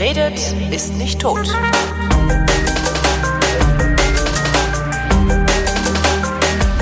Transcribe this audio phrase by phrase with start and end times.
[0.00, 0.40] Wer redet,
[0.72, 1.46] ist nicht tot.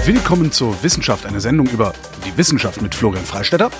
[0.04, 3.72] Willkommen zur Wissenschaft, eine Sendung über die Wissenschaft mit Florian Freistetter.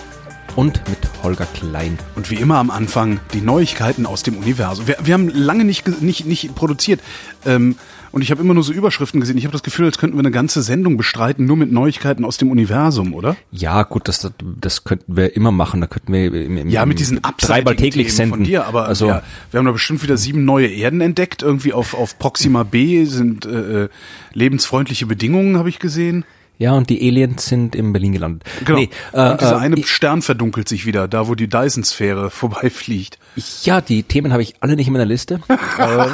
[0.56, 0.97] Und mit
[1.28, 1.98] Holger Klein.
[2.16, 4.86] Und wie immer am Anfang die Neuigkeiten aus dem Universum.
[4.86, 7.00] Wir, wir haben lange nicht, nicht, nicht produziert.
[7.44, 7.76] Ähm,
[8.12, 9.36] und ich habe immer nur so Überschriften gesehen.
[9.36, 12.38] Ich habe das Gefühl, als könnten wir eine ganze Sendung bestreiten, nur mit Neuigkeiten aus
[12.38, 13.36] dem Universum, oder?
[13.50, 15.82] Ja, gut, das, das könnten wir immer machen.
[15.82, 18.30] Da könnten wir im, im, ja mit diesen dreimal täglich senden.
[18.30, 21.42] Von dir, aber also, ja, wir haben da bestimmt wieder sieben neue Erden entdeckt.
[21.42, 23.88] Irgendwie auf, auf Proxima B sind äh, äh
[24.32, 26.24] lebensfreundliche Bedingungen, habe ich gesehen.
[26.58, 28.42] Ja, und die Aliens sind in Berlin gelandet.
[28.64, 28.80] Genau.
[28.80, 33.18] Nee, äh, und dieser äh, eine Stern verdunkelt sich wieder, da wo die Dyson-Sphäre vorbeifliegt.
[33.62, 36.06] Ja, die Themen habe ich alle nicht in meiner Liste, äh,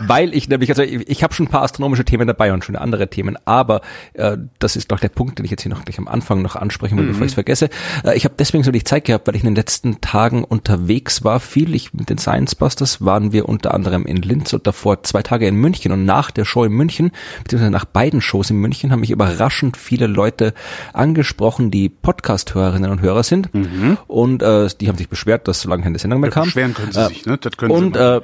[0.00, 2.74] weil ich nämlich, also ich, ich habe schon ein paar astronomische Themen dabei und schon
[2.74, 3.82] andere Themen, aber
[4.14, 6.56] äh, das ist doch der Punkt, den ich jetzt hier noch gleich am Anfang noch
[6.56, 7.08] ansprechen will, mhm.
[7.08, 7.68] bevor ich es vergesse.
[8.02, 11.22] Äh, ich habe deswegen so die Zeit gehabt, weil ich in den letzten Tagen unterwegs
[11.22, 11.74] war, viel.
[11.74, 15.46] Ich mit den Science Busters waren wir unter anderem in Linz und davor zwei Tage
[15.46, 17.10] in München und nach der Show in München,
[17.42, 20.54] beziehungsweise nach beiden Shows in München, haben mich überrascht überraschend viele Leute
[20.92, 23.52] angesprochen, die Podcast-Hörerinnen und Hörer sind.
[23.52, 23.98] Mhm.
[24.06, 26.44] Und äh, die haben sich beschwert, dass so lange keine Sendung mehr kam.
[26.44, 27.36] Beschweren können sie äh, sich, ne?
[27.36, 28.20] Das können und, sie äh,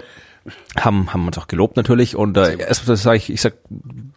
[0.79, 2.17] haben haben uns auch gelobt natürlich.
[2.17, 3.55] Und äh, erstmal sage ich ich sag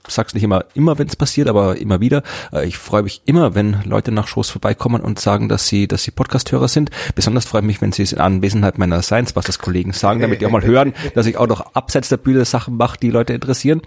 [0.08, 2.24] sag's nicht immer immer wenn es passiert aber immer wieder.
[2.52, 6.04] Äh, ich freue mich immer wenn Leute nach Shows vorbeikommen und sagen dass sie dass
[6.04, 6.92] sie Podcasthörer sind.
[7.16, 10.42] Besonders freue ich mich wenn sie es in Anwesenheit meiner Science Busters Kollegen sagen damit
[10.42, 13.34] die auch mal hören dass ich auch noch abseits der Bühne Sachen mache die Leute
[13.34, 13.82] interessieren.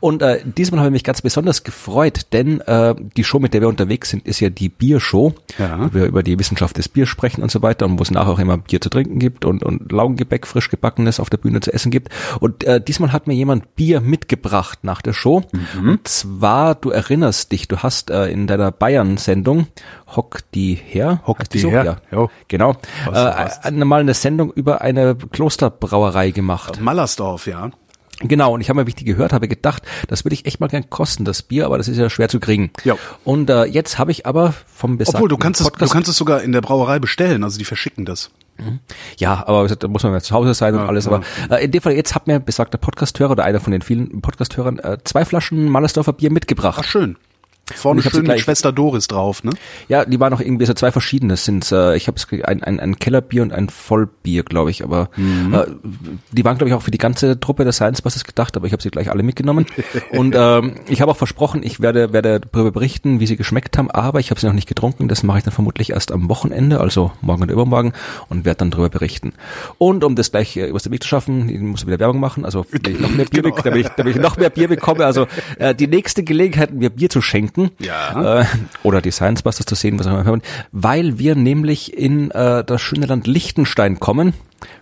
[0.00, 3.60] Und äh, diesmal habe ich mich ganz besonders gefreut denn äh, die Show mit der
[3.60, 5.78] wir unterwegs sind ist ja die Biershow ja.
[5.78, 8.30] wo wir über die Wissenschaft des Biers sprechen und so weiter und wo es nachher
[8.30, 11.72] auch immer Bier zu trinken gibt und und Laugengebäck frisch gebackenes auf der Bühne zu
[11.72, 12.08] essen Essen gibt.
[12.40, 15.42] Und äh, diesmal hat mir jemand Bier mitgebracht nach der Show.
[15.52, 15.90] Mhm.
[15.90, 19.66] Und zwar, du erinnerst dich, du hast äh, in deiner Bayern-Sendung
[20.16, 21.22] Hock die her.
[21.26, 21.70] Hock die so?
[21.70, 22.00] her.
[22.10, 22.28] Ja.
[22.48, 22.76] Genau.
[23.06, 26.80] Was, äh, mal eine Sendung über eine Klosterbrauerei gemacht.
[26.80, 27.70] Mallersdorf, ja.
[28.20, 30.60] Genau, und ich habe mal, wie ich die gehört habe, gedacht, das würde ich echt
[30.60, 32.70] mal gern kosten, das Bier, aber das ist ja schwer zu kriegen.
[32.84, 32.94] Ja.
[33.24, 36.16] Und äh, jetzt habe ich aber vom besagten Obwohl, du kannst, es, du kannst es
[36.16, 38.30] sogar in der Brauerei bestellen, also die verschicken das.
[38.58, 38.80] Mhm.
[39.18, 41.06] Ja, aber da muss man ja zu Hause sein und ja, alles.
[41.06, 44.20] Aber äh, in dem Fall, jetzt hat mir besagter Podcasthörer oder einer von den vielen
[44.20, 46.78] Podcasthörern äh, zwei Flaschen Mallersdorfer Bier mitgebracht.
[46.80, 47.16] Ach, schön.
[47.72, 49.52] Vorne schön mit Schwester Doris drauf, ne?
[49.88, 51.38] Ja, die waren noch irgendwie so zwei verschiedene.
[51.38, 54.84] Sind äh, ich habe ein, ein, ein Kellerbier und ein Vollbier, glaube ich.
[54.84, 55.54] Aber mhm.
[55.54, 55.64] äh,
[56.32, 58.58] die waren, glaube ich, auch für die ganze Truppe der Science Busters gedacht.
[58.58, 59.64] Aber ich habe sie gleich alle mitgenommen.
[60.12, 63.90] und ähm, ich habe auch versprochen, ich werde werde darüber berichten, wie sie geschmeckt haben.
[63.90, 65.08] Aber ich habe sie noch nicht getrunken.
[65.08, 67.94] Das mache ich dann vermutlich erst am Wochenende, also morgen oder übermorgen,
[68.28, 69.32] und werde dann darüber berichten.
[69.78, 72.44] Und um das gleich äh, was der Weg zu schaffen, ich muss wieder Werbung machen.
[72.44, 73.56] Also wenn ich noch mehr Bier, genau.
[73.56, 75.06] damit, ich, damit ich noch mehr Bier bekomme.
[75.06, 75.26] Also
[75.58, 77.70] äh, die nächste Gelegenheit, mir Bier zu schenken denken.
[77.78, 78.40] Ja.
[78.40, 78.44] Äh,
[78.82, 80.40] oder die Science Busters zu sehen, was auch immer.
[80.72, 84.34] Weil wir nämlich in äh, das schöne Land Liechtenstein kommen.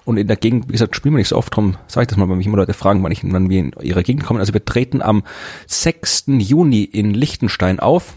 [0.05, 2.16] Und in der Gegend, wie gesagt, spielen wir nicht so oft drum, sage ich das
[2.16, 4.38] mal, wenn mich immer Leute fragen, wann, ich, wann wir in ihre Gegend kommen.
[4.38, 5.25] Also wir treten am
[5.66, 6.25] 6.
[6.38, 8.15] Juni in Liechtenstein auf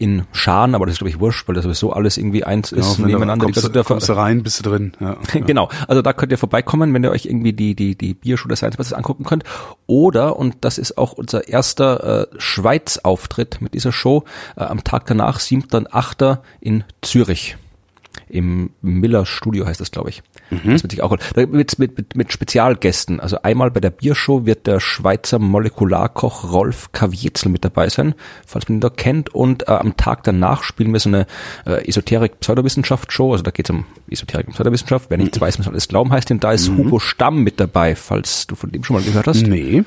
[0.00, 2.96] in Scharen, aber das ist glaube ich wurscht, weil das sowieso alles irgendwie eins ist
[2.96, 3.44] genau, nebeneinander.
[3.44, 4.92] Kommst, du, kommst du rein, bist du drin.
[5.00, 8.56] Ja, genau, also da könnt ihr vorbeikommen, wenn ihr euch irgendwie die die die Bierschule
[8.56, 9.44] Science was angucken könnt.
[9.86, 14.24] Oder und das ist auch unser erster äh, Schweiz-Auftritt mit dieser Show
[14.56, 16.38] äh, am Tag danach, 7.8.
[16.60, 17.56] in Zürich
[18.30, 20.22] im Miller Studio heißt das, glaube ich.
[20.50, 20.72] Mhm.
[20.72, 23.20] Das wird sich auch mit, mit, mit, mit Spezialgästen.
[23.20, 28.14] Also einmal bei der Biershow wird der Schweizer Molekularkoch Rolf Kavietzel mit dabei sein,
[28.46, 29.34] falls man ihn da kennt.
[29.34, 31.26] Und äh, am Tag danach spielen wir so eine
[31.66, 33.32] äh, Esoterik-Pseudowissenschaft-Show.
[33.32, 35.10] Also da geht es um Esoterik und Pseudowissenschaft.
[35.10, 35.42] Wer nichts mhm.
[35.42, 36.30] weiß, muss alles glauben heißt.
[36.30, 36.78] Und da ist mhm.
[36.78, 39.46] Hugo Stamm mit dabei, falls du von dem schon mal gehört hast.
[39.46, 39.84] Nee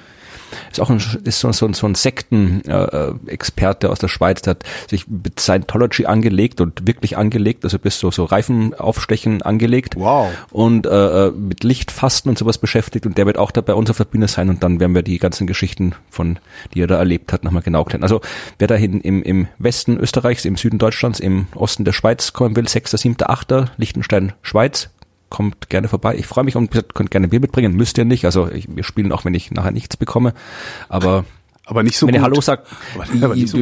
[0.71, 4.63] ist auch ein, ist so, so, so ein Sekten-Experte äh, aus der Schweiz, der hat
[4.89, 9.95] sich mit Scientology angelegt und wirklich angelegt, also bis so, so Reifenaufstechen angelegt.
[9.97, 10.29] Wow.
[10.51, 13.89] Und äh, äh, mit Lichtfasten und sowas beschäftigt und der wird auch da bei uns
[13.89, 16.39] auf der Bühne sein und dann werden wir die ganzen Geschichten von,
[16.73, 18.03] die er da erlebt hat, nochmal genau klären.
[18.03, 18.21] Also
[18.59, 22.56] wer da hin im, im Westen Österreichs, im Süden Deutschlands, im Osten der Schweiz kommen
[22.56, 24.89] will, 6., 7., 8., Liechtenstein, Schweiz,
[25.33, 26.15] kommt gerne vorbei.
[26.15, 28.24] Ich freue mich und könnt gerne Bier mitbringen, müsst ihr nicht.
[28.25, 30.35] Also ich, wir spielen auch, wenn ich nachher nichts bekomme.
[30.89, 31.25] Aber
[31.65, 32.19] aber nicht so Wenn gut.
[32.19, 32.68] ihr Hallo sagt,
[33.21, 33.57] aber nicht so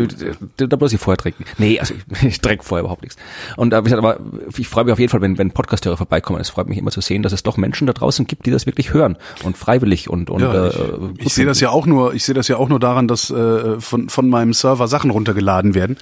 [0.58, 1.46] da muss ich vorher trinken.
[1.58, 3.16] Nee, also ich, ich trinke vorher überhaupt nichts.
[3.56, 4.20] Und äh, wie gesagt, aber
[4.58, 6.42] ich freue mich auf jeden Fall, wenn, wenn Podcasthörer vorbeikommen.
[6.42, 8.66] Es freut mich immer zu sehen, dass es doch Menschen da draußen gibt, die das
[8.66, 10.84] wirklich hören und freiwillig und und ja, ich, äh,
[11.20, 13.80] ich sehe das ja auch nur, ich sehe das ja auch nur daran, dass äh,
[13.80, 15.96] von von meinem Server Sachen runtergeladen werden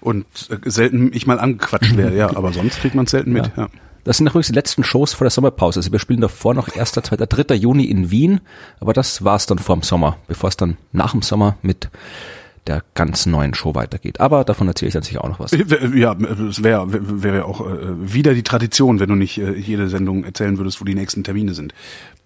[0.00, 2.14] und äh, selten ich mal angequatscht werde.
[2.14, 3.46] Ja, aber sonst kriegt man selten mit.
[3.56, 3.62] Ja.
[3.64, 3.68] ja.
[4.04, 5.80] Das sind übrigens die letzten Shows vor der Sommerpause.
[5.80, 7.54] Also wir spielen davor noch 1., 2., 3.
[7.54, 8.40] Juni in Wien,
[8.78, 11.88] aber das war's dann vor dem Sommer, bevor es dann nach dem Sommer mit
[12.66, 14.20] der ganz neuen Show weitergeht.
[14.20, 15.52] Aber davon erzähle ich dann sicher auch noch was.
[15.94, 16.16] Ja,
[16.48, 20.58] es wäre wär auch äh, wieder die Tradition, wenn du nicht äh, jede Sendung erzählen
[20.58, 21.74] würdest, wo die nächsten Termine sind.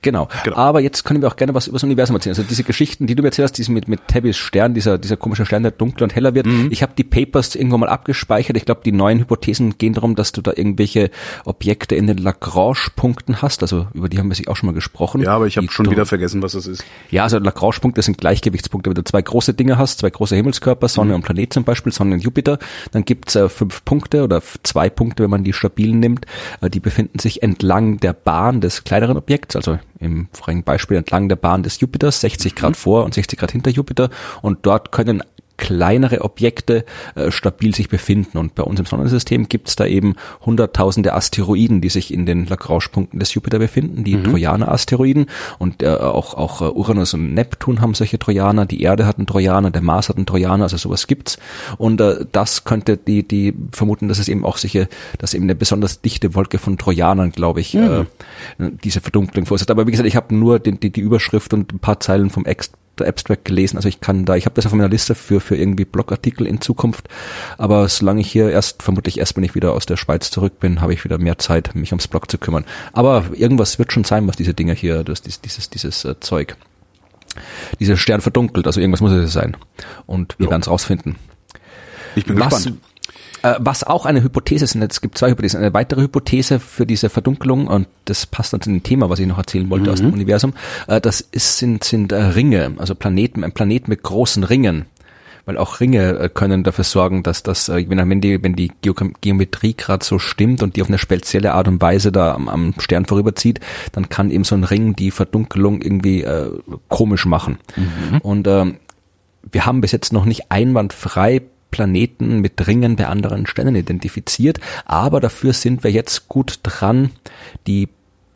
[0.00, 0.28] Genau.
[0.44, 0.56] genau.
[0.56, 2.36] Aber jetzt können wir auch gerne was über das Universum erzählen.
[2.36, 5.16] Also diese Geschichten, die du mir erzählt hast, diese mit, mit Tabby's Stern, dieser, dieser
[5.16, 6.46] komische Stern, der dunkler und heller wird.
[6.46, 6.68] Mhm.
[6.70, 8.56] Ich habe die Papers irgendwann mal abgespeichert.
[8.56, 11.10] Ich glaube, die neuen Hypothesen gehen darum, dass du da irgendwelche
[11.44, 13.62] Objekte in den Lagrange-Punkten hast.
[13.62, 15.22] Also über die haben wir sich auch schon mal gesprochen.
[15.22, 16.84] Ja, aber ich habe schon wieder vergessen, was das ist.
[17.10, 18.90] Ja, also Lagrange-Punkte sind Gleichgewichtspunkte.
[18.90, 21.16] Wenn du zwei große Dinge hast, zwei große Himmelskörper, Sonne mhm.
[21.16, 22.58] und Planet zum Beispiel, Sonne und Jupiter,
[22.92, 26.26] dann gibt's äh, fünf Punkte oder zwei Punkte, wenn man die stabilen nimmt.
[26.60, 31.28] Äh, die befinden sich entlang der Bahn des kleineren Objekts, also im vorigen Beispiel entlang
[31.28, 32.74] der Bahn des Jupiters, 60 Grad mhm.
[32.74, 34.10] vor und 60 Grad hinter Jupiter.
[34.42, 35.22] Und dort können
[35.58, 38.38] kleinere Objekte äh, stabil sich befinden.
[38.38, 40.14] Und bei uns im Sonnensystem gibt es da eben
[40.46, 44.24] hunderttausende Asteroiden, die sich in den Lagrange-Punkten des Jupiter befinden, die mhm.
[44.24, 45.26] Trojaner-Asteroiden.
[45.58, 49.26] Und äh, auch, auch uh, Uranus und Neptun haben solche Trojaner, die Erde hat einen
[49.26, 51.38] Trojaner, der Mars hat einen Trojaner, also sowas gibt's.
[51.76, 54.86] Und äh, das könnte die, die vermuten, dass es eben auch sicher,
[55.18, 58.06] dass eben eine besonders dichte Wolke von Trojanern, glaube ich, mhm.
[58.58, 59.70] äh, diese Verdunklung verursacht.
[59.72, 62.46] Aber wie gesagt, ich habe nur die, die, die Überschrift und ein paar Zeilen vom
[62.46, 62.70] Ex
[63.06, 63.76] Abstract gelesen.
[63.76, 66.60] Also ich kann da, ich habe das auf meiner Liste für, für irgendwie Blogartikel in
[66.60, 67.08] Zukunft.
[67.56, 70.80] Aber solange ich hier erst, vermutlich erst, wenn ich wieder aus der Schweiz zurück bin,
[70.80, 72.64] habe ich wieder mehr Zeit, mich ums Blog zu kümmern.
[72.92, 76.56] Aber irgendwas wird schon sein, was diese Dinger hier, das, dieses, dieses, dieses äh, Zeug,
[77.78, 78.66] dieser Stern verdunkelt.
[78.66, 79.56] Also irgendwas muss es sein.
[80.06, 81.16] Und wir werden es rausfinden.
[82.14, 82.80] Ich bin was, gespannt.
[83.48, 85.60] Äh, was auch eine Hypothese ist, es gibt zwei Hypothesen.
[85.60, 89.26] Eine weitere Hypothese für diese Verdunkelung, und das passt dann zu dem Thema, was ich
[89.26, 89.92] noch erzählen wollte mhm.
[89.92, 90.54] aus dem Universum,
[90.86, 94.86] äh, das ist, sind, sind äh, Ringe, also Planeten, ein Planet mit großen Ringen
[95.44, 100.18] weil auch Ringe können dafür sorgen, dass das, wenn die, wenn die Geometrie gerade so
[100.18, 103.58] stimmt und die auf eine spezielle Art und Weise da am, am Stern vorüberzieht,
[103.92, 106.50] dann kann eben so ein Ring die Verdunkelung irgendwie äh,
[106.88, 107.56] komisch machen.
[107.76, 108.18] Mhm.
[108.18, 108.74] Und äh,
[109.50, 115.20] wir haben bis jetzt noch nicht einwandfrei Planeten mit Ringen bei anderen Sternen identifiziert, aber
[115.20, 117.10] dafür sind wir jetzt gut dran,
[117.66, 117.88] die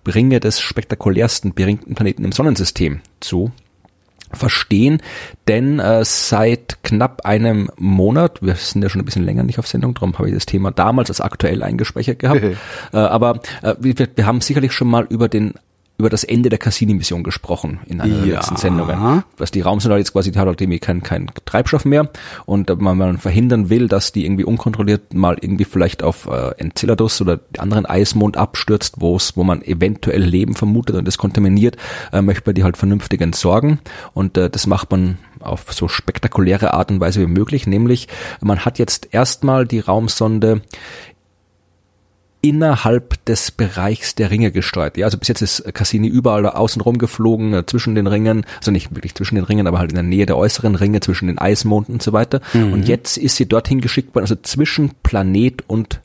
[0.06, 3.52] Ringe des spektakulärsten beringten Planeten im Sonnensystem zu
[4.32, 5.02] verstehen,
[5.46, 9.68] denn äh, seit knapp einem Monat, wir sind ja schon ein bisschen länger nicht auf
[9.68, 12.42] Sendung, darum habe ich das Thema damals als aktuell eingespeichert gehabt,
[12.92, 15.54] äh, aber äh, wir, wir haben sicherlich schon mal über den
[16.02, 18.24] über das Ende der Cassini-Mission gesprochen in einer ja.
[18.24, 19.22] der letzten Sendungen.
[19.38, 22.10] Was die Raumsonde jetzt quasi, die hat halt irgendwie keinen kein Treibstoff mehr
[22.44, 27.20] und man, man verhindern will, dass die irgendwie unkontrolliert mal irgendwie vielleicht auf äh, Enceladus
[27.20, 31.76] oder anderen Eismond abstürzt, wo es, wo man eventuell Leben vermutet und das kontaminiert,
[32.12, 33.78] äh, möchte man die halt vernünftig entsorgen
[34.12, 38.08] und äh, das macht man auf so spektakuläre Art und Weise wie möglich, nämlich
[38.40, 40.62] man hat jetzt erstmal die Raumsonde
[42.42, 44.96] innerhalb des Bereichs der Ringe gesteuert.
[44.96, 48.72] Ja, also bis jetzt ist Cassini überall außen rum geflogen, äh, zwischen den Ringen, also
[48.72, 51.38] nicht wirklich zwischen den Ringen, aber halt in der Nähe der äußeren Ringe, zwischen den
[51.38, 52.40] Eismonden und so weiter.
[52.52, 52.72] Mhm.
[52.72, 56.00] Und jetzt ist sie dorthin geschickt worden, also zwischen Planet und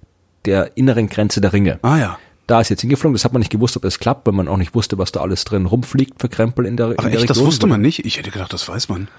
[0.46, 1.80] der inneren Grenze der Ringe.
[1.82, 2.20] Ah ja.
[2.46, 4.56] Da ist jetzt hingeflogen, das hat man nicht gewusst, ob das klappt, weil man auch
[4.56, 7.24] nicht wusste, was da alles drin rumfliegt für Krempel in der, Ach, in der echt,
[7.24, 7.28] Region.
[7.28, 8.06] das wusste man nicht?
[8.06, 9.10] Ich hätte gedacht, das weiß man.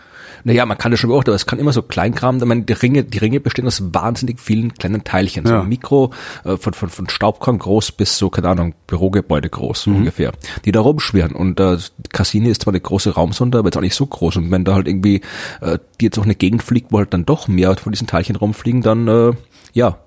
[0.44, 3.04] Naja, man kann das schon beobachten, aber es kann immer so Kleinkram, meine, die Ringe,
[3.04, 5.60] die Ringe bestehen aus wahnsinnig vielen kleinen Teilchen, ja.
[5.60, 6.12] so Mikro,
[6.44, 9.96] äh, von, von, von Staubkorn groß bis so, keine Ahnung, Bürogebäude groß, mhm.
[9.96, 10.32] ungefähr,
[10.64, 11.78] die da rumschwirren und äh,
[12.12, 14.74] Cassini ist zwar eine große Raumsonde, aber jetzt auch nicht so groß und wenn da
[14.74, 15.22] halt irgendwie
[15.60, 18.36] äh, die jetzt auch eine Gegend fliegt, wo halt dann doch mehr von diesen Teilchen
[18.36, 19.32] rumfliegen, dann äh,
[19.72, 19.98] ja,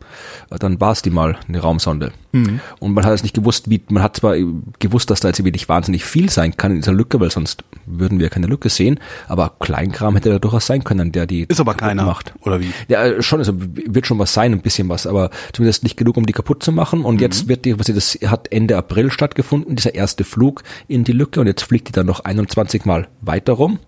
[0.50, 2.12] dann war es die mal, eine Raumsonde.
[2.32, 2.60] Mhm.
[2.80, 4.36] Und man hat es nicht gewusst, wie, man hat zwar
[4.80, 8.20] gewusst, dass da jetzt wirklich wahnsinnig viel sein kann in dieser Lücke, weil sonst würden
[8.20, 11.74] wir keine Lücke sehen, aber Kleinkram hätte da durchaus sein können, der die ist aber
[11.74, 12.72] keiner macht oder wie?
[12.88, 16.18] Ja, äh, schon, also wird schon was sein, ein bisschen was, aber zumindest nicht genug,
[16.18, 17.04] um die kaputt zu machen.
[17.04, 17.22] Und mhm.
[17.22, 21.12] jetzt wird die, was sie das hat Ende April stattgefunden, dieser erste Flug in die
[21.12, 23.80] Lücke und jetzt fliegt die dann noch 21 Mal weiter rum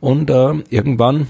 [0.00, 1.26] und äh, irgendwann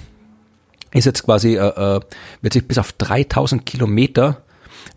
[0.92, 2.00] ist jetzt quasi, äh, äh,
[2.40, 4.42] wird sich bis auf 3000 Kilometer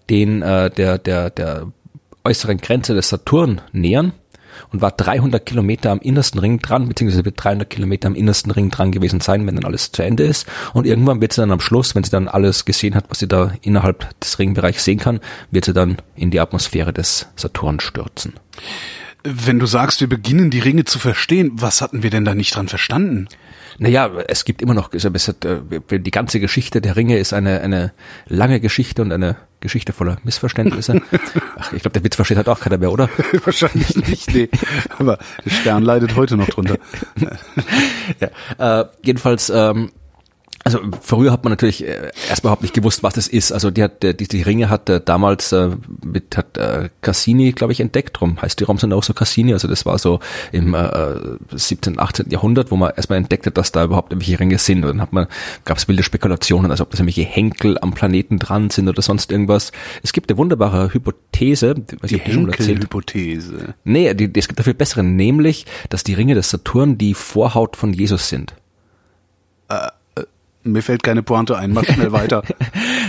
[0.10, 1.68] den, äh, der, der, der
[2.24, 4.14] äußeren Grenze des Saturn nähern
[4.72, 8.70] und war 300 Kilometer am innersten Ring dran, beziehungsweise wird 300 Kilometer am innersten Ring
[8.70, 10.48] dran gewesen sein, wenn dann alles zu Ende ist.
[10.74, 13.28] Und irgendwann wird sie dann am Schluss, wenn sie dann alles gesehen hat, was sie
[13.28, 15.20] da innerhalb des Ringbereichs sehen kann,
[15.52, 18.34] wird sie dann in die Atmosphäre des Saturn stürzen.
[19.24, 22.56] Wenn du sagst, wir beginnen die Ringe zu verstehen, was hatten wir denn da nicht
[22.56, 23.28] dran verstanden?
[23.78, 27.94] Naja, es gibt immer noch, äh, die ganze Geschichte der Ringe ist eine, eine
[28.28, 31.02] lange Geschichte und eine Geschichte voller Missverständnisse.
[31.58, 33.10] Ach, ich glaube, der Witz versteht halt auch keiner mehr, oder?
[33.44, 34.50] Wahrscheinlich nicht, nee.
[34.98, 36.78] Aber der Stern leidet heute noch drunter.
[38.60, 39.92] ja, äh, jedenfalls, ähm,
[40.68, 43.52] Also früher hat man natürlich äh, erst überhaupt nicht gewusst, was das ist.
[43.52, 45.70] Also die hat die, die Ringe hat äh, damals äh,
[46.04, 48.20] mit hat äh, Cassini, glaube ich, entdeckt.
[48.20, 49.54] Drum heißt die Rom sind auch so Cassini.
[49.54, 50.90] Also das war so im äh,
[51.52, 52.32] 17., 18.
[52.32, 54.84] Jahrhundert, wo man erstmal entdeckt hat, dass da überhaupt irgendwelche Ringe sind.
[54.84, 55.28] Und dann hat man
[55.66, 59.32] gab es wilde Spekulationen, als ob das irgendwelche Henkel am Planeten dran sind oder sonst
[59.32, 59.72] irgendwas.
[60.02, 63.76] Es gibt eine wunderbare Hypothese, weiß die Henkel-Hypothese.
[63.84, 67.76] Nee, die, die, es gibt dafür bessere, nämlich, dass die Ringe des Saturn die Vorhaut
[67.76, 68.56] von Jesus sind.
[69.70, 69.90] Äh
[70.66, 72.44] mir fällt keine Pointe ein, mach schnell weiter.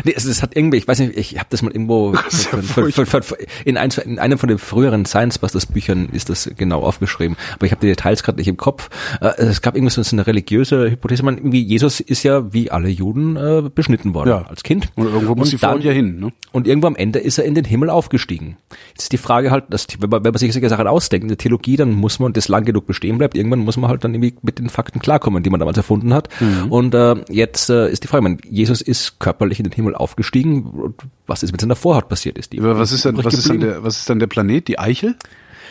[0.04, 2.14] nee, es, es, hat irgendwie, ich weiß nicht, ich habe das mal irgendwo
[3.64, 7.66] in, ein, in, einem von den früheren Science Busters Büchern ist das genau aufgeschrieben, aber
[7.66, 8.88] ich habe die Details gerade nicht im Kopf.
[9.20, 12.88] Äh, es gab irgendwie so eine religiöse Hypothese, man irgendwie Jesus ist ja wie alle
[12.88, 14.46] Juden äh, beschnitten worden ja.
[14.46, 14.88] als Kind.
[14.94, 16.32] Und irgendwo muss die Frau ja hin, ne?
[16.52, 18.56] Und irgendwo am Ende ist er in den Himmel aufgestiegen.
[18.90, 21.28] Jetzt ist die Frage halt, dass, wenn, man, wenn man sich solche Sachen ausdenkt, in
[21.28, 24.14] der Theologie, dann muss man das lang genug bestehen bleibt, irgendwann muss man halt dann
[24.14, 26.28] irgendwie mit den Fakten klarkommen, die man damals erfunden hat.
[26.40, 26.72] Mhm.
[26.72, 30.94] Und äh, jetzt äh, ist die Frage, man, Jesus ist körperlich in den Himmel aufgestiegen.
[31.26, 32.38] Was ist mit seiner Vorhaut passiert?
[32.38, 34.68] Ist die was ist, dann, was, ist dann der, was ist dann der Planet?
[34.68, 35.16] Die Eichel?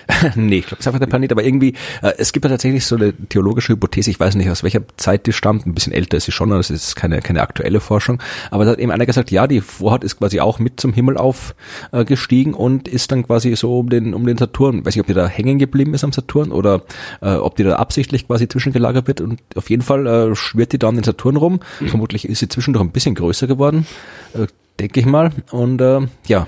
[0.35, 2.85] nee, ich glaube, es ist einfach der Planet, aber irgendwie, äh, es gibt ja tatsächlich
[2.85, 6.17] so eine theologische Hypothese, ich weiß nicht, aus welcher Zeit die stammt, ein bisschen älter
[6.17, 8.21] ist sie schon, das ist keine, keine aktuelle Forschung,
[8.51, 11.17] aber da hat eben einer gesagt, ja, die Vorhaut ist quasi auch mit zum Himmel
[11.17, 15.07] aufgestiegen äh, und ist dann quasi so um den, um den Saturn, weiß nicht, ob
[15.07, 16.83] die da hängen geblieben ist am Saturn oder
[17.21, 20.79] äh, ob die da absichtlich quasi zwischengelagert wird und auf jeden Fall äh, schwirrt die
[20.79, 23.87] da um den Saturn rum, vermutlich ist sie zwischendurch ein bisschen größer geworden,
[24.33, 24.47] äh,
[24.79, 26.47] denke ich mal und äh, ja,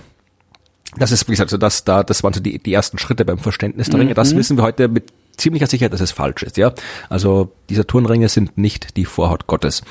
[0.96, 3.40] das ist, wie gesagt, so das da, das waren so die, die ersten Schritte beim
[3.40, 4.14] Verständnis der Ringe.
[4.14, 4.38] Das mhm.
[4.38, 6.74] wissen wir heute mit ziemlicher Sicherheit, dass es falsch ist, ja.
[7.10, 9.84] Also diese Turnringe sind nicht die Vorhaut Gottes.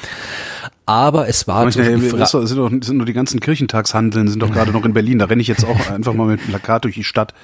[0.88, 4.53] Aber es war so die das sind, doch, sind nur die ganzen Kirchentagshandeln, sind doch
[4.53, 5.19] gerade noch in Berlin.
[5.19, 7.35] Da renne ich jetzt auch einfach mal mit Plakat durch die Stadt.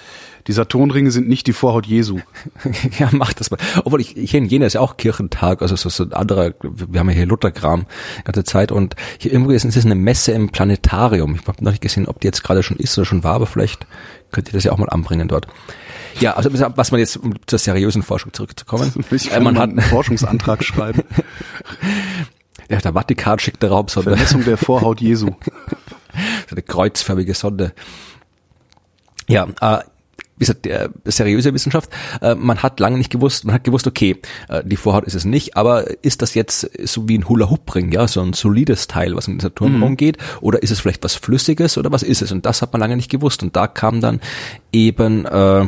[0.47, 2.21] Die Saturnringe sind nicht die Vorhaut Jesu.
[2.99, 3.59] ja, mach das mal.
[3.85, 7.01] Obwohl ich hier in Jena ist ja auch Kirchentag, also so, so ein anderer, wir
[7.01, 7.87] haben ja hier Lutherkram
[8.25, 11.35] ganze Zeit und hier irgendwo ist es eine Messe im Planetarium.
[11.35, 13.47] Ich habe noch nicht gesehen, ob die jetzt gerade schon ist oder schon war, aber
[13.47, 13.87] vielleicht
[14.31, 15.49] könnt ihr das ja auch mal anbringen dort.
[16.21, 18.93] Ja, also was man jetzt, um zur seriösen Forschung zurückzukommen.
[19.11, 21.03] Ich kann äh, man hat einen Forschungsantrag schreiben.
[22.69, 24.11] Ja, der Vatikan schickt eine Raumsonde.
[24.13, 25.27] Vermessung der Vorhaut Jesu.
[25.27, 27.75] so eine kreuzförmige Sonde.
[29.29, 29.83] Ja, äh,
[30.43, 31.91] wie gesagt, der, seriöse Wissenschaft,
[32.21, 34.17] äh, man hat lange nicht gewusst, man hat gewusst, okay,
[34.49, 38.09] äh, die Vorhaut ist es nicht, aber ist das jetzt so wie ein Hula-Hoop-Ring, ja,
[38.09, 39.97] so ein solides Teil, was in den Saturn mhm.
[39.97, 42.33] geht, oder ist es vielleicht was Flüssiges, oder was ist es?
[42.33, 43.43] Und das hat man lange nicht gewusst.
[43.43, 44.21] Und da kam dann
[44.73, 45.67] eben, äh,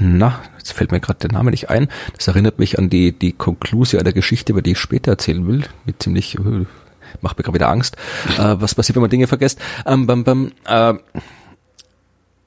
[0.00, 1.88] na, jetzt fällt mir gerade der Name nicht ein.
[2.16, 5.64] Das erinnert mich an die, die Konklusion der Geschichte, über die ich später erzählen will,
[5.84, 6.66] mit ziemlich, äh,
[7.20, 7.96] macht mir gerade wieder Angst.
[8.38, 9.60] Äh, was passiert, wenn man Dinge vergisst?
[9.86, 10.94] Ähm, beim, beim, äh,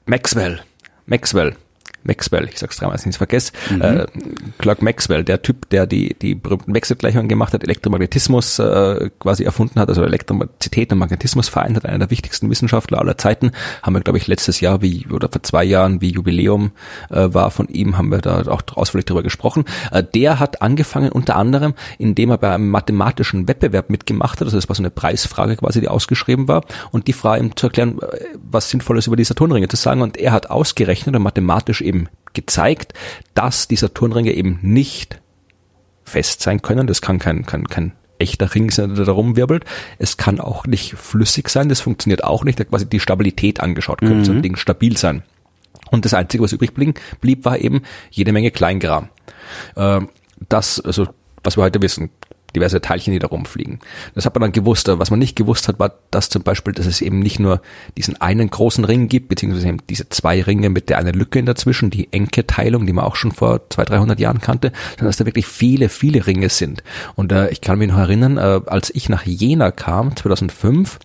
[0.06, 0.60] Maxwell
[1.08, 1.56] Maxwell.
[2.04, 3.82] Maxwell, ich sag's dreimal, dass ich nicht vergesse, mhm.
[3.82, 4.06] äh,
[4.58, 9.80] Clark Maxwell, der Typ, der die, die berühmten Wechselgleichungen gemacht hat, Elektromagnetismus äh, quasi erfunden
[9.80, 13.52] hat, also Elektrizität und Magnetismus vereint hat, einer der wichtigsten Wissenschaftler aller Zeiten,
[13.82, 16.72] haben wir, glaube ich, letztes Jahr wie oder vor zwei Jahren, wie Jubiläum
[17.10, 19.64] äh, war von ihm, haben wir da auch ausführlich drüber gesprochen.
[19.92, 24.56] Äh, der hat angefangen unter anderem, indem er bei einem mathematischen Wettbewerb mitgemacht hat, also
[24.56, 27.98] das war so eine Preisfrage quasi, die ausgeschrieben war, und die Frage ihm zu erklären,
[28.00, 28.18] äh,
[28.50, 32.94] was Sinnvolles über die Saturnringe zu sagen, und er hat ausgerechnet und mathematisch eben gezeigt,
[33.34, 35.20] dass die Saturnringe eben nicht
[36.04, 36.86] fest sein können.
[36.86, 39.64] Das kann kein, kein, kein echter Ring sein, der da rumwirbelt.
[39.98, 42.60] Es kann auch nicht flüssig sein, das funktioniert auch nicht.
[42.60, 44.24] Hat quasi die Stabilität angeschaut, könnte mhm.
[44.24, 45.22] so ein Ding stabil sein.
[45.90, 49.08] Und das Einzige, was übrig blieb, blieb war eben jede Menge Kleingram.
[49.76, 50.00] Äh,
[50.48, 51.08] das, also
[51.42, 52.10] was wir heute wissen,
[52.56, 53.78] diverse Teilchen, die da rumfliegen.
[54.14, 54.88] Das hat man dann gewusst.
[54.88, 57.60] Was man nicht gewusst hat, war, dass zum Beispiel, dass es eben nicht nur
[57.96, 61.46] diesen einen großen Ring gibt, beziehungsweise eben diese zwei Ringe mit der einen Lücke in
[61.46, 65.26] dazwischen, die Enke-Teilung, die man auch schon vor zwei, 300 Jahren kannte, sondern dass da
[65.26, 66.82] wirklich viele, viele Ringe sind.
[67.16, 70.98] Und äh, ich kann mich noch erinnern, äh, als ich nach Jena kam, 2005,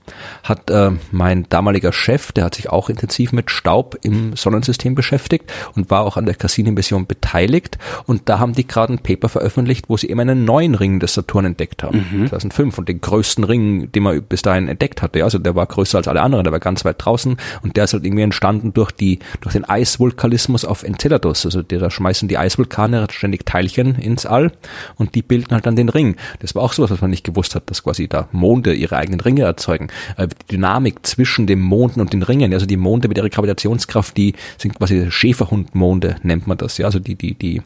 [0.43, 5.51] hat äh, mein damaliger Chef, der hat sich auch intensiv mit Staub im Sonnensystem beschäftigt
[5.75, 7.77] und war auch an der Cassini-Mission beteiligt.
[8.05, 11.13] Und da haben die gerade ein Paper veröffentlicht, wo sie eben einen neuen Ring des
[11.13, 12.05] Saturn Saturn entdeckt haben.
[12.11, 12.27] Mhm.
[12.27, 15.23] 2005 und den größten Ring, den man bis dahin entdeckt hatte.
[15.23, 17.93] Also der war größer als alle anderen, der war ganz weit draußen und der ist
[17.93, 21.45] halt irgendwie entstanden durch die durch den Eisvulkanismus auf Enceladus.
[21.45, 24.51] Also der, da schmeißen die Eisvulkane ständig Teilchen ins All
[24.95, 26.15] und die bilden halt dann den Ring.
[26.39, 29.19] Das war auch sowas, was man nicht gewusst hat, dass quasi da Monde ihre eigenen
[29.19, 29.87] Ringe erzeugen.
[30.17, 34.15] Äh, die Dynamik zwischen dem Monden und den Ringen, also die Monde mit ihrer Gravitationskraft,
[34.15, 36.77] die sind quasi Schäferhundmonde, nennt man das.
[36.77, 37.61] Ja, also die die die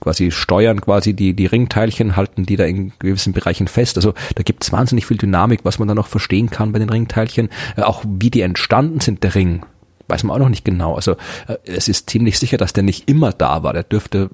[0.00, 3.96] quasi steuern quasi die die Ringteilchen, halten die da in gewissen Bereichen fest.
[3.96, 6.90] Also da gibt es wahnsinnig viel Dynamik, was man da noch verstehen kann bei den
[6.90, 7.48] Ringteilchen.
[7.76, 9.64] Äh, auch wie die entstanden sind, der Ring,
[10.08, 10.94] weiß man auch noch nicht genau.
[10.94, 11.12] Also
[11.46, 13.72] äh, es ist ziemlich sicher, dass der nicht immer da war.
[13.72, 14.30] Der dürfte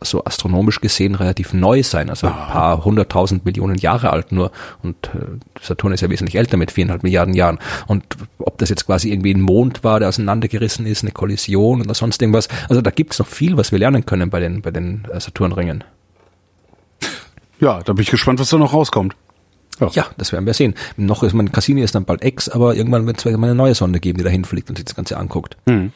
[0.00, 4.50] so astronomisch gesehen relativ neu sein, also ein paar hunderttausend Millionen Jahre alt nur.
[4.82, 7.58] Und äh, Saturn ist ja wesentlich älter mit viereinhalb Milliarden Jahren.
[7.86, 8.04] Und
[8.38, 12.20] ob das jetzt quasi irgendwie ein Mond war, der auseinandergerissen ist, eine Kollision oder sonst
[12.20, 12.48] irgendwas.
[12.68, 15.84] Also da gibt's noch viel, was wir lernen können bei den, bei den Saturnringen.
[17.60, 19.16] Ja, da bin ich gespannt, was da noch rauskommt.
[19.92, 20.74] Ja, das werden wir sehen.
[20.96, 23.74] Noch ist mein Cassini ist dann bald X, aber irgendwann wird es mal eine neue
[23.74, 25.56] Sonde geben, die da hinfliegt und sich das Ganze anguckt.
[25.66, 25.92] Mhm.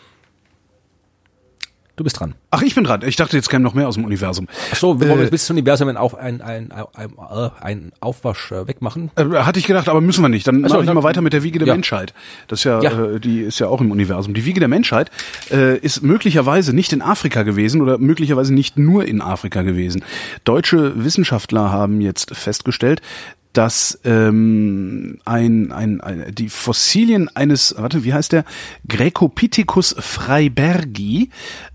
[2.00, 2.34] Du bist dran.
[2.50, 3.02] Ach, ich bin dran.
[3.04, 4.48] Ich dachte, jetzt käme noch mehr aus dem Universum.
[4.72, 7.92] Ach so, wir wollen Äh, bis zum Universum ein, Auf, ein, ein, ein, ein, ein
[8.00, 9.10] Aufwasch äh, wegmachen.
[9.16, 10.46] Äh, hatte ich gedacht, aber müssen wir nicht.
[10.48, 11.74] Dann so, mache ich dann- mal weiter mit der Wiege der Ja.
[11.74, 12.14] Menschheit.
[12.48, 13.04] Das ist ja, Ja.
[13.16, 14.32] Äh, die ist ja auch im Universum.
[14.32, 15.10] Die Wiege der Menschheit
[15.50, 20.02] äh, ist möglicherweise nicht in Afrika gewesen oder möglicherweise nicht nur in Afrika gewesen.
[20.44, 23.02] Deutsche Wissenschaftler haben jetzt festgestellt,
[23.52, 28.44] dass ähm, ein, ein, ein die Fossilien eines, warte, wie heißt der?
[28.86, 31.30] Grecopithecus freibergi,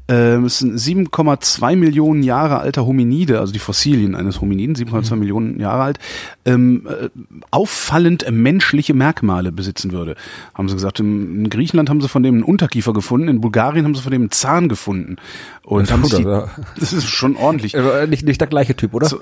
[0.07, 5.59] ähm, es sind 7,2 Millionen Jahre alter Hominide, also die Fossilien eines Hominiden, 7,2 Millionen
[5.59, 5.99] Jahre alt,
[6.45, 7.09] ähm, äh,
[7.51, 10.15] auffallend menschliche Merkmale besitzen würde.
[10.53, 13.83] Haben sie gesagt, im, in Griechenland haben sie von dem einen Unterkiefer gefunden, in Bulgarien
[13.85, 15.15] haben sie von dem einen Zahn gefunden.
[15.63, 16.47] Und haben sich die, also-
[16.79, 17.75] das ist schon ordentlich.
[18.07, 19.07] Nicht, nicht der gleiche Typ, oder?
[19.07, 19.19] So,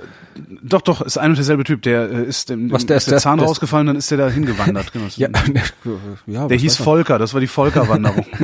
[0.62, 1.82] doch, doch, ist ein und derselbe Typ.
[1.84, 4.18] Der äh, ist, dem, Was, der ist der der- Zahn der rausgefallen, dann ist der
[4.18, 4.92] da hingewandert.
[4.92, 5.06] Genau.
[5.16, 5.30] ja,
[6.28, 8.26] ja, Der hieß Volker, das war die Volkerwanderung.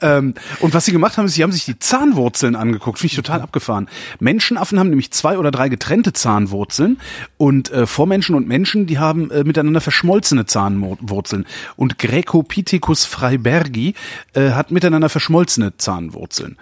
[0.00, 2.98] ähm, und was sie gemacht haben, ist, sie haben sich die Zahnwurzeln angeguckt.
[2.98, 3.88] Finde ich total abgefahren.
[4.20, 6.98] Menschenaffen haben nämlich zwei oder drei getrennte Zahnwurzeln
[7.38, 11.46] und äh, Vormenschen und Menschen, die haben äh, miteinander verschmolzene Zahnwurzeln.
[11.76, 13.94] Und Grecopithecus freibergi
[14.34, 16.56] äh, hat miteinander verschmolzene Zahnwurzeln.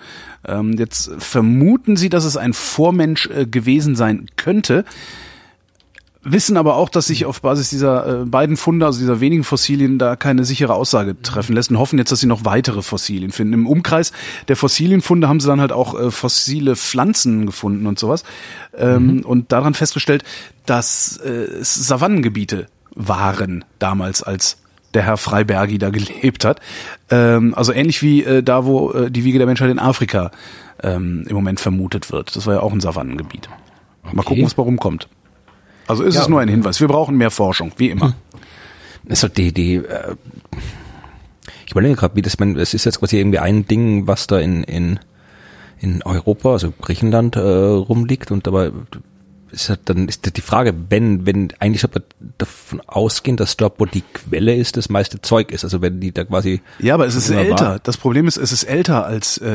[0.47, 4.85] Ähm, jetzt vermuten sie, dass es ein Vormensch äh, gewesen sein könnte
[6.23, 9.99] wissen aber auch, dass sich auf Basis dieser äh, beiden Funde, also dieser wenigen Fossilien,
[9.99, 13.55] da keine sichere Aussage treffen lässt und hoffen jetzt, dass sie noch weitere Fossilien finden.
[13.55, 14.13] Im Umkreis
[14.49, 18.25] der Fossilienfunde haben sie dann halt auch äh, fossile Pflanzen gefunden und sowas
[18.77, 20.25] ähm, und daran festgestellt,
[20.67, 24.59] dass äh, es Savannengebiete waren damals, als
[24.93, 26.61] der Herr Freibergi da gelebt hat.
[27.11, 30.33] Ähm, also ähnlich wie äh, da, wo äh, die Wiege der Menschheit in Afrika
[30.83, 32.37] ähm, im Moment vermutet wird.
[32.37, 33.49] Das war ja auch ein Savannengebiet.
[34.13, 35.09] Mal gucken, was bei rumkommt.
[35.87, 36.23] Also ist Ja.
[36.23, 36.81] es nur ein Hinweis.
[36.81, 38.15] Wir brauchen mehr Forschung, wie immer.
[39.09, 40.15] Also die, die, äh,
[41.67, 44.39] ich überlege gerade, wie das, man, es ist jetzt quasi irgendwie ein Ding, was da
[44.39, 45.01] in, in,
[45.79, 48.71] in Europa, also Griechenland, äh, rumliegt und dabei
[49.53, 53.75] ist halt dann ist die Frage, wenn, wenn eigentlich sollte man davon ausgehen, dass dort,
[53.79, 55.65] wo die Quelle ist, das meiste Zeug ist.
[55.65, 57.79] Also wenn die da quasi Ja, aber es ist älter.
[57.83, 59.49] Das Problem ist, es ist älter als äh,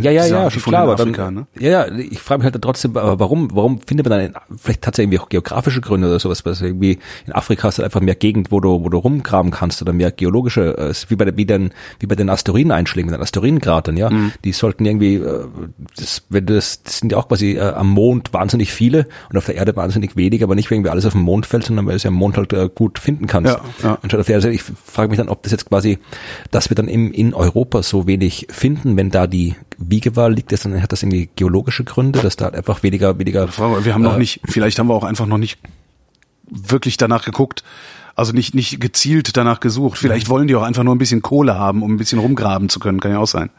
[0.00, 1.46] Ja, ja, ja, Art schon klar, aber Afrika, dann, ne?
[1.58, 4.86] ja, ja, ich frage mich halt trotzdem, aber warum, warum findet man dann, in, vielleicht
[4.86, 7.82] hat es ja irgendwie auch geografische Gründe oder sowas, was irgendwie in Afrika hast du
[7.82, 11.16] einfach mehr Gegend, wo du, wo du rumgraben kannst oder mehr geologische, äh, ist wie
[11.16, 14.32] bei, der, wie, den, wie bei den Asteroideneinschlägen, den Asteroidenkratern, ja, Mhm.
[14.44, 15.44] die sollten irgendwie, äh,
[15.96, 19.46] das, wenn das, das sind ja auch quasi äh, am Mond wahnsinnig viele und auf
[19.46, 21.92] der Erde wahnsinnig wenig, aber nicht, weil irgendwie alles auf dem Mond fällt, sondern weil
[21.92, 23.52] du es ja am Mond halt äh, gut finden kannst.
[23.52, 23.98] Ja, ja.
[24.02, 25.98] Anstatt auf der Erde, ich frage mich dann, ob das jetzt quasi,
[26.50, 30.52] dass wir dann im, in Europa so wenig finden, wenn da die Wiege war, liegt
[30.52, 33.48] das dann, hat das irgendwie geologische Gründe, dass da halt einfach weniger, weniger.
[33.84, 35.58] Wir haben noch äh, nicht, vielleicht haben wir auch einfach noch nicht
[36.50, 37.62] wirklich danach geguckt.
[38.16, 39.96] Also nicht, nicht gezielt danach gesucht.
[39.98, 42.80] Vielleicht wollen die auch einfach nur ein bisschen Kohle haben, um ein bisschen rumgraben zu
[42.80, 43.00] können.
[43.00, 43.50] Kann ja auch sein.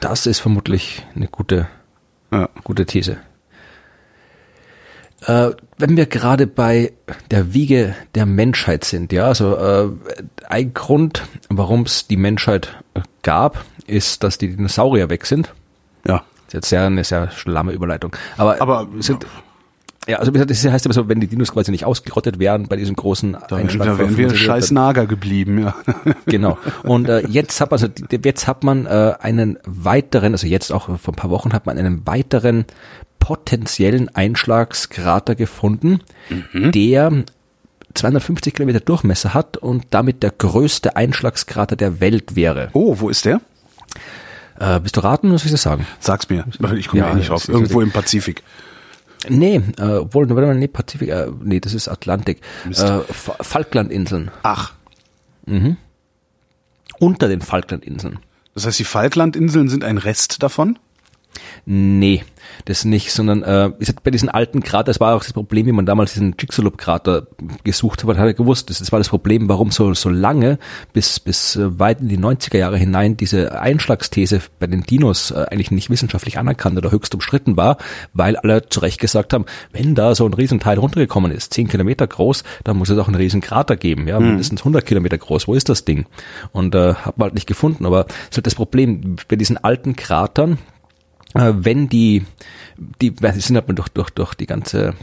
[0.00, 1.66] Das ist vermutlich eine gute,
[2.32, 2.48] Ja.
[2.64, 3.18] gute These.
[5.26, 6.92] Äh, wenn wir gerade bei
[7.30, 9.88] der Wiege der Menschheit sind, ja, also äh,
[10.48, 12.76] ein Grund, warum es die Menschheit
[13.22, 15.52] gab, ist, dass die Dinosaurier weg sind.
[16.06, 16.18] Ja.
[16.18, 18.14] Das ist jetzt sehr eine sehr schlamme Überleitung.
[18.36, 19.26] Aber, Aber- sind,
[20.08, 22.94] ja, also das heißt aber so, wenn die Dinos quasi nicht ausgerottet wären bei diesem
[22.94, 25.74] großen Da, Einschlag da wären wir 50 scheiß Nager geblieben, ja.
[26.26, 26.58] Genau.
[26.84, 27.88] Und äh, jetzt hat man also
[28.22, 31.76] jetzt hat man äh, einen weiteren, also jetzt auch vor ein paar Wochen hat man
[31.76, 32.66] einen weiteren
[33.26, 35.98] potenziellen Einschlagskrater gefunden,
[36.52, 37.24] der
[37.94, 42.68] 250 Kilometer Durchmesser hat und damit der größte Einschlagskrater der Welt wäre.
[42.72, 43.40] Oh, wo ist der?
[44.60, 45.88] Äh, bist du raten, was soll ich das sagen?
[45.98, 46.44] Sag's mir.
[46.76, 47.42] Ich komme Ja, eh nicht drauf.
[47.42, 48.44] ist- Irgendwo im Pazifik.
[49.28, 52.42] Nee, äh, obwohl, warte mal, nee, Pazifik, äh, nee, das ist Atlantik.
[52.68, 54.30] Äh, Fa- Falklandinseln.
[54.44, 54.72] Ach.
[57.00, 58.20] Unter den Falklandinseln.
[58.54, 60.78] Das heißt, die Falklandinseln sind ein Rest davon?
[61.64, 62.22] Nee,
[62.64, 63.70] das nicht, sondern äh,
[64.02, 67.26] bei diesen alten Krater, das war auch das Problem, wie man damals diesen Chicxulub-Krater
[67.64, 70.58] gesucht hat, hat er gewusst, das, das war das Problem, warum so, so lange,
[70.92, 75.46] bis, bis äh, weit in die 90er Jahre hinein, diese Einschlagsthese bei den Dinos äh,
[75.50, 77.78] eigentlich nicht wissenschaftlich anerkannt oder höchst umstritten war,
[78.12, 82.06] weil alle zu Recht gesagt haben, wenn da so ein Riesenteil runtergekommen ist, 10 Kilometer
[82.06, 84.28] groß, dann muss es auch einen riesen Krater geben, ja, mhm.
[84.28, 86.06] mindestens 100 Kilometer groß, wo ist das Ding?
[86.52, 89.56] Und äh, hat man halt nicht gefunden, aber das ist halt das Problem, bei diesen
[89.58, 90.58] alten Kratern,
[91.36, 92.24] wenn die,
[92.76, 94.94] die, die sind halt durch, durch, durch die ganze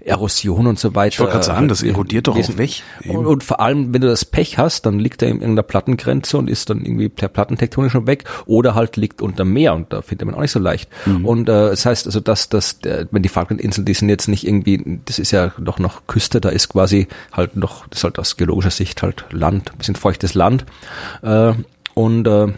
[0.00, 1.14] Erosion und so weiter.
[1.14, 2.82] Ich wollte gerade sagen, das erodiert doch auch weg.
[3.08, 6.38] Und, und, vor allem, wenn du das Pech hast, dann liegt er in irgendeiner Plattengrenze
[6.38, 10.02] und ist dann irgendwie per Plattentektonik schon weg oder halt liegt unter Meer und da
[10.02, 10.90] findet man auch nicht so leicht.
[11.06, 11.24] Mhm.
[11.24, 15.00] Und äh, das heißt also, dass das, wenn die Falklandinseln, die sind jetzt nicht irgendwie,
[15.04, 18.36] das ist ja doch noch Küste, da ist quasi halt noch, das ist halt aus
[18.36, 20.64] geologischer Sicht halt Land, ein bisschen feuchtes Land.
[21.22, 21.52] Äh,
[21.94, 22.48] und äh,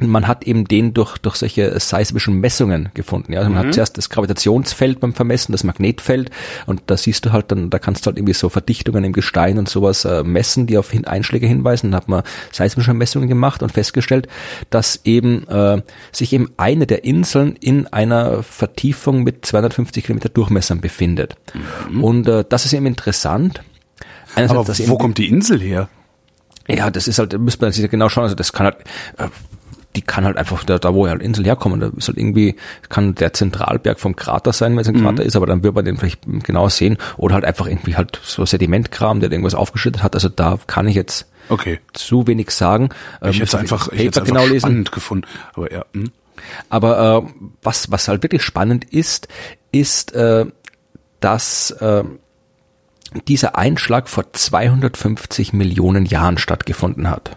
[0.00, 3.32] man hat eben den durch, durch solche seismischen Messungen gefunden.
[3.32, 3.40] Ja?
[3.40, 3.66] Also man mhm.
[3.68, 6.30] hat zuerst das Gravitationsfeld beim Vermessen, das Magnetfeld
[6.66, 9.58] und da siehst du halt dann, da kannst du halt irgendwie so Verdichtungen im Gestein
[9.58, 11.90] und sowas äh, messen, die auf Einschläge hinweisen.
[11.90, 14.28] Dann hat man seismische Messungen gemacht und festgestellt,
[14.70, 15.82] dass eben äh,
[16.12, 21.36] sich eben eine der Inseln in einer Vertiefung mit 250 Kilometer Durchmessern befindet.
[21.90, 22.04] Mhm.
[22.04, 23.62] Und äh, das ist eben interessant.
[24.34, 25.88] Einerseits, Aber wo kommt die Insel her?
[26.68, 28.24] Ja, das ist halt, müsste man sich genau schauen.
[28.24, 28.76] Also das kann halt,
[29.16, 29.28] äh,
[29.96, 32.56] die kann halt einfach da, da wo er halt Insel herkommen, da ist halt irgendwie,
[32.88, 35.02] kann der Zentralberg vom Krater sein, wenn es ein mhm.
[35.02, 38.20] Krater ist, aber dann wird man den vielleicht genau sehen oder halt einfach irgendwie halt
[38.22, 41.80] so Sedimentkram, der irgendwas aufgeschüttet hat, also da kann ich jetzt okay.
[41.92, 42.90] zu wenig sagen.
[43.22, 44.60] Ich ähm, hätte einfach, ich hätte genau lesen.
[44.60, 45.84] spannend gefunden, aber ja.
[45.94, 46.10] Hm.
[46.68, 49.28] Aber äh, was, was halt wirklich spannend ist,
[49.72, 50.46] ist, äh,
[51.20, 52.04] dass äh,
[53.26, 57.36] dieser Einschlag vor 250 Millionen Jahren stattgefunden hat.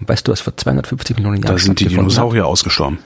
[0.00, 2.50] Und weißt du, was vor 250 Millionen Jahren Da sind die Dinosaurier hat?
[2.50, 2.98] ausgestorben.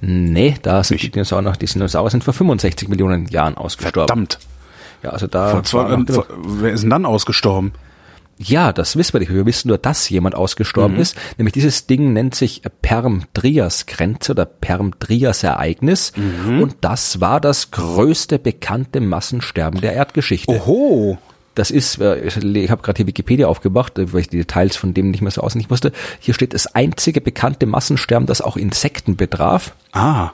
[0.00, 1.04] Nee, da sind Nicht.
[1.04, 4.08] die Dinosaurier noch, die Dinosaurier sind vor 65 Millionen Jahren ausgestorben.
[4.08, 4.38] Verdammt.
[5.02, 5.50] Ja, also da.
[5.50, 7.72] Vor zwei, äh, vor, wer ist denn dann ausgestorben?
[8.38, 9.32] Ja, das wissen wir nicht.
[9.32, 11.02] Wir wissen nur, dass jemand ausgestorben mhm.
[11.02, 11.16] ist.
[11.38, 16.12] Nämlich dieses Ding nennt sich Perm-Drias-Grenze oder Perm-Drias-Ereignis.
[16.16, 16.60] Mhm.
[16.60, 20.52] Und das war das größte bekannte Massensterben der Erdgeschichte.
[20.52, 21.18] Oho.
[21.56, 24.94] Das ist, äh, ich habe gerade hier Wikipedia aufgemacht, äh, weil ich die Details von
[24.94, 25.90] dem nicht mehr so auswendig wusste.
[26.20, 29.74] Hier steht das einzige bekannte Massensterben, das auch Insekten betraf.
[29.92, 30.30] Ah.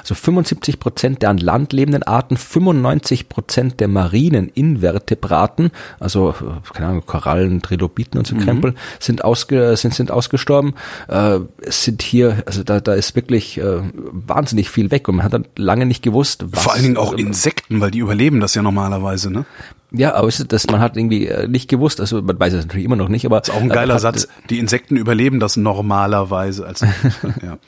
[0.00, 6.34] Also 75 Prozent der an Land lebenden Arten, 95 Prozent der marinen Invertebraten, also
[6.72, 8.40] keine Ahnung, Korallen, Trilobiten und so mhm.
[8.40, 10.74] Krempel, sind, ausge, sind, sind ausgestorben.
[11.06, 15.24] Äh, es sind hier, also da, da ist wirklich äh, wahnsinnig viel weg und man
[15.24, 16.64] hat dann lange nicht gewusst, was.
[16.64, 19.44] Vor allen Dingen auch Insekten, weil die überleben das ja normalerweise, ne?
[19.90, 22.84] Ja, aber ist das, man hat irgendwie äh, nicht gewusst, also man weiß es natürlich
[22.84, 23.40] immer noch nicht, aber.
[23.40, 24.28] Das ist auch ein geiler hat, Satz.
[24.50, 26.80] Die Insekten überleben das normalerweise als,
[27.42, 27.58] ja.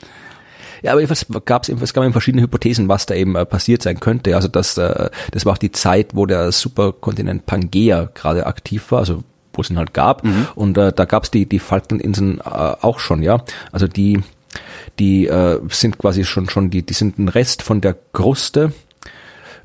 [0.83, 3.83] Ja, aber jedenfalls gab es es gab eben verschiedene Hypothesen, was da eben äh, passiert
[3.83, 4.35] sein könnte.
[4.35, 8.99] Also das, äh, das war auch die Zeit, wo der Superkontinent Pangea gerade aktiv war,
[8.99, 10.23] also wo es ihn halt gab.
[10.23, 10.47] Mhm.
[10.55, 13.43] Und äh, da gab es die, die Falklandinseln äh, auch schon, ja.
[13.71, 14.21] Also die,
[14.97, 18.73] die äh, sind quasi schon, schon die, die sind ein Rest von der Kruste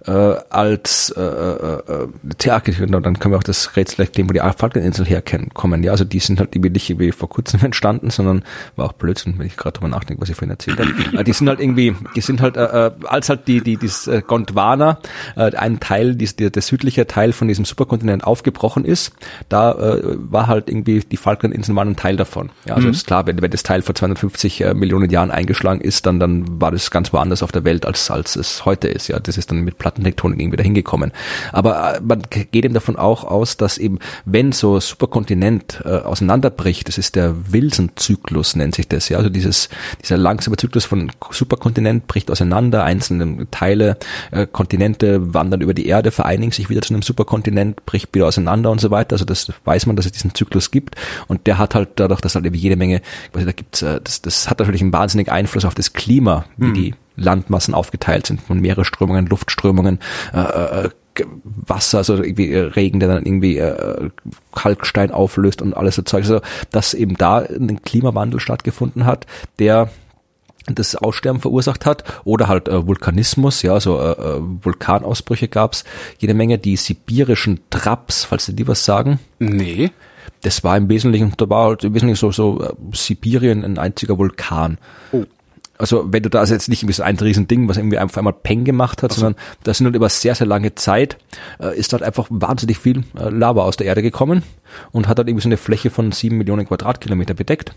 [0.07, 4.33] äh, als äh, äh, äh Theater, und dann können wir auch das Rätsel erklären, wo
[4.33, 5.83] die Falklandinseln herkommen.
[5.83, 8.45] Ja, also die sind halt irgendwie nicht irgendwie vor kurzem entstanden, sondern
[8.77, 11.25] war auch Blödsinn, wenn ich gerade drüber nachdenke, was ich vorhin erzählt habe.
[11.25, 14.23] Die sind halt irgendwie, die sind halt, äh, äh als halt die, die, dieses äh,
[14.27, 14.99] Gondwana,
[15.37, 19.13] äh, ein Teil, dies, der, der südliche Teil von diesem Superkontinent aufgebrochen ist,
[19.49, 22.51] da äh, war halt irgendwie, die Falklandinseln waren ein Teil davon.
[22.67, 22.95] Ja, also mhm.
[22.95, 26.61] ist klar, wenn, wenn das Teil vor 250 äh, Millionen Jahren eingeschlagen ist, dann, dann
[26.61, 29.09] war das ganz woanders auf der Welt, als, als es heute ist.
[29.09, 31.13] Ja, das ist dann mit Platten Plattentektonik irgendwie dahin gekommen.
[31.53, 36.89] Aber äh, man geht eben davon auch aus, dass eben, wenn so Superkontinent äh, auseinanderbricht,
[36.89, 39.69] das ist der Wilson-Zyklus, nennt sich das, ja, also dieses,
[40.03, 43.97] dieser langsame Zyklus von Superkontinent bricht auseinander, einzelne Teile,
[44.31, 48.71] äh, Kontinente wandern über die Erde, vereinigen sich wieder zu einem Superkontinent, bricht wieder auseinander
[48.71, 49.15] und so weiter.
[49.15, 52.35] Also das weiß man, dass es diesen Zyklus gibt und der hat halt dadurch, dass
[52.35, 53.01] halt eben jede Menge,
[53.33, 56.75] da gibt's, äh, das, das hat natürlich einen wahnsinnigen Einfluss auf das Klima, wie hm.
[56.75, 59.99] die Landmassen aufgeteilt sind von Meeresströmungen, Luftströmungen,
[60.33, 60.91] äh, äh,
[61.45, 64.11] Wasser, also irgendwie äh, Regen, der dann irgendwie äh,
[64.55, 66.25] Kalkstein auflöst und alles so Zeug.
[66.25, 69.27] Also, dass eben da ein Klimawandel stattgefunden hat,
[69.59, 69.91] der
[70.67, 75.85] das Aussterben verursacht hat oder halt äh, Vulkanismus, ja, also äh, äh Vulkanausbrüche gab's
[76.19, 79.21] jede Menge, die sibirischen Traps, falls Sie die was sagen.
[79.39, 79.93] Nee.
[80.43, 84.19] Das war im Wesentlichen, da war halt im Wesentlichen so, so äh, Sibirien ein einziger
[84.19, 84.79] Vulkan.
[85.13, 85.25] Oh
[85.79, 88.33] also wenn du da also jetzt nicht irgendwie so ein Riesending, was irgendwie einfach einmal
[88.33, 89.21] Peng gemacht hat, also.
[89.21, 91.19] sondern da sind halt über sehr, sehr lange Zeit,
[91.61, 94.43] äh, ist dort einfach wahnsinnig viel äh, Lava aus der Erde gekommen
[94.93, 97.73] und hat halt irgendwie so eine Fläche von sieben Millionen Quadratkilometer bedeckt.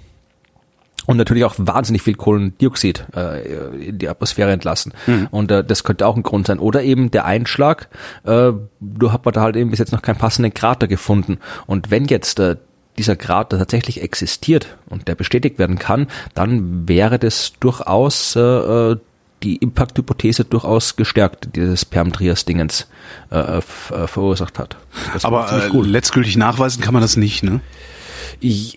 [1.10, 4.94] und natürlich auch wahnsinnig viel Kohlendioxid äh, in die Atmosphäre entlassen.
[5.08, 5.28] Mhm.
[5.32, 6.60] Und äh, das könnte auch ein Grund sein.
[6.60, 7.90] Oder eben der Einschlag,
[8.26, 11.40] äh, du hat man da halt eben bis jetzt noch keinen passenden Krater gefunden.
[11.66, 12.58] Und wenn jetzt äh,
[13.00, 18.98] dieser Krater tatsächlich existiert und der bestätigt werden kann, dann wäre das durchaus äh, äh
[19.44, 22.88] die Impact-Hypothese durchaus gestärkt, die dieses Perm-Trias-Dingens
[23.32, 24.76] äh, äh, verursacht hat.
[25.24, 27.62] Aber äh, letztgültig nachweisen kann man das nicht, ne?
[28.42, 28.76] Ich,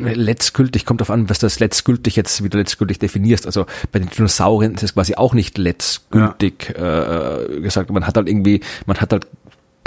[0.00, 3.46] letztgültig kommt auf an, was das letztgültig jetzt wieder letztgültig definierst.
[3.46, 7.40] Also bei den Dinosauriern ist es quasi auch nicht letztgültig ja.
[7.40, 7.90] äh, gesagt.
[7.90, 9.26] Man hat halt irgendwie, man hat halt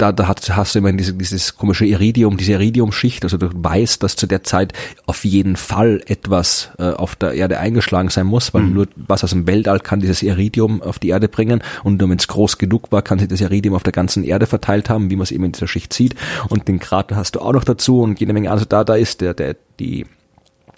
[0.00, 4.02] da, da hast, hast du immer diese, dieses komische Iridium, diese Iridiumschicht, also du weißt,
[4.02, 4.72] dass zu der Zeit
[5.06, 8.72] auf jeden Fall etwas äh, auf der Erde eingeschlagen sein muss, weil mhm.
[8.72, 11.62] nur was aus dem Weltall kann dieses Iridium auf die Erde bringen.
[11.84, 14.46] Und nur wenn es groß genug war, kann sich das Iridium auf der ganzen Erde
[14.46, 16.14] verteilt haben, wie man es eben in dieser Schicht sieht.
[16.48, 18.00] Und den Krater hast du auch noch dazu.
[18.00, 20.06] Und jede Menge, also da, da ist der, der, die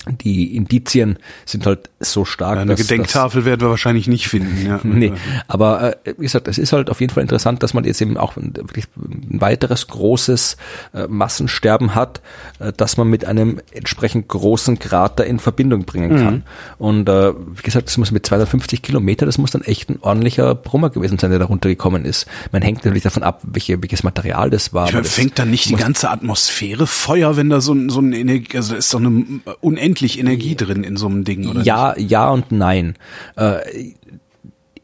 [0.09, 2.57] die Indizien sind halt so stark.
[2.57, 4.67] Ja, eine dass, Gedenktafel dass, werden wir wahrscheinlich nicht finden.
[4.67, 4.81] Ja.
[4.83, 5.13] nee,
[5.47, 8.17] aber äh, wie gesagt, es ist halt auf jeden Fall interessant, dass man jetzt eben
[8.17, 10.57] auch ein, wirklich ein weiteres großes
[10.95, 12.21] äh, Massensterben hat,
[12.59, 16.35] äh, dass man mit einem entsprechend großen Krater in Verbindung bringen kann.
[16.35, 16.43] Mhm.
[16.79, 20.55] Und äh, wie gesagt, das muss mit 250 Kilometer, das muss dann echt ein ordentlicher
[20.57, 22.27] Brummer gewesen sein, der da runtergekommen ist.
[22.51, 24.89] Man hängt natürlich davon ab, welche, welches Material das war.
[24.89, 28.57] Ich meine, fängt dann nicht die ganze Atmosphäre Feuer, wenn da so, so ein Energie,
[28.57, 29.25] also ist doch eine
[29.61, 31.63] unendliche unendlich Energie drin in so einem Ding, oder?
[31.63, 32.11] Ja, nicht?
[32.11, 32.95] ja und nein.
[33.37, 33.93] Äh,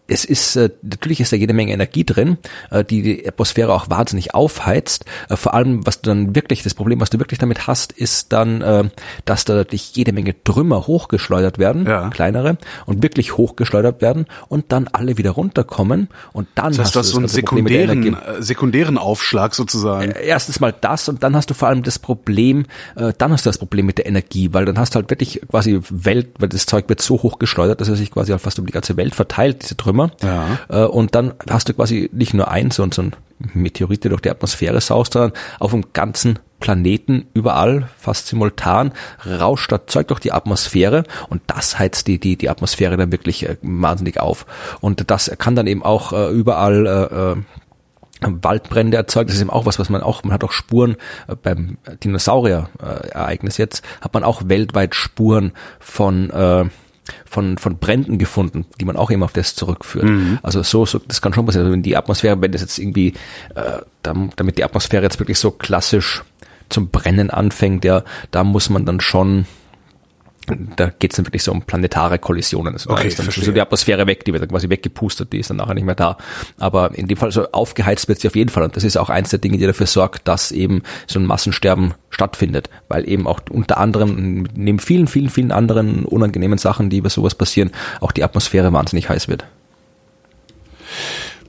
[0.09, 2.39] es ist äh, natürlich ist da jede Menge Energie drin,
[2.71, 5.05] äh, die die Atmosphäre auch wahnsinnig aufheizt.
[5.29, 8.33] Äh, vor allem, was du dann wirklich das Problem, was du wirklich damit hast, ist
[8.33, 8.85] dann, äh,
[9.27, 12.09] dass da natürlich jede Menge Trümmer hochgeschleudert werden, ja.
[12.09, 16.95] kleinere und wirklich hochgeschleudert werden und dann alle wieder runterkommen und dann das heißt, hast
[16.95, 20.13] du hast so einen sekundären sekundären Aufschlag sozusagen.
[20.13, 22.65] Äh, erstens mal das und dann hast du vor allem das Problem,
[22.97, 25.43] äh, dann hast du das Problem mit der Energie, weil dann hast du halt wirklich
[25.51, 28.65] quasi Welt, weil das Zeug wird so hochgeschleudert, dass er sich quasi halt fast um
[28.65, 30.11] die ganze Welt verteilt, diese Trümmer Trümmer.
[30.23, 30.59] Ja.
[30.69, 33.17] Äh, und dann hast du quasi nicht nur eins, sondern so ein
[33.55, 38.93] Meteorit, der durch die Atmosphäre saust, sondern auf dem ganzen Planeten überall, fast simultan,
[39.25, 43.49] rauscht das Zeug durch die Atmosphäre und das heizt die, die, die Atmosphäre dann wirklich
[43.49, 44.47] äh, wahnsinnig auf.
[44.81, 47.37] Und das kann dann eben auch äh, überall äh, äh
[48.21, 49.31] Waldbrände erzeugt.
[49.31, 50.97] Das ist eben auch was, was man auch, man hat auch Spuren
[51.29, 56.65] äh, beim Dinosaurier-Ereignis jetzt, hat man auch weltweit Spuren von äh,
[57.29, 60.05] von, von Bränden gefunden, die man auch immer auf das zurückführt.
[60.05, 60.39] Mhm.
[60.43, 61.67] Also so, so, das kann schon passieren.
[61.67, 63.15] Also wenn die Atmosphäre, wenn das jetzt irgendwie,
[63.55, 66.23] äh, damit die Atmosphäre jetzt wirklich so klassisch
[66.69, 69.47] zum Brennen anfängt, ja, da muss man dann schon
[70.77, 72.75] da geht es dann wirklich so um planetare Kollisionen.
[72.75, 75.51] Also okay, ist dann so die Atmosphäre weg, die wird dann quasi weggepustet, die ist
[75.51, 76.17] dann nachher nicht mehr da.
[76.59, 78.63] Aber in dem Fall, so aufgeheizt wird sie auf jeden Fall.
[78.63, 81.95] Und das ist auch eins der Dinge, die dafür sorgt, dass eben so ein Massensterben
[82.11, 82.71] stattfindet.
[82.89, 87.35] Weil eben auch unter anderem, neben vielen, vielen, vielen anderen unangenehmen Sachen, die über sowas
[87.35, 89.45] passieren, auch die Atmosphäre wahnsinnig heiß wird.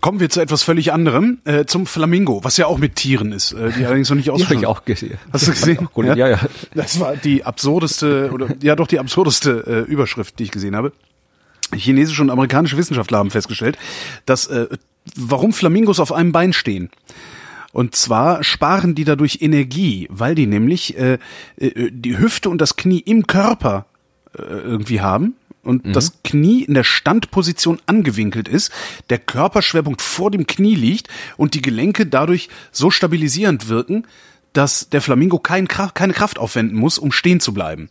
[0.01, 3.51] Kommen wir zu etwas völlig anderem, äh, zum Flamingo, was ja auch mit Tieren ist,
[3.51, 4.61] äh, die allerdings noch nicht ausgesprochen.
[4.61, 5.17] Die habe ich auch gesehen.
[5.33, 5.87] Hast du gesehen?
[5.99, 6.15] Ja?
[6.15, 6.39] ja, ja.
[6.73, 10.93] Das war die absurdeste oder ja doch die absurdeste äh, Überschrift, die ich gesehen habe.
[11.73, 13.77] Chinesische und amerikanische Wissenschaftler haben festgestellt,
[14.25, 14.67] dass äh,
[15.15, 16.89] warum Flamingos auf einem Bein stehen.
[17.73, 21.17] Und zwar sparen die dadurch Energie, weil die nämlich äh,
[21.57, 23.85] äh die Hüfte und das Knie im Körper
[24.37, 25.93] äh, irgendwie haben und mhm.
[25.93, 28.71] das Knie in der Standposition angewinkelt ist,
[29.09, 34.05] der Körperschwerpunkt vor dem Knie liegt und die Gelenke dadurch so stabilisierend wirken,
[34.53, 37.89] dass der Flamingo kein, keine Kraft aufwenden muss, um stehen zu bleiben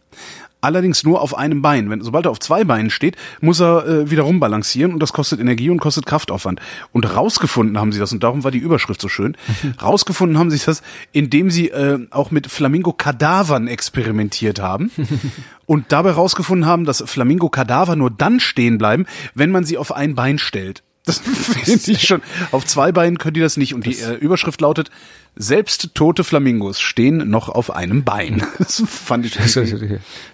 [0.61, 1.91] allerdings nur auf einem Bein.
[1.91, 5.41] Wenn, sobald er auf zwei Beinen steht, muss er äh, wieder rumbalancieren und das kostet
[5.41, 6.61] Energie und kostet Kraftaufwand.
[6.93, 9.37] Und rausgefunden haben sie das, und darum war die Überschrift so schön,
[9.83, 14.91] rausgefunden haben sie das, indem sie äh, auch mit Flamingo-Kadavern experimentiert haben
[15.67, 20.15] und dabei rausgefunden haben, dass Flamingo-Kadaver nur dann stehen bleiben, wenn man sie auf ein
[20.15, 20.83] Bein stellt.
[21.09, 21.21] Das
[21.65, 22.21] finde ich schon.
[22.53, 23.73] Auf zwei Beinen können die das nicht.
[23.75, 24.91] Und die äh, Überschrift lautet,
[25.37, 28.43] selbst tote Flamingos stehen noch auf einem Bein.
[28.59, 29.75] Das fand ich Das, ist,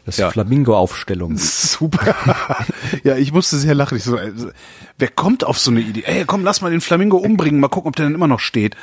[0.04, 0.30] das ja.
[0.30, 1.37] Flamingo-Aufstellung.
[1.37, 2.16] Super.
[3.04, 3.98] ja, ich musste sehr lachen.
[3.98, 4.50] Ich so, also,
[4.98, 6.02] wer kommt auf so eine Idee?
[6.06, 8.74] Ey, komm, lass mal den Flamingo umbringen, mal gucken, ob der dann immer noch steht.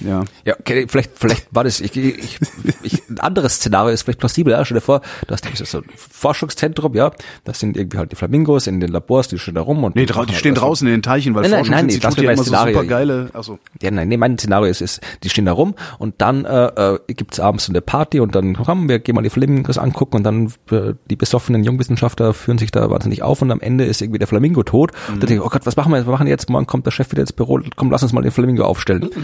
[0.00, 0.24] Ja.
[0.44, 2.38] Ja, okay, vielleicht, vielleicht war das, ich, ich,
[2.82, 4.64] ich, ein anderes Szenario ist vielleicht plausibel, ja.
[4.64, 7.12] Stell dir vor, du hast so ein Forschungszentrum, ja.
[7.44, 9.96] Das sind irgendwie halt die Flamingos in den Labors, die stehen da rum und.
[9.96, 12.74] Nee, die, stehen draußen in den Teichen, weil nein, nein, nein, nee, das mein Szenario.
[12.74, 13.58] So super geile, also.
[13.80, 16.98] Ja, nein, nee, mein Szenario ist, ist, die stehen da rum und dann, äh, äh
[17.08, 20.24] gibt's abends so eine Party und dann, komm, wir gehen mal die Flamingos angucken und
[20.24, 24.18] dann, äh, die besoffenen Jungwissenschaftler führen sich da wahnsinnig auf und am Ende ist irgendwie
[24.18, 24.92] der Flamingo tot.
[24.92, 25.14] Mhm.
[25.14, 26.06] Und dann denke ich, oh Gott, was machen wir jetzt?
[26.06, 28.32] Wir machen jetzt, morgen kommt der Chef wieder ins Büro, komm, lass uns mal den
[28.32, 29.10] Flamingo aufstellen.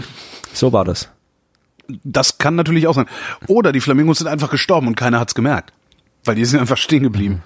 [0.53, 1.09] So war das.
[2.03, 3.07] Das kann natürlich auch sein.
[3.47, 5.73] Oder die Flamingos sind einfach gestorben und keiner hat's gemerkt.
[6.23, 7.43] Weil die sind einfach stehen geblieben.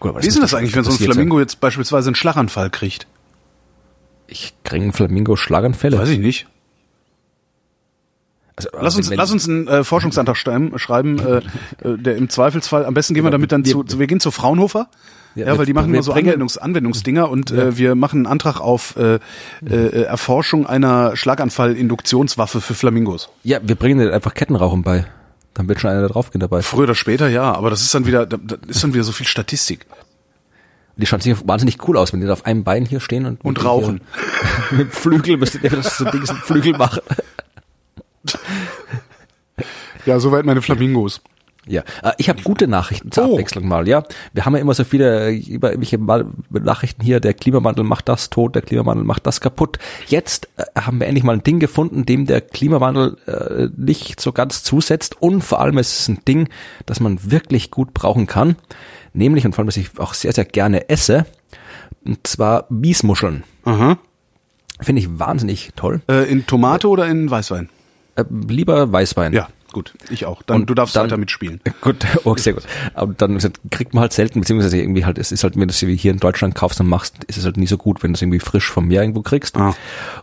[0.00, 1.06] Gut, aber Wie ist denn das eigentlich, wenn so ein sein.
[1.06, 3.06] Flamingo jetzt beispielsweise einen Schlaganfall kriegt?
[4.26, 5.98] Ich kriege einen Flamingo Schlaganfälle.
[5.98, 6.46] Weiß ich nicht.
[8.56, 12.94] Also, Lass uns, lass uns einen äh, Forschungsantrag schreiben, äh, äh, der im Zweifelsfall, am
[12.94, 14.88] besten gehen wir damit dann zu, zu wir gehen zu Fraunhofer.
[15.34, 18.60] Ja, Ja, weil die machen immer so Anwendungs, Anwendungsdinger und äh, wir machen einen Antrag
[18.60, 19.18] auf äh,
[19.68, 23.30] äh, Erforschung einer Schlaganfall-Induktionswaffe für Flamingos.
[23.42, 25.06] Ja, wir bringen dir einfach Kettenrauchen bei.
[25.54, 26.62] Dann wird schon einer da draufgehen dabei.
[26.62, 29.12] Früher oder später, ja, aber das ist dann wieder, da, da ist dann wieder so
[29.12, 29.86] viel Statistik.
[30.96, 33.44] Die schauen sich wahnsinnig cool aus, wenn die da auf einem Bein hier stehen und,
[33.44, 34.00] Und rauchen.
[34.70, 37.00] Hier, mit Flügel müsstet ihr das so Ding Flügel machen.
[40.06, 41.20] Ja, soweit meine Flamingos.
[41.66, 43.32] Ja, äh, ich habe gute Nachrichten zur Oh.
[43.32, 43.88] Abwechslung mal.
[43.88, 45.98] Ja, wir haben ja immer so viele äh, über irgendwelche
[46.50, 47.20] Nachrichten hier.
[47.20, 49.78] Der Klimawandel macht das tot, der Klimawandel macht das kaputt.
[50.06, 54.32] Jetzt äh, haben wir endlich mal ein Ding gefunden, dem der Klimawandel äh, nicht so
[54.32, 56.48] ganz zusetzt und vor allem ist es ein Ding,
[56.86, 58.56] das man wirklich gut brauchen kann,
[59.14, 61.24] nämlich und vor allem, was ich auch sehr sehr gerne esse,
[62.04, 63.44] und zwar Wiesmuscheln.
[63.64, 63.96] Aha.
[64.80, 66.02] Finde ich wahnsinnig toll.
[66.08, 67.70] Äh, in Tomate oder in Weißwein?
[68.16, 69.32] Äh, lieber Weißwein.
[69.32, 69.92] Ja, gut.
[70.08, 70.42] Ich auch.
[70.42, 71.60] Dann, Und du darfst dann- weiter mitspielen.
[71.82, 72.62] Gut, okay, sehr gut.
[72.94, 73.38] Aber dann
[73.70, 76.18] kriegt man halt selten, beziehungsweise irgendwie halt, es ist halt, wenn du es hier in
[76.18, 78.70] Deutschland kaufst und machst, ist es halt nie so gut, wenn du es irgendwie frisch
[78.70, 79.56] vom Meer irgendwo kriegst.
[79.56, 79.74] Ah.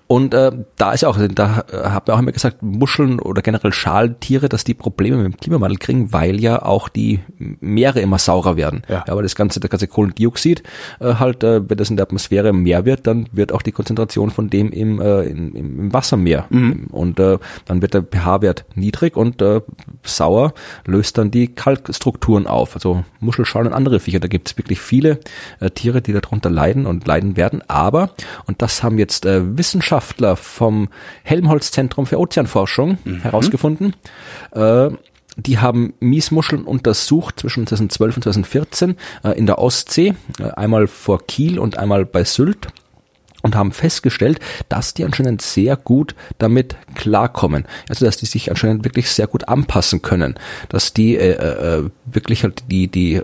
[0.07, 3.41] Und äh, da ist ja auch, da äh, hat man auch immer gesagt, Muscheln oder
[3.41, 8.17] generell Schaltiere, dass die Probleme mit dem Klimawandel kriegen, weil ja auch die Meere immer
[8.17, 8.81] saurer werden.
[8.87, 9.03] Ja.
[9.07, 10.63] aber das ganze, das ganze Kohlendioxid
[10.99, 14.31] äh, halt, äh, wenn das in der Atmosphäre mehr wird, dann wird auch die Konzentration
[14.31, 16.45] von dem im, äh, im, im im Wasser mehr.
[16.49, 16.87] Mhm.
[16.91, 19.61] Und äh, dann wird der pH-Wert niedrig und äh,
[20.03, 20.53] sauer
[20.85, 22.75] löst dann die Kalkstrukturen auf.
[22.75, 24.19] Also Muschelschalen und andere Viecher.
[24.19, 25.19] Da gibt es wirklich viele
[25.59, 27.61] äh, Tiere, die darunter leiden und leiden werden.
[27.67, 28.11] Aber,
[28.45, 30.89] und das haben jetzt äh, Wissenschaftler vom
[31.23, 33.95] Helmholtz-Zentrum für Ozeanforschung herausgefunden,
[34.51, 34.89] äh,
[35.37, 41.25] die haben Miesmuscheln untersucht zwischen 2012 und 2014 äh, in der Ostsee, äh, einmal vor
[41.25, 42.67] Kiel und einmal bei Sylt
[43.41, 47.65] und haben festgestellt, dass die anscheinend sehr gut damit klarkommen.
[47.89, 50.35] Also dass die sich anscheinend wirklich sehr gut anpassen können,
[50.69, 53.21] dass die äh, äh, wirklich halt die die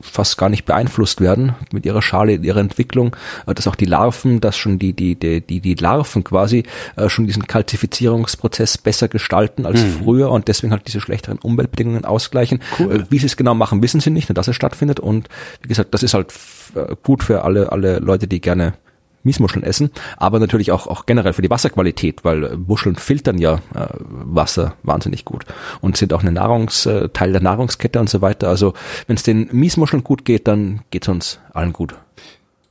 [0.00, 4.40] fast gar nicht beeinflusst werden mit ihrer Schale, ihrer Entwicklung, äh, dass auch die Larven,
[4.40, 6.64] dass schon die die die die, die Larven quasi
[6.96, 12.60] äh, schon diesen Kalzifizierungsprozess besser gestalten als früher und deswegen halt diese schlechteren Umweltbedingungen ausgleichen.
[12.78, 15.00] Äh, Wie sie es genau machen, wissen sie nicht, nur dass es stattfindet.
[15.00, 15.28] Und
[15.62, 16.32] wie gesagt, das ist halt
[16.74, 18.74] äh, gut für alle alle Leute, die gerne
[19.22, 23.60] Miesmuscheln essen, aber natürlich auch, auch generell für die Wasserqualität, weil äh, Muscheln filtern ja
[23.74, 25.44] äh, Wasser wahnsinnig gut
[25.80, 28.48] und sind auch eine Nahrungs, äh, Teil der Nahrungskette und so weiter.
[28.48, 28.74] Also
[29.06, 31.94] wenn es den Miesmuscheln gut geht, dann geht's uns allen gut.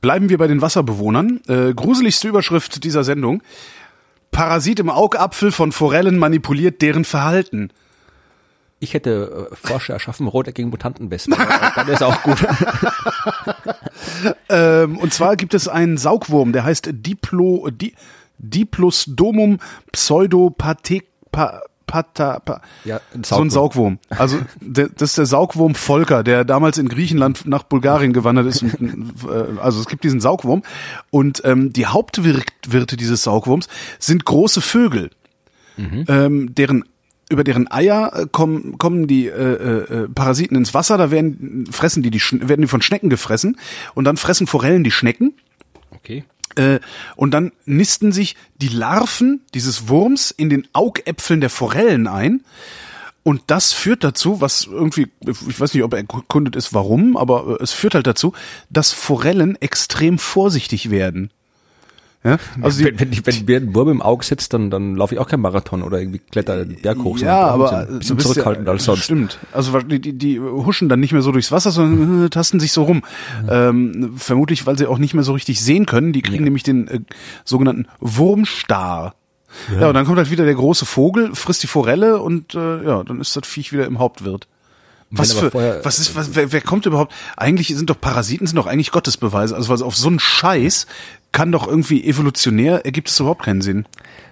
[0.00, 1.40] Bleiben wir bei den Wasserbewohnern.
[1.48, 3.42] Äh, gruseligste Überschrift dieser Sendung.
[4.30, 7.70] Parasit im Augapfel von Forellen manipuliert deren Verhalten.
[8.80, 11.34] Ich hätte äh, Forscher erschaffen, roteckigen Mutantenwespen.
[11.34, 12.38] aber dann ist auch gut.
[14.48, 17.94] Ähm, und zwar gibt es einen Saugwurm, der heißt Diplo, Di,
[18.38, 19.58] Diplosdomum
[19.92, 23.98] pseudopathe, pa, pata, pa, Ja, ein so ein Saugwurm.
[24.10, 28.62] Also der, das ist der Saugwurm Volker, der damals in Griechenland nach Bulgarien gewandert ist.
[28.62, 30.62] Und, äh, also es gibt diesen Saugwurm
[31.10, 35.10] und ähm, die Hauptwirte dieses Saugwurms sind große Vögel,
[36.08, 36.84] ähm, deren
[37.30, 42.02] über deren Eier äh, kommen, kommen die äh, äh, Parasiten ins Wasser, da werden fressen
[42.02, 43.58] die, die werden die von Schnecken gefressen
[43.94, 45.34] und dann fressen Forellen die Schnecken
[45.90, 46.24] Okay.
[46.56, 46.80] äh,
[47.16, 52.42] und dann nisten sich die Larven dieses Wurms in den Augäpfeln der Forellen ein.
[53.24, 57.72] Und das führt dazu, was irgendwie, ich weiß nicht, ob erkundet ist, warum, aber es
[57.72, 58.32] führt halt dazu,
[58.70, 61.30] dass Forellen extrem vorsichtig werden.
[62.24, 65.14] Ja, also wenn, wenn, ich, wenn mir ein Wurm im Auge sitzt, dann, dann laufe
[65.14, 67.16] ich auch kein Marathon oder irgendwie kletter den Berg hoch.
[67.18, 69.04] ja, aber ein bisschen, zurückhaltend ja, als sonst.
[69.04, 69.38] Stimmt.
[69.52, 72.72] Also die, die, die huschen dann nicht mehr so durchs Wasser, sondern äh, tasten sich
[72.72, 73.02] so rum.
[73.48, 76.12] Ähm, vermutlich, weil sie auch nicht mehr so richtig sehen können.
[76.12, 77.00] Die kriegen nämlich den äh,
[77.44, 79.14] sogenannten Wurmstar.
[79.80, 79.88] Ja.
[79.88, 83.18] und dann kommt halt wieder der große Vogel, frisst die Forelle und äh, ja, dann
[83.18, 84.46] ist das Viech wieder im Hauptwirt.
[85.10, 87.14] Was für, vorher- was ist, was, wer, wer kommt überhaupt?
[87.36, 89.54] Eigentlich sind doch Parasiten sind doch eigentlich Gottesbeweise.
[89.56, 90.86] Also was auf so einen Scheiß
[91.32, 93.86] kann doch irgendwie evolutionär ergibt es überhaupt keinen Sinn.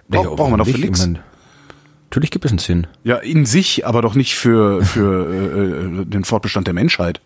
[0.08, 1.08] Brauch, Ja, braucht man doch für nicht, ich nichts.
[2.10, 2.86] Natürlich gibt es einen Sinn.
[3.04, 7.20] Ja, in sich, aber doch nicht für, für äh, äh, den Fortbestand der Menschheit.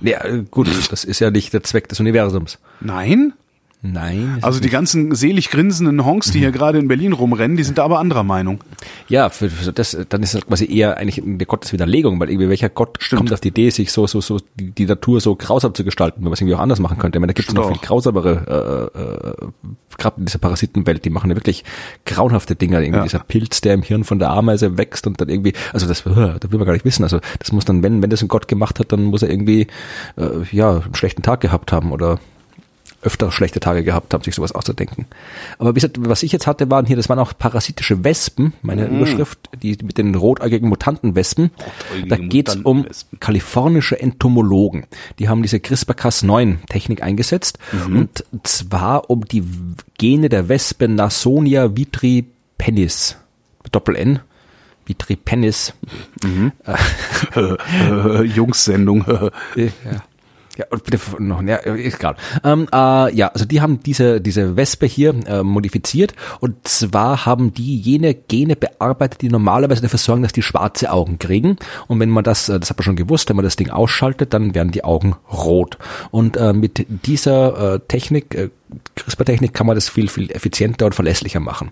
[0.00, 2.58] Ja, äh, gut, das ist ja nicht der Zweck des Universums.
[2.80, 3.32] Nein?
[3.80, 4.38] Nein.
[4.42, 7.84] Also die ganzen selig grinsenden Honks, die hier gerade in Berlin rumrennen, die sind da
[7.84, 8.58] aber anderer Meinung.
[9.08, 12.70] Ja, für, für das, dann ist das quasi eher eigentlich eine Gotteswiderlegung, weil irgendwie welcher
[12.70, 13.18] Gott Stimmt.
[13.18, 16.18] kommt auf die Idee, sich so, so, so die, die Natur so grausam zu gestalten,
[16.18, 17.18] wenn man es irgendwie auch anders machen könnte.
[17.18, 19.48] Ich meine, da gibt es noch viel grausamere, äh, äh,
[19.96, 21.62] gerade in dieser Parasitenwelt, die machen ja wirklich
[22.04, 22.78] grauenhafte Dinge.
[22.82, 23.04] Irgendwie Ja.
[23.04, 26.10] dieser Pilz, der im Hirn von der Ameise wächst und dann irgendwie, also das, äh,
[26.40, 27.04] da will man gar nicht wissen.
[27.04, 29.68] Also das muss dann, wenn, wenn das ein Gott gemacht hat, dann muss er irgendwie,
[30.16, 32.18] äh, ja, einen schlechten Tag gehabt haben oder
[33.02, 35.06] öfter schlechte Tage gehabt haben, sich sowas auszudenken.
[35.58, 38.86] Aber wie gesagt, was ich jetzt hatte, waren hier, das waren auch parasitische Wespen, meine
[38.86, 41.50] Überschrift, die mit den rotäugigen Mutantenwespen.
[41.90, 42.86] Rotäugige Da geht's um
[43.20, 44.86] kalifornische Entomologen.
[45.18, 49.44] Die haben diese CRISPR-Cas9-Technik eingesetzt und zwar um die
[49.98, 53.16] Gene der Wespe Nasonia vitripennis,
[53.70, 54.20] Doppel-N,
[54.86, 55.74] vitripennis,
[57.36, 59.04] Äh, Jungs-Sendung.
[59.56, 59.70] ja.
[60.58, 62.16] Ja, und bitte noch, ja, ist egal.
[62.42, 67.54] Ähm, äh, ja, also die haben diese, diese Wespe hier äh, modifiziert und zwar haben
[67.54, 71.58] die jene Gene bearbeitet, die normalerweise dafür sorgen, dass die schwarze Augen kriegen.
[71.86, 74.34] Und wenn man das, äh, das hat man schon gewusst, wenn man das Ding ausschaltet,
[74.34, 75.78] dann werden die Augen rot.
[76.10, 78.50] Und äh, mit dieser äh, Technik, äh,
[78.96, 81.70] CRISPR-Technik, kann man das viel, viel effizienter und verlässlicher machen.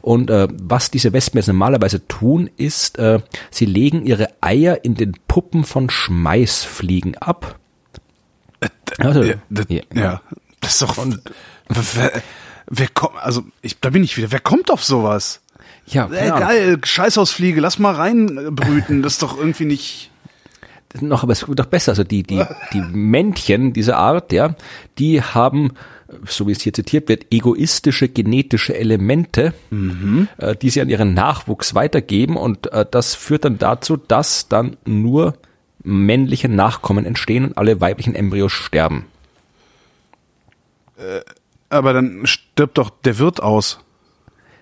[0.00, 3.18] Und äh, was diese Wespen jetzt normalerweise tun, ist, äh,
[3.50, 7.58] sie legen ihre Eier in den Puppen von Schmeißfliegen ab.
[8.98, 9.82] Also, ja, das, ja.
[9.94, 10.20] ja,
[10.60, 10.96] das ist doch.
[11.68, 12.22] wer,
[12.66, 14.30] wer kommt, also ich, da bin ich wieder.
[14.32, 15.40] Wer kommt auf sowas?
[15.86, 16.40] Ja, Äh, Ahnung.
[16.40, 19.02] geil, Scheißhausfliege, lass mal reinbrüten.
[19.02, 20.10] Das ist doch irgendwie nicht.
[21.00, 21.92] noch, aber es wird doch besser.
[21.92, 22.42] Also die, die,
[22.72, 24.54] die Männchen dieser Art, ja,
[24.98, 25.72] die haben,
[26.26, 29.54] so wie es hier zitiert wird, egoistische genetische Elemente,
[30.38, 34.76] äh, die sie an ihren Nachwuchs weitergeben und äh, das führt dann dazu, dass dann
[34.84, 35.34] nur
[35.88, 39.06] männliche Nachkommen entstehen und alle weiblichen Embryos sterben.
[41.70, 43.80] Aber dann stirbt doch der Wirt aus.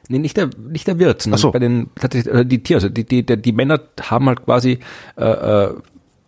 [0.08, 1.50] Nee, nicht der, nicht der Wirt, sondern so.
[1.50, 4.78] bei den, tatsächlich, äh, die Tiere, also die, die, die, die Männer haben halt quasi
[5.16, 5.74] äh, äh,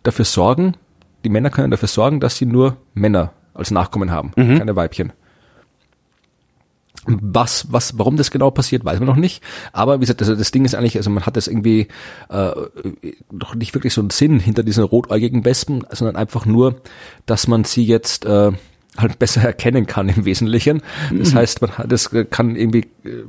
[0.03, 0.73] dafür sorgen,
[1.23, 4.57] die Männer können dafür sorgen, dass sie nur Männer als Nachkommen haben, Mhm.
[4.57, 5.13] keine Weibchen.
[7.21, 9.43] Was, was, warum das genau passiert, weiß man noch nicht.
[9.73, 11.87] Aber wie gesagt, also das Ding ist eigentlich, also man hat das irgendwie
[12.29, 12.51] äh,
[13.31, 16.81] noch nicht wirklich so einen Sinn hinter diesen rotäugigen Wespen, sondern einfach nur,
[17.25, 18.51] dass man sie jetzt äh,
[18.97, 20.81] halt besser erkennen kann im Wesentlichen.
[21.11, 23.23] Das heißt, man hat, das kann irgendwie äh,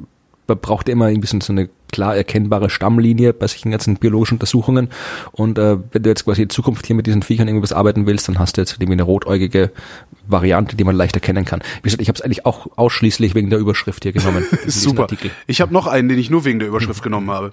[0.51, 4.89] man braucht ja immer irgendwie so eine klar erkennbare Stammlinie bei solchen ganzen biologischen Untersuchungen.
[5.33, 8.29] Und äh, wenn du jetzt quasi in Zukunft hier mit diesen Viechern irgendwas arbeiten willst,
[8.29, 9.71] dann hast du jetzt irgendwie eine rotäugige
[10.27, 11.61] Variante, die man leicht erkennen kann.
[11.77, 14.45] Wie gesagt, ich habe es eigentlich auch ausschließlich wegen der Überschrift hier genommen.
[14.67, 15.03] Super.
[15.03, 15.31] Artikel.
[15.47, 17.53] Ich habe noch einen, den ich nur wegen der Überschrift genommen habe.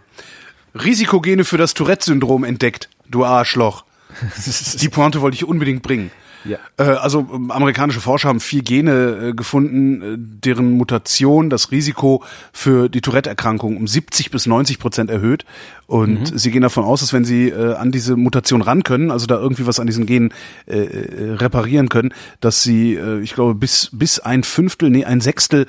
[0.76, 3.84] Risikogene für das Tourette-Syndrom entdeckt, du Arschloch.
[4.82, 6.12] Die Pointe wollte ich unbedingt bringen.
[6.48, 6.58] Ja.
[6.78, 12.24] Äh, also ähm, amerikanische Forscher haben vier Gene äh, gefunden, äh, deren Mutation das Risiko
[12.54, 15.46] für die Tourette-Erkrankung um 70 bis 90 Prozent erhöht.
[15.88, 19.40] Und sie gehen davon aus, dass wenn sie an diese Mutation ran können, also da
[19.40, 20.34] irgendwie was an diesen Genen
[20.66, 25.66] äh, reparieren können, dass sie, ich glaube, bis, bis ein Fünftel, nee, ein Sechstel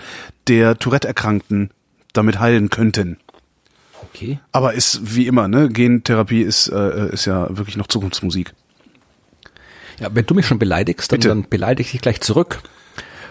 [0.48, 1.70] der Tourette-Erkrankten
[2.14, 3.18] damit heilen könnten.
[4.02, 4.40] Okay.
[4.52, 5.68] Aber ist wie immer, ne?
[5.68, 8.54] Gentherapie ist, äh, ist ja wirklich noch Zukunftsmusik.
[10.00, 12.60] Ja, wenn du mich schon beleidigst, dann, dann beleidige ich dich gleich zurück.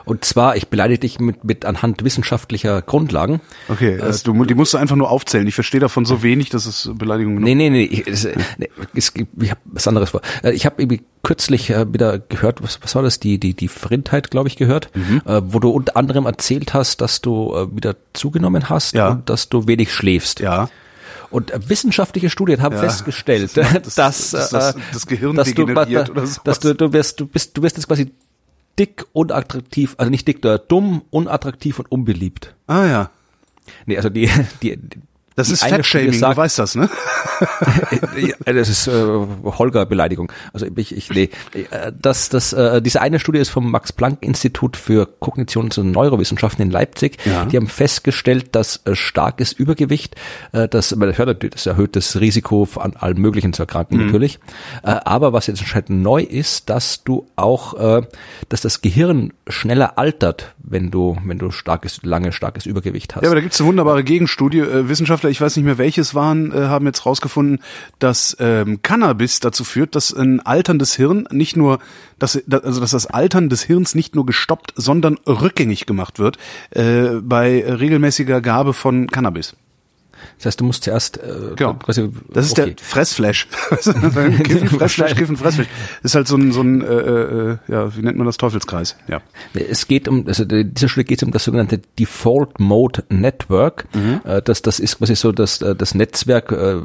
[0.05, 3.41] Und zwar, ich beleidige dich mit, mit anhand wissenschaftlicher Grundlagen.
[3.67, 5.45] Okay, äh, du, die musst du einfach nur aufzählen.
[5.47, 8.25] Ich verstehe davon so wenig, dass es Beleidigung genug Nee, nee, nee, ich, es,
[8.57, 9.11] nee es,
[9.41, 10.21] ich habe was anderes vor.
[10.43, 14.31] Äh, Ich habe irgendwie kürzlich wieder gehört, was, was war das, die, die, die Frindheit,
[14.31, 15.21] glaube ich, gehört, Mhm.
[15.25, 19.09] wo du unter anderem erzählt hast, dass du wieder zugenommen hast Ja.
[19.09, 20.39] und dass du wenig schläfst.
[20.39, 20.69] Ja.
[21.29, 25.07] Und äh, wissenschaftliche Studien haben Ja, festgestellt, das macht das- dass, dass das- äh, das
[25.07, 25.65] Gehirn dass du,
[26.43, 28.11] dass du, du wirst, du bist, du wirst jetzt quasi
[28.79, 32.55] dick, unattraktiv, also nicht dick, äh, dumm, unattraktiv und unbeliebt.
[32.67, 33.09] Ah ja.
[33.85, 34.29] Nee, also die,
[34.61, 34.79] die,
[35.37, 36.89] Das ist Fettshaming, du weißt das, ne?
[38.45, 40.31] das ist äh, Holger-Beleidigung.
[40.51, 45.07] Also ich, ich nee, äh, das, das, äh, diese eine Studie ist vom Max-Planck-Institut für
[45.21, 47.19] Kognitions- und Neurowissenschaften in Leipzig.
[47.23, 47.45] Ja.
[47.45, 50.15] Die haben festgestellt, dass äh, starkes Übergewicht,
[50.53, 54.39] äh, das, man hört natürlich, das erhöht das Risiko an allem Möglichen zu erkranken natürlich.
[54.81, 58.01] Äh, aber was jetzt anscheinend neu ist, dass du auch, äh,
[58.49, 63.21] dass das Gehirn schneller altert, wenn du, wenn du starkes, lange starkes Übergewicht hast.
[63.21, 64.59] Ja, aber da gibt's eine wunderbare Gegenstudie.
[64.59, 67.59] Äh, Wissenschaftler, ich weiß nicht mehr welches waren, äh, haben jetzt rausgefunden,
[67.99, 71.79] dass ähm, Cannabis dazu führt, dass ein alterndes Hirn nicht nur,
[72.19, 76.37] dass, da- also dass das Altern des Hirns nicht nur gestoppt, sondern rückgängig gemacht wird
[76.71, 79.55] äh, bei regelmäßiger Gabe von Cannabis.
[80.37, 81.73] Das heißt, du musst zuerst äh, Genau.
[81.75, 82.09] quasi.
[82.33, 82.75] Das ist okay.
[82.75, 83.47] der Fressflash.
[84.43, 85.67] Kiffen, Fressflash, Kiffen, Fressflash.
[86.03, 88.95] Das ist halt so ein, so ein äh, äh, ja, wie nennt man das, Teufelskreis.
[89.07, 89.21] Ja.
[89.53, 93.85] Es geht um, also die- dieser Studie geht es um das sogenannte Default Mode Network.
[94.25, 96.77] Äh, Das, das ist quasi so das, äh, das Netzwerk, äh,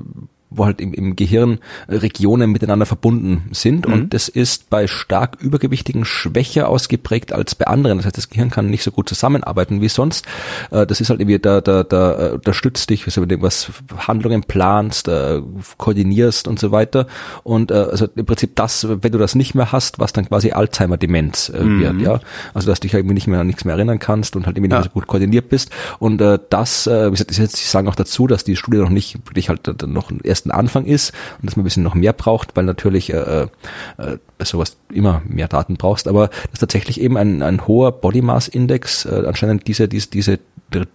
[0.55, 3.87] wo halt im, im Gehirn äh, Regionen miteinander verbunden sind.
[3.87, 7.99] Und das ist bei stark Übergewichtigen schwächer ausgeprägt als bei anderen.
[7.99, 10.27] Das heißt, das Gehirn kann nicht so gut zusammenarbeiten wie sonst.
[10.71, 14.43] Äh, Das ist halt irgendwie, da, da, da äh, unterstützt dich, wenn du irgendwas Handlungen
[14.43, 15.41] planst, äh,
[15.79, 17.07] koordinierst und so weiter.
[17.43, 20.53] Und äh, also im Prinzip das, wenn du das nicht mehr hast, was dann quasi
[20.53, 22.21] Alzheimer-Demenz äh, wird, ja.
[22.55, 24.57] Also dass du dich halt irgendwie nicht mehr an nichts mehr erinnern kannst und halt
[24.57, 25.71] irgendwie nicht mehr so gut koordiniert bist.
[25.99, 29.15] Und äh, das, äh, wie gesagt, sie sagen auch dazu, dass die Studie noch nicht
[29.27, 32.13] wirklich halt äh, noch erst ein Anfang ist und dass man ein bisschen noch mehr
[32.13, 33.49] braucht, weil natürlich äh, äh,
[34.39, 38.49] bei sowas immer mehr Daten brauchst, aber dass tatsächlich eben ein, ein hoher Body Mass
[38.49, 40.39] Index äh, anscheinend diese, diese, diese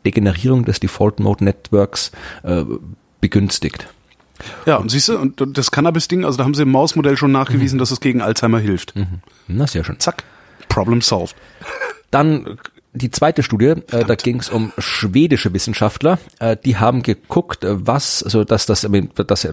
[0.05, 2.11] Degenerierung des Default Mode Networks
[2.43, 2.63] äh,
[3.21, 3.87] begünstigt.
[4.65, 7.31] Ja, und siehst du, und und das Cannabis-Ding, also da haben sie im Mausmodell schon
[7.31, 8.93] nachgewiesen, dass es gegen Alzheimer hilft.
[9.47, 9.99] Na, sehr schön.
[9.99, 10.23] Zack.
[10.69, 11.35] Problem solved.
[12.11, 12.59] Dann
[12.93, 17.85] die zweite Studie, äh, da ging es um schwedische Wissenschaftler, äh, die haben geguckt, äh,
[17.85, 19.47] was, also dass das, mean, dass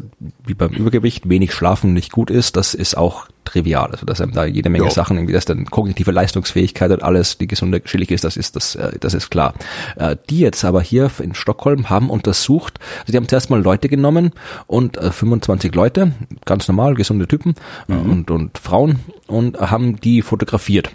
[0.47, 3.91] wie beim Übergewicht wenig Schlafen nicht gut ist, das ist auch trivial.
[3.91, 4.91] Also dass einem da jede Menge Ja.
[4.91, 8.74] Sachen, irgendwie, dass dann kognitive Leistungsfähigkeit und alles, die gesunde chillig ist, das ist das,
[8.76, 9.55] äh, das ist klar.
[9.97, 13.89] Äh, die jetzt aber hier in Stockholm haben untersucht, also die haben zuerst mal Leute
[13.89, 14.32] genommen
[14.66, 16.12] und äh, 25 Leute,
[16.45, 17.55] ganz normal, gesunde Typen
[17.89, 20.91] äh, und, und Frauen und haben die fotografiert.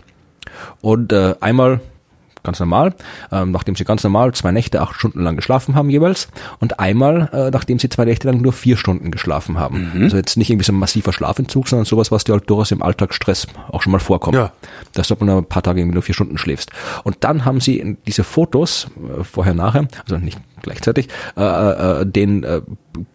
[0.81, 1.81] Und äh, einmal
[2.43, 2.93] ganz normal,
[3.31, 6.27] ähm, nachdem sie ganz normal zwei Nächte acht Stunden lang geschlafen haben jeweils
[6.59, 9.91] und einmal, äh, nachdem sie zwei Nächte lang nur vier Stunden geschlafen haben.
[10.03, 12.81] Also jetzt nicht irgendwie so ein massiver Schlafentzug, sondern sowas, was dir halt durchaus im
[12.81, 14.35] Alltagsstress auch schon mal vorkommt.
[14.35, 14.51] Ja.
[14.93, 16.71] Dass du mal ein paar Tage irgendwie nur vier Stunden schläfst.
[17.03, 21.07] Und dann haben sie diese Fotos, äh, vorher, nachher, also nicht gleichzeitig,
[21.38, 22.62] äh, äh, den äh,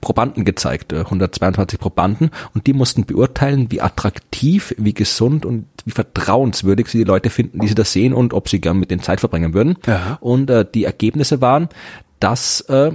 [0.01, 5.91] Probanden gezeigt, äh, 122 Probanden, und die mussten beurteilen, wie attraktiv, wie gesund und wie
[5.91, 9.03] vertrauenswürdig sie die Leute finden, die sie das sehen und ob sie gern mit denen
[9.03, 9.77] Zeit verbringen würden.
[9.87, 10.19] Ja.
[10.21, 11.69] Und äh, die Ergebnisse waren,
[12.21, 12.93] dass äh,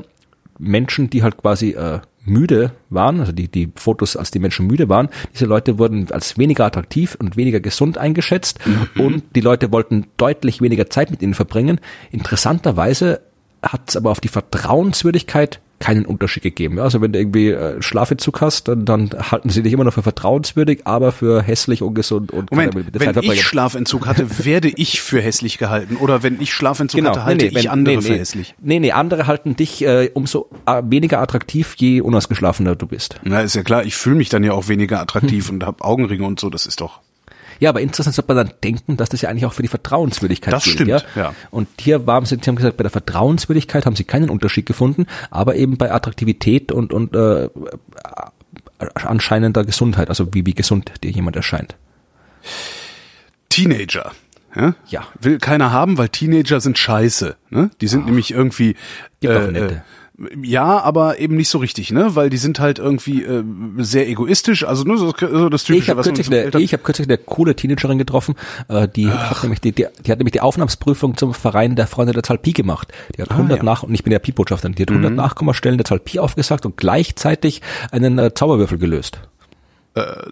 [0.58, 4.90] Menschen, die halt quasi äh, müde waren, also die, die Fotos, als die Menschen müde
[4.90, 8.60] waren, diese Leute wurden als weniger attraktiv und weniger gesund eingeschätzt
[8.98, 11.80] und die Leute wollten deutlich weniger Zeit mit ihnen verbringen.
[12.12, 13.22] Interessanterweise
[13.64, 16.76] hat es aber auf die Vertrauenswürdigkeit keinen Unterschied gegeben.
[16.78, 19.94] Ja, Also wenn du irgendwie äh, Schlafentzug hast, dann, dann halten sie dich immer noch
[19.94, 25.22] für vertrauenswürdig, aber für hässlich, ungesund und Moment, wenn ich Schlafentzug hatte, werde ich für
[25.22, 25.96] hässlich gehalten.
[25.96, 28.02] Oder wenn ich Schlafentzug hatte, halte ich wenn- andere Genau.
[28.02, 28.56] nee, für nee, hässlich.
[28.62, 33.16] Nee, nee, andere halten dich äh, umso äh, weniger attraktiv, je unausgeschlafener du bist.
[33.24, 36.26] Na, ist ja klar, ich fühle mich dann ja auch weniger attraktiv und habe Augenringe
[36.26, 37.00] und so, das ist doch.
[37.60, 40.54] Ja, aber interessant sollte man dann denken, dass das ja eigentlich auch für die Vertrauenswürdigkeit
[40.54, 40.76] Das gilt.
[40.76, 41.02] stimmt, ja?
[41.16, 41.36] ja.
[41.52, 45.06] Und hier waren sie, sie haben gesagt, bei der Vertrauenswürdigkeit haben sie keinen Unterschied gefunden,
[45.30, 47.50] aber eben bei Attraktivität und, und äh,
[48.96, 51.76] anscheinender Gesundheit, also wie, wie gesund dir jemand erscheint.
[53.50, 54.12] Teenager.
[54.56, 54.76] Ja?
[54.88, 55.08] Ja.
[55.22, 57.36] Will keiner haben, weil Teenager sind scheiße.
[57.50, 57.70] Ne?
[57.82, 58.76] Die sind nämlich irgendwie.
[59.20, 59.76] Gibt auch äh, nette.
[59.76, 59.80] äh,
[60.42, 62.16] ja, aber eben nicht so richtig, ne?
[62.16, 63.44] Weil die sind halt irgendwie äh,
[63.78, 67.08] sehr egoistisch, also nur so, so das typische, Ich habe kürzlich, eine, ich hab kürzlich
[67.08, 68.36] eine coole Teenagerin getroffen,
[68.68, 72.14] äh, die hat nämlich die, die, die hat nämlich die Aufnahmsprüfung zum Verein der Freunde
[72.14, 72.92] der Zahl Pi gemacht.
[73.16, 73.64] Die hat 100 ja.
[73.64, 76.76] nach und ich bin ja Pi-Botschafterin, die hat 100 Nachkommastellen der Zahl Pi aufgesagt und
[76.76, 77.62] gleichzeitig
[77.92, 79.20] einen äh, Zauberwürfel gelöst.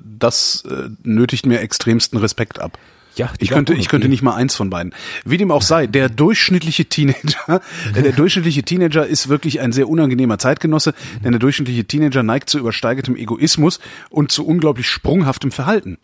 [0.04, 2.78] das äh, nötigt mir extremsten Respekt ab.
[3.18, 4.94] Ja, ich könnte, ich könnte nicht mal eins von beiden.
[5.26, 7.62] Wie dem auch sei, der durchschnittliche Teenager,
[7.96, 10.94] äh, der durchschnittliche Teenager ist wirklich ein sehr unangenehmer Zeitgenosse,
[11.24, 15.98] denn der durchschnittliche Teenager neigt zu übersteigertem Egoismus und zu unglaublich sprunghaftem Verhalten.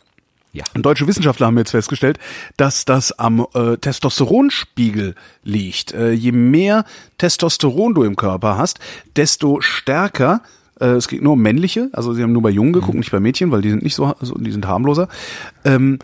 [0.53, 0.63] Ja.
[0.75, 2.19] Und deutsche Wissenschaftler haben jetzt festgestellt,
[2.57, 5.93] dass das am äh, Testosteronspiegel liegt.
[5.93, 6.85] Äh, je mehr
[7.17, 8.79] Testosteron du im Körper hast,
[9.15, 10.41] desto stärker
[10.79, 13.19] äh, es geht nur um männliche, also sie haben nur bei Jungen geguckt, nicht bei
[13.19, 15.07] Mädchen, weil die sind nicht so, also die sind harmloser.
[15.65, 15.99] Ähm,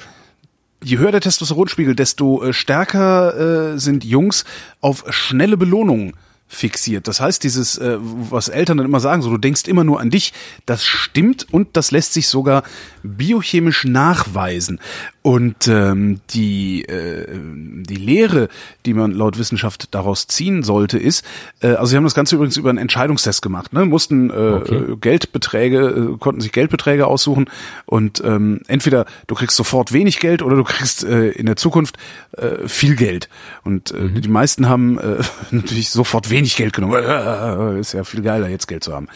[0.84, 4.46] je höher der Testosteronspiegel, desto äh, stärker äh, sind Jungs
[4.82, 6.14] auf schnelle Belohnungen
[6.48, 7.08] fixiert.
[7.08, 10.10] Das heißt, dieses, äh, was Eltern dann immer sagen, so du denkst immer nur an
[10.10, 10.34] dich,
[10.66, 12.64] das stimmt und das lässt sich sogar
[13.04, 14.80] biochemisch nachweisen.
[15.22, 18.48] Und ähm, die, äh, die Lehre,
[18.86, 21.26] die man laut Wissenschaft daraus ziehen sollte, ist,
[21.62, 23.86] äh, also sie haben das Ganze übrigens über einen Entscheidungstest gemacht, ne?
[23.86, 24.96] mussten äh, Okay.
[25.00, 27.50] Geldbeträge, äh, konnten sich Geldbeträge aussuchen
[27.86, 31.98] und ähm, entweder du kriegst sofort wenig Geld oder du kriegst äh, in der Zukunft
[32.38, 33.30] äh, viel Geld.
[33.64, 35.18] Und äh, die meisten haben äh,
[35.52, 37.04] natürlich sofort wenig Geld genommen.
[37.04, 39.08] Äh, ist ja viel geiler, jetzt Geld zu haben.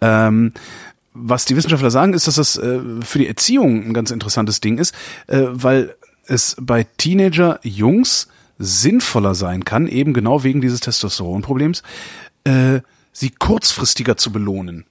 [0.00, 0.52] Ähm,
[1.12, 4.78] was die Wissenschaftler sagen, ist, dass das äh, für die Erziehung ein ganz interessantes Ding
[4.78, 4.94] ist,
[5.26, 5.96] äh, weil
[6.26, 11.82] es bei Teenager-Jungs sinnvoller sein kann, eben genau wegen dieses Testosteronproblems,
[12.44, 12.80] äh,
[13.12, 14.84] sie kurzfristiger zu belohnen.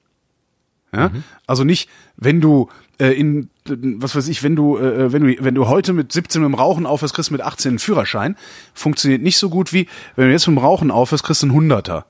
[0.93, 1.11] Ja?
[1.45, 5.55] Also nicht, wenn du äh, in was weiß ich, wenn du äh, wenn du wenn
[5.55, 8.35] du heute mit 17 mit dem Rauchen aufhörst, kriegst du mit 18 einen Führerschein,
[8.73, 11.55] funktioniert nicht so gut wie wenn du jetzt mit dem Rauchen aufhörst, kriegst du einen
[11.55, 12.05] Hunderter.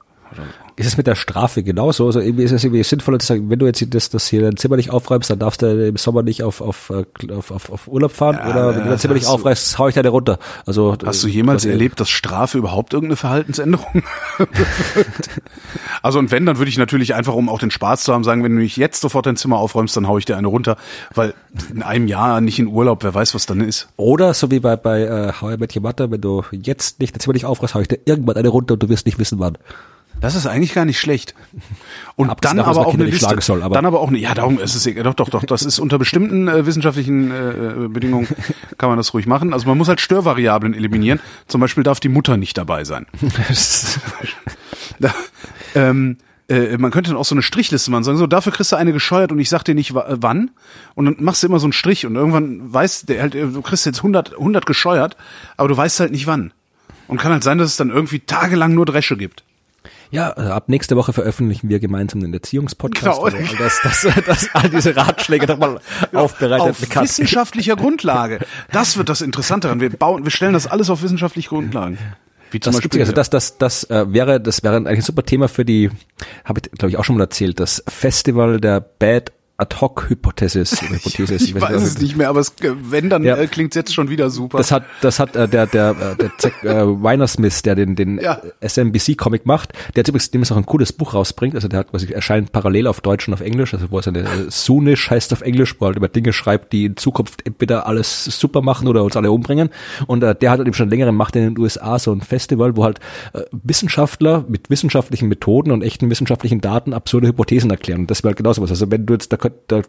[0.80, 2.06] Ist es mit der Strafe genauso?
[2.06, 4.56] Also irgendwie ist es irgendwie sinnvoller zu sagen, wenn du jetzt das, das hier dein
[4.56, 7.88] Zimmer nicht aufräumst, dann darfst du im Sommer nicht auf, auf, äh, auf, auf, auf
[7.90, 10.40] Urlaub fahren Ja, oder wenn du dein Zimmer nicht aufreißt, hau ich deine runter.
[10.66, 14.04] Also Hast du jemals erlebt, dass Strafe überhaupt irgendeine Verhaltensänderung?
[16.02, 18.42] Also und wenn, dann würde ich natürlich einfach, um auch den Spaß zu haben, sagen,
[18.44, 20.78] wenn du nicht jetzt sofort dein Zimmer aufräumst, dann hau ich dir eine runter,
[21.14, 21.34] weil
[21.74, 23.90] in einem Jahr nicht in Urlaub, wer weiß, was dann ist.
[23.98, 27.14] Oder so wie bei, bei äh, How I Met Your Mother, wenn du jetzt nicht
[27.14, 29.40] dein Zimmer nicht aufreißt, hau ich dir irgendwann eine runter und du wirst nicht wissen,
[29.40, 29.58] wann.
[30.22, 31.34] Das ist eigentlich gar nicht schlecht.
[32.16, 33.42] Und Abgesehen dann aber auch eine nicht Liste.
[33.42, 35.04] soll, aber- dann aber auch eine, ja, darum ist es egal.
[35.04, 35.44] Doch, doch, doch.
[35.46, 38.28] Das ist unter bestimmten äh, wissenschaftlichen äh, Bedingungen
[38.78, 39.54] kann man das ruhig machen.
[39.54, 41.20] Also man muss halt Störvariablen eliminieren.
[41.48, 43.06] Zum Beispiel darf die Mutter nicht dabei sein.
[45.00, 45.14] Da,
[45.76, 46.18] ähm,
[46.50, 48.92] äh, man könnte dann auch so eine Strichliste machen, sagen so, dafür kriegst du eine
[48.92, 50.52] gescheuert und ich sag dir nicht wa- äh, wann
[50.96, 53.62] und dann machst du immer so einen Strich und irgendwann weißt der halt, äh, du
[53.62, 55.16] kriegst jetzt 100, 100 gescheuert,
[55.56, 56.52] aber du weißt halt nicht wann.
[57.08, 59.44] Und kann halt sein, dass es dann irgendwie tagelang nur Dresche gibt.
[60.12, 63.22] Ja, also ab nächste Woche veröffentlichen wir gemeinsam den Erziehungspodcast.
[63.22, 63.24] Genau.
[63.24, 65.80] Also, das, das, das, all diese Ratschläge nochmal
[66.14, 67.08] aufbereitet auf bekannt.
[67.08, 68.40] wissenschaftlicher Grundlage.
[68.72, 69.82] Das wird das Interessante daran.
[69.82, 71.98] Wir bauen, wir stellen das alles auf wissenschaftliche Grundlagen.
[72.52, 75.24] Wie zum Das Beispiel, also das, das, das äh, wäre, das wäre eigentlich ein super
[75.24, 75.92] Thema für die,
[76.44, 80.82] habe ich glaube ich auch schon mal erzählt, das Festival der Bad Ad-Hoc-Hypothesis.
[80.90, 83.36] Hypothesis, ich weiß es nicht mehr, aber es, wenn, dann Ja.
[83.38, 84.58] äh, klingt's jetzt schon wieder super.
[84.58, 88.20] Das hat, das hat äh, der der äh, der Zack äh, Weinersmith, der den den
[88.20, 88.42] Ja.
[88.62, 91.56] SMBC Comic macht, der hat übrigens dem ist auch ein cooles Buch rausbringt.
[91.56, 93.74] Also der hat quasi erscheint parallel auf Deutsch und auf Englisch.
[93.74, 96.74] Also wo es eine äh, Soonish heißt auf Englisch, wo er halt über Dinge schreibt,
[96.74, 99.70] die in Zukunft entweder alles super machen oder uns alle umbringen.
[100.08, 102.76] Und äh, der hat halt eben schon längere macht in den USA so ein Festival,
[102.78, 103.00] wo halt
[103.34, 108.02] äh, Wissenschaftler mit wissenschaftlichen Methoden und echten wissenschaftlichen Daten absurde Hypothesen erklären.
[108.02, 108.70] Und das wäre halt genauso was.
[108.70, 109.82] Also wenn du jetzt da, könnt- da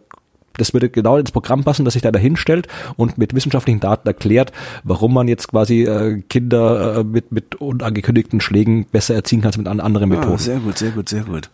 [0.57, 4.51] das würde genau ins Programm passen, dass sich da dahinstellt und mit wissenschaftlichen Daten erklärt,
[4.83, 9.57] warum man jetzt quasi äh, Kinder äh, mit, mit unangekündigten Schlägen besser erziehen kann als
[9.57, 10.33] mit an anderen Methoden.
[10.33, 11.49] ah, sehr gut, sehr gut, sehr gut.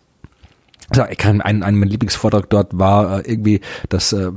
[0.90, 4.32] Also ich kann, ein, ein mein Lieblingsvortrag dort war äh, irgendwie, dass äh,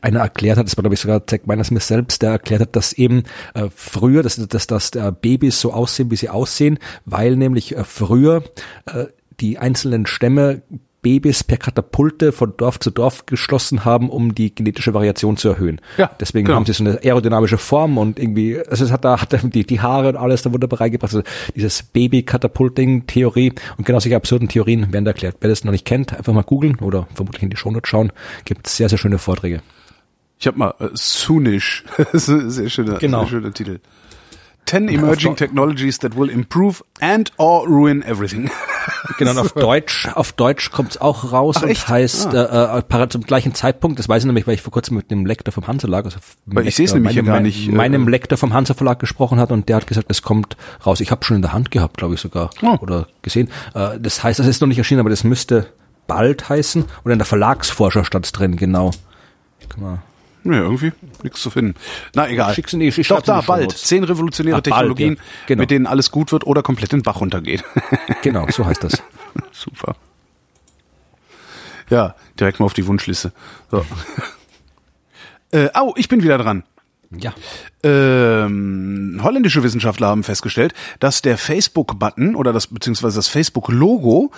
[0.00, 2.92] einer erklärt hat, das war glaube ich sogar Zack Smith selbst, der erklärt hat, dass
[2.92, 3.24] eben
[3.54, 7.84] äh, früher, dass, dass, dass äh, Babys so aussehen, wie sie aussehen, weil nämlich äh,
[7.84, 8.44] früher
[8.86, 9.06] äh,
[9.40, 10.62] die einzelnen Stämme
[11.02, 15.80] Babys per Katapulte von Dorf zu Dorf geschlossen haben, um die genetische Variation zu erhöhen.
[15.96, 16.56] Ja, Deswegen genau.
[16.56, 19.80] haben sie so eine aerodynamische Form und irgendwie, also es hat da, hat die, die
[19.80, 21.14] Haare und alles da wunderbar reingebracht.
[21.14, 21.22] Also
[21.54, 25.36] dieses Baby-Catapulting-Theorie und genau solche absurden Theorien werden da erklärt.
[25.40, 28.12] Wer das noch nicht kennt, einfach mal googeln oder vermutlich in die Shownotes schauen.
[28.44, 29.62] Gibt sehr, sehr schöne Vorträge.
[30.40, 30.84] Ich habe mal äh,
[32.12, 33.20] ein sehr schöner, Genau.
[33.20, 33.80] sehr schöner Titel.
[34.66, 38.50] Ten emerging technologies that will improve and or ruin everything.
[39.18, 41.88] Genau, und auf Deutsch, auf Deutsch kommt's auch raus Ach, und echt?
[41.88, 44.96] heißt äh, äh, parallel zum gleichen Zeitpunkt, das weiß ich nämlich, weil ich vor kurzem
[44.96, 47.72] mit dem Lektor vom Hanselag, also Weil ich seh's nämlich hier meinem, gar nicht, äh,
[47.72, 51.00] meinem Lektor vom Hansa Verlag gesprochen hat und der hat gesagt, es kommt raus.
[51.00, 52.76] Ich habe schon in der Hand gehabt, glaube ich sogar, Oh.
[52.80, 53.50] oder gesehen.
[53.74, 55.66] Äh, das heißt, das ist noch nicht erschienen, aber das müsste
[56.06, 56.84] bald heißen.
[57.04, 58.90] Und in der Verlagsforscher stand's drin, genau.
[59.68, 59.98] Kann man
[60.52, 60.92] Ja, irgendwie
[61.22, 61.74] nichts zu finden.
[62.14, 62.54] Na egal.
[62.54, 63.72] Schick's in die- ich Doch da bald.
[63.72, 65.22] Zehn revolutionäre bald, Technologien, ja.
[65.46, 65.60] Genau.
[65.60, 67.64] mit denen alles gut wird oder komplett in den Bach runtergeht.
[68.22, 69.02] Genau, so heißt das.
[69.52, 69.96] Super.
[71.90, 73.32] Ja, direkt mal auf die Wunschliste.
[73.70, 73.84] So.
[75.52, 76.64] äh, au, ich bin wieder dran.
[77.10, 77.32] Ja.
[77.82, 84.30] Ähm, holländische Wissenschaftler haben festgestellt, dass der Facebook-Button oder das beziehungsweise das Facebook-Logo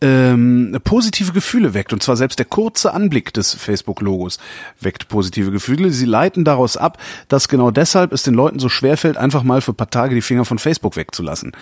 [0.00, 1.92] ähm, positive Gefühle weckt.
[1.92, 4.38] Und zwar selbst der kurze Anblick des Facebook-Logos
[4.80, 5.90] weckt positive Gefühle.
[5.90, 6.98] Sie leiten daraus ab,
[7.28, 10.20] dass genau deshalb es den Leuten so schwerfällt, einfach mal für ein paar Tage die
[10.22, 11.52] Finger von Facebook wegzulassen.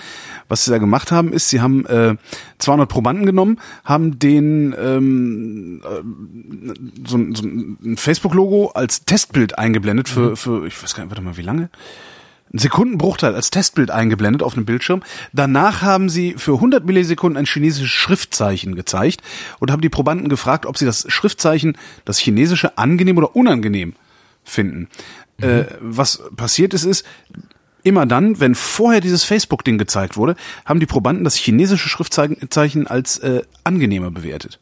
[0.48, 2.16] Was sie da gemacht haben, ist, sie haben äh,
[2.58, 5.82] 200 Probanden genommen, haben den ähm,
[7.06, 11.22] so, ein- so ein Facebook-Logo als Testbild eingeblendet für, für, ich weiß gar nicht, warte
[11.22, 11.70] mal, wie lange?
[12.52, 15.02] Ein Sekundenbruchteil als Testbild eingeblendet auf einem Bildschirm.
[15.32, 19.20] Danach haben sie für 100 Millisekunden ein chinesisches Schriftzeichen gezeigt
[19.58, 23.94] und haben die Probanden gefragt, ob sie das Schriftzeichen, das chinesische, angenehm oder unangenehm
[24.44, 24.88] finden.
[25.38, 27.04] Äh, was passiert ist, ist,
[27.82, 33.18] immer dann, wenn vorher dieses Facebook-Ding gezeigt wurde, haben die Probanden das chinesische Schriftzeichen als
[33.18, 34.58] äh, angenehmer bewertet.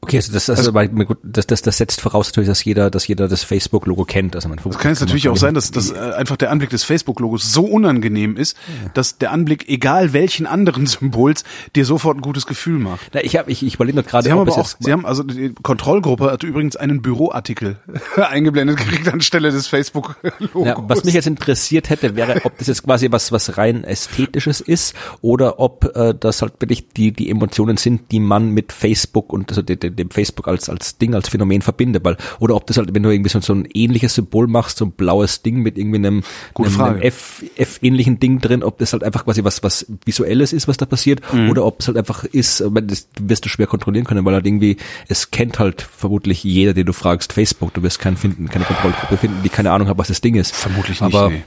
[0.00, 3.08] Okay, also das, also, also gut, das, das, das setzt voraus natürlich, dass jeder, dass
[3.08, 4.36] jeder das Facebook-Logo kennt.
[4.36, 6.84] Also man das kann jetzt natürlich auch sein, dass, dass äh, einfach der Anblick des
[6.84, 8.90] Facebook-Logos so unangenehm ist, ja.
[8.94, 11.42] dass der Anblick, egal welchen anderen Symbols,
[11.74, 13.10] dir sofort ein gutes Gefühl macht.
[13.12, 14.24] Na, ich habe, ich, ich überlege gerade.
[14.24, 17.78] Sie haben aber auch, Sie haben also die Kontrollgruppe hat übrigens einen Büroartikel
[18.16, 20.66] eingeblendet gekriegt anstelle des Facebook-Logos.
[20.66, 24.60] Ja, was mich jetzt interessiert hätte, wäre, ob das jetzt quasi was, was rein ästhetisches
[24.60, 29.32] ist oder ob äh, das halt wirklich die die Emotionen sind, die man mit Facebook
[29.32, 32.76] und also dem, dem Facebook als als Ding als Phänomen verbindet, weil oder ob das
[32.76, 35.78] halt wenn du irgendwie so, so ein ähnliches Symbol machst, so ein blaues Ding mit
[35.78, 36.22] irgendwie einem,
[36.54, 40.52] einem, einem F F ähnlichen Ding drin, ob das halt einfach quasi was was visuelles
[40.52, 41.50] ist, was da passiert, mhm.
[41.50, 44.76] oder ob es halt einfach ist, das wirst du schwer kontrollieren können, weil halt irgendwie
[45.08, 49.16] es kennt halt vermutlich jeder, den du fragst, Facebook, du wirst keinen finden, keine Kontrollgruppe
[49.16, 50.54] finden, die keine Ahnung hat, was das Ding ist.
[50.54, 51.14] Vermutlich nicht.
[51.14, 51.42] Aber, nee.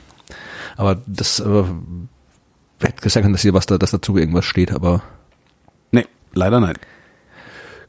[0.78, 1.64] aber das äh,
[2.80, 5.04] hätte gesagt, dass hier was da, dass dazu irgendwas steht, aber
[5.92, 6.76] Nee, leider nein.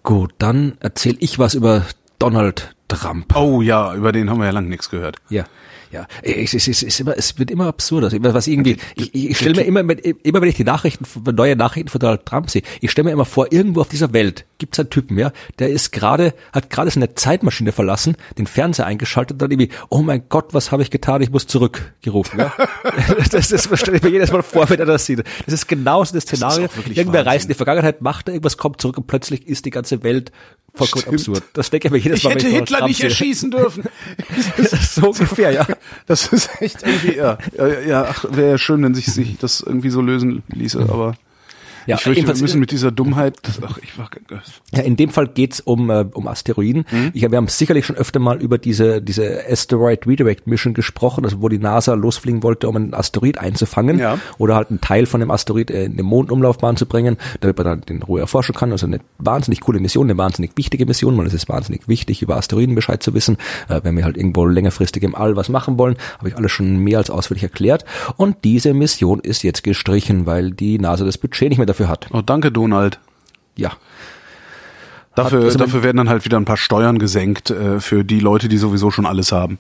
[0.03, 1.87] Gut, dann erzähle ich was über
[2.19, 3.35] Donald Trump.
[3.37, 5.17] Oh ja, über den haben wir ja lang nichts gehört.
[5.29, 5.45] Ja.
[5.93, 8.11] Ja, es, es, es, es, immer, es wird immer absurder.
[8.35, 12.01] Was irgendwie, ich, ich stelle mir immer, immer wenn ich die Nachrichten, neue Nachrichten von
[12.01, 14.91] Donald Trump sehe, ich stelle mir immer vor, irgendwo auf dieser Welt gibt es einen
[14.91, 19.51] Typen, ja, der ist gerade, hat gerade seine Zeitmaschine verlassen, den Fernseher eingeschaltet und dann
[19.51, 21.21] irgendwie, oh mein Gott, was habe ich getan?
[21.21, 22.39] Ich muss zurückgerufen.
[22.39, 22.53] Ja?
[23.33, 25.25] das, das stelle ich mir jedes Mal vor, wenn er das sieht.
[25.47, 26.69] Das ist genauso das Szenario.
[26.69, 27.27] Das Irgendwer Wahnsinn.
[27.27, 30.31] reist in die Vergangenheit, macht er irgendwas, kommt zurück und plötzlich ist die ganze Welt
[30.75, 31.37] vollkommen Stimmt.
[31.37, 31.43] absurd.
[31.55, 32.31] Das denke ich mir jedes Mal.
[32.31, 33.83] Ich hätte Hitler nicht erschießen dürfen.
[34.57, 35.67] das ist so ungefähr, ja.
[36.07, 39.61] Das ist echt irgendwie, ja, ja, ja ach, wäre ja schön, wenn sich, sich das
[39.61, 41.17] irgendwie so lösen ließe, aber
[41.87, 43.39] ja, ich fürchte, wir müssen mit dieser Dummheit.
[43.67, 44.11] Ach, ich war,
[44.73, 46.85] ja, in dem Fall geht's um äh, um Asteroiden.
[46.91, 47.11] Mhm.
[47.15, 51.43] Ich, wir haben sicherlich schon öfter mal über diese diese Asteroid Redirect Mission gesprochen, also
[51.43, 54.19] wo die NASA losfliegen wollte, um einen Asteroid einzufangen ja.
[54.39, 57.81] oder halt einen Teil von dem Asteroid in die Mondumlaufbahn zu bringen, damit man dann
[57.83, 58.73] den Ruhe erforschen kann.
[58.73, 62.37] Also eine wahnsinnig coole Mission, eine wahnsinnig wichtige Mission, weil es ist wahnsinnig wichtig, über
[62.37, 63.37] Asteroiden Bescheid zu wissen.
[63.69, 66.79] Äh, wenn wir halt irgendwo längerfristig im All was machen wollen, habe ich alles schon
[66.79, 67.85] mehr als ausführlich erklärt.
[68.17, 72.09] Und diese Mission ist jetzt gestrichen, weil die NASA das Budget nicht mehr dafür hat.
[72.13, 72.99] Oh, danke, Donald.
[73.57, 73.73] Ja.
[75.15, 78.49] Dafür, also dafür werden dann halt wieder ein paar Steuern gesenkt äh, für die Leute,
[78.49, 79.59] die sowieso schon alles haben.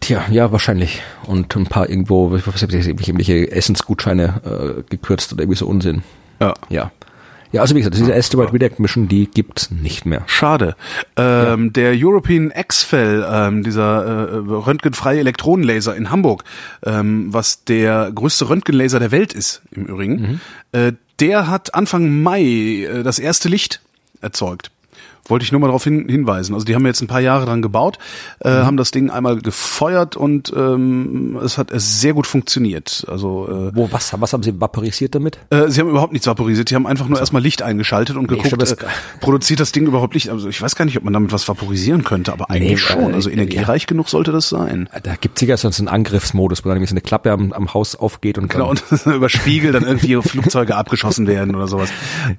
[0.00, 1.02] Tja, ja, wahrscheinlich.
[1.26, 6.02] Und ein paar irgendwo, was weiß ich, irgendwelche Essensgutscheine äh, gekürzt oder irgendwie so Unsinn.
[6.40, 6.54] Ja.
[6.68, 6.92] Ja.
[7.52, 10.22] Ja, also wie gesagt, diese Asteroid Redact Mission, die gibt's nicht mehr.
[10.26, 10.76] Schade.
[11.16, 11.70] Ähm, ja.
[11.70, 16.44] Der European X-Fell, ähm, dieser äh, röntgenfreie Elektronenlaser in Hamburg,
[16.84, 20.40] ähm, was der größte Röntgenlaser der Welt ist, im Übrigen, mhm.
[20.70, 23.80] äh, der hat Anfang Mai äh, das erste Licht
[24.20, 24.70] erzeugt.
[25.26, 26.54] Wollte ich nur mal darauf hin, hinweisen.
[26.54, 27.98] Also die haben jetzt ein paar Jahre dran gebaut,
[28.40, 28.66] äh, mhm.
[28.66, 33.04] haben das Ding einmal gefeuert und ähm, es hat sehr gut funktioniert.
[33.08, 35.38] Also äh, wo was was haben sie vaporisiert damit?
[35.50, 36.68] Äh, sie haben überhaupt nichts vaporisiert.
[36.68, 37.22] Sie haben einfach nur also.
[37.22, 38.86] erstmal Licht eingeschaltet und nee, geguckt, äh,
[39.20, 40.30] produziert das Ding überhaupt Licht.
[40.30, 43.14] Also ich weiß gar nicht, ob man damit was vaporisieren könnte, aber eigentlich nee, schon.
[43.14, 43.86] Also energiereich ja.
[43.86, 44.88] genug sollte das sein.
[45.02, 47.72] Da gibt es sicher sonst einen Angriffsmodus, wo dann nämlich so eine Klappe am, am
[47.74, 51.90] Haus aufgeht und genau und über Spiegel dann irgendwie Flugzeuge abgeschossen werden oder sowas.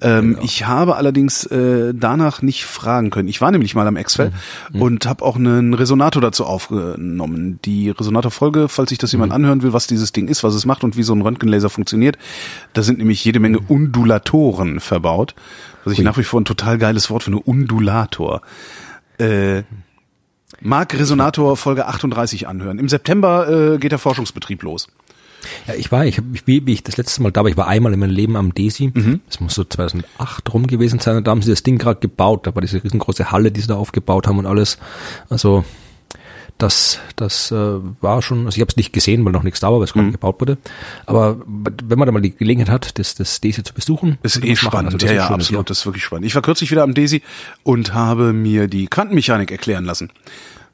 [0.02, 0.44] Ähm, genau.
[0.44, 3.28] Ich habe allerdings äh, danach nicht fragen können.
[3.28, 4.32] Ich war nämlich mal am Excel
[4.72, 4.82] mhm.
[4.82, 7.60] und habe auch einen Resonator dazu aufgenommen.
[7.66, 9.36] Die Resonator-Folge, falls sich das jemand mhm.
[9.36, 12.18] anhören will, was dieses Ding ist, was es macht und wie so ein Röntgenlaser funktioniert,
[12.74, 13.68] da sind nämlich jede Menge mhm.
[13.68, 15.36] Undulatoren verbaut.
[15.84, 16.06] Was ich Ui.
[16.06, 18.42] nach wie vor ein total geiles Wort finde, Undulator.
[19.18, 19.64] Äh,
[20.64, 22.78] Mag Resonator Folge 38 anhören.
[22.78, 24.90] Im September äh, geht der Forschungsbetrieb los.
[25.68, 27.68] Ja, ich war, ich habe wie, wie ich das letzte Mal da war, ich war
[27.68, 28.92] einmal in meinem Leben am Desi.
[28.94, 29.22] Mhm.
[29.28, 31.24] Das muss so 2008 rum gewesen sein.
[31.24, 32.48] Da haben sie das Ding gerade gebaut.
[32.48, 34.78] Da war diese riesengroße Halle, die sie da aufgebaut haben und alles.
[35.30, 35.64] Also
[36.62, 37.56] das, das äh,
[38.02, 39.94] war schon, also ich habe es nicht gesehen, weil noch nichts da war, weil es
[39.94, 40.12] gerade mhm.
[40.12, 40.58] gebaut wurde.
[41.06, 44.46] Aber wenn man da mal die Gelegenheit hat, das, das Desi zu besuchen, das ist
[44.46, 44.94] eh spannend.
[44.94, 46.28] Also ja, ja, absolut, das ist wirklich spannend.
[46.28, 47.24] Ich war kürzlich wieder am Desi
[47.64, 50.12] und habe mir die Quantenmechanik erklären lassen.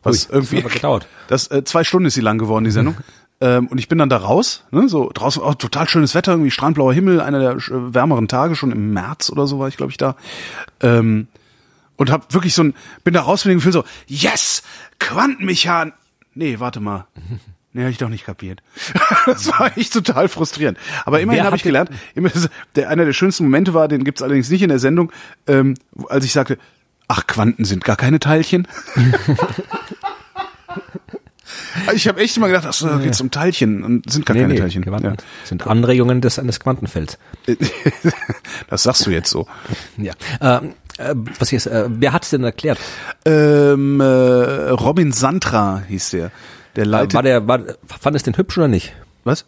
[0.04, 1.08] Was Ui, irgendwie das gedauert.
[1.28, 2.96] Das äh, zwei Stunden ist sie lang geworden, die Sendung.
[3.40, 6.52] Ähm, und ich bin dann da raus, ne, so draußen, oh, total schönes Wetter, irgendwie
[6.52, 9.98] strandblauer Himmel, einer der wärmeren Tage, schon im März oder so war ich, glaube ich,
[9.98, 10.16] da.
[10.82, 11.28] Ähm,
[11.98, 12.74] und hab wirklich so ein,
[13.04, 14.64] bin da raus mit dem Gefühl so, yes,
[15.00, 15.94] Quantenmechan.
[16.34, 17.08] Nee, warte mal.
[17.74, 18.64] Nee, hab ich doch nicht kapiert.
[19.28, 20.80] das war echt total frustrierend.
[21.06, 22.32] Aber immerhin habe ich gelernt, immer,
[22.76, 25.12] der, einer der schönsten Momente war, den gibt's allerdings nicht in der Sendung,
[25.46, 25.76] ähm,
[26.10, 26.58] als ich sagte,
[27.08, 28.68] ach, Quanten sind gar keine Teilchen.
[31.94, 34.54] Ich habe echt immer gedacht, ach da geht's um Teilchen und sind gar nee, keine
[34.54, 34.84] nee, Teilchen.
[34.84, 35.14] Ja.
[35.44, 37.18] Sind Anregungen des eines Quantenfelds.
[38.70, 39.48] das sagst du jetzt so.
[39.98, 40.14] Ja.
[40.42, 42.80] Ähm, äh, was hier ist, äh, wer hat's denn erklärt?
[43.26, 46.32] Ähm, äh, Robin Santra hieß der.
[46.76, 47.14] Der leitet.
[47.14, 47.60] War der, war,
[48.00, 48.94] fand es den hübsch oder nicht?
[49.24, 49.46] Was?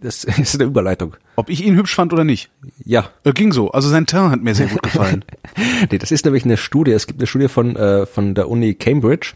[0.00, 1.16] Das ist eine Überleitung.
[1.36, 2.48] Ob ich ihn hübsch fand oder nicht.
[2.84, 3.10] Ja.
[3.22, 3.70] Äh, ging so.
[3.70, 5.22] Also sein Teint hat mir sehr gut gefallen.
[5.90, 6.92] nee, das ist nämlich eine Studie.
[6.92, 9.34] Es gibt eine Studie von äh, von der Uni Cambridge.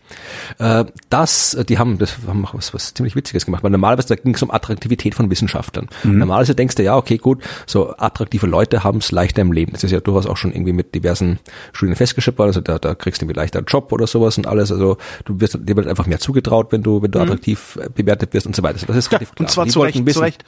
[0.58, 3.62] Äh, das, die haben das haben auch was, was ziemlich Witziges gemacht.
[3.62, 5.88] Weil normalerweise da ging es um Attraktivität von Wissenschaftlern.
[6.02, 6.18] Mhm.
[6.18, 9.72] Normalerweise denkst du ja, okay, gut, so attraktive Leute haben es leichter im Leben.
[9.72, 11.38] Das ist ja durchaus auch schon irgendwie mit diversen
[11.74, 12.48] Studien festgestellt worden.
[12.48, 14.72] Also da, da kriegst du irgendwie leichter einen Job oder sowas und alles.
[14.72, 14.96] Also
[15.26, 17.24] du wirst dir wird einfach mehr zugetraut, wenn du wenn du mhm.
[17.24, 18.76] attraktiv äh, bewertet wirst und so weiter.
[18.76, 19.46] Also das ist ja, relativ klar.
[19.46, 20.44] Und zwar zu Recht, zu Recht.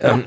[0.00, 0.24] Ähm,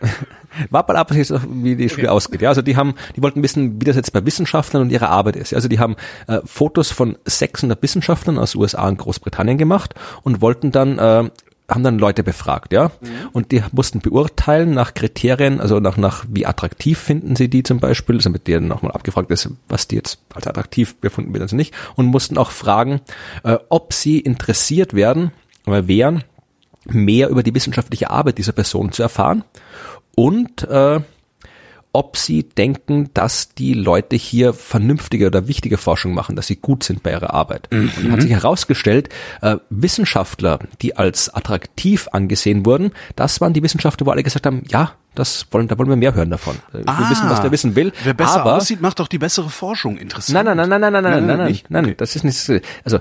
[0.70, 2.14] mal ab, wie die Studie okay.
[2.14, 2.42] ausgeht.
[2.42, 5.36] Ja, also die haben, die wollten wissen, wie das jetzt bei Wissenschaftlern und ihrer Arbeit
[5.36, 5.54] ist.
[5.54, 5.96] Also die haben
[6.26, 11.30] äh, Fotos von 600 Wissenschaftlern aus USA und Großbritannien gemacht und wollten dann äh,
[11.70, 13.28] haben dann Leute befragt, ja, mhm.
[13.32, 17.78] und die mussten beurteilen nach Kriterien, also nach nach wie attraktiv finden sie die zum
[17.78, 21.56] Beispiel, also mit denen nochmal abgefragt ist, was die jetzt als attraktiv befunden wird, also
[21.56, 23.02] nicht, und mussten auch fragen,
[23.44, 25.30] äh, ob sie interessiert werden,
[25.66, 26.24] oder wären,
[26.94, 29.44] mehr über die wissenschaftliche Arbeit dieser Person zu erfahren
[30.14, 31.00] und äh,
[31.92, 36.84] ob sie denken, dass die Leute hier vernünftige oder wichtige Forschung machen, dass sie gut
[36.84, 37.68] sind bei ihrer Arbeit.
[37.72, 37.90] Mhm.
[38.04, 39.08] Und hat sich herausgestellt,
[39.40, 44.62] äh, Wissenschaftler, die als attraktiv angesehen wurden, das waren die Wissenschaftler, wo alle gesagt haben,
[44.68, 46.56] ja, das wollen, da wollen wir mehr hören davon.
[46.70, 47.92] Wir ah, wissen, was der wissen will.
[48.04, 50.34] Wer besser aber, aussieht, macht doch die bessere Forschung interessant.
[50.34, 52.62] Nein, nein, nein, nein, nein, nein, nein, nein, nein, nein, nein, das ist nicht.
[52.84, 53.00] Also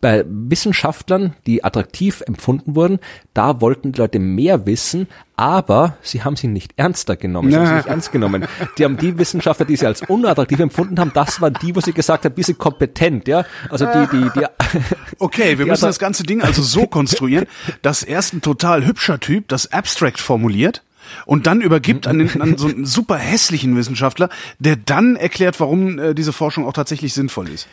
[0.00, 3.00] bei Wissenschaftlern, die attraktiv empfunden wurden,
[3.34, 7.66] da wollten die Leute mehr wissen, aber sie haben sie nicht ernster genommen, sie haben
[7.66, 8.46] sie nicht ernst genommen.
[8.76, 11.92] Die haben die Wissenschaftler, die sie als unattraktiv empfunden haben, das waren die, wo sie
[11.92, 13.44] gesagt haben, die sind kompetent, ja.
[13.68, 14.46] Also die, die, die.
[15.20, 17.46] Okay, wir müssen das ganze Ding also so konstruieren,
[17.82, 20.82] dass erst ein total hübscher Typ das Abstract formuliert
[21.26, 24.28] und dann übergibt an, den, an so einen super hässlichen Wissenschaftler,
[24.58, 27.68] der dann erklärt, warum äh, diese Forschung auch tatsächlich sinnvoll ist.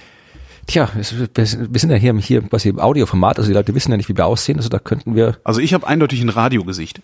[0.67, 4.09] Tja, wir sind ja hier, hier quasi im Audioformat, also die Leute wissen ja nicht,
[4.09, 5.38] wie wir aussehen, also da könnten wir.
[5.43, 7.01] Also ich habe eindeutig ein Radiogesicht.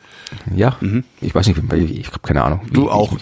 [0.55, 1.03] Ja, mhm.
[1.21, 2.61] ich weiß nicht, ich habe keine Ahnung.
[2.71, 3.15] Du auch.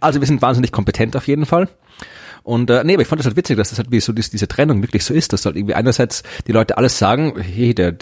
[0.00, 1.68] also wir sind wahnsinnig kompetent auf jeden Fall.
[2.42, 4.48] Und äh, nee, aber ich fand das halt witzig, dass das halt wie so diese
[4.48, 7.94] Trennung wirklich so ist, dass halt irgendwie einerseits die Leute alles sagen, hey, der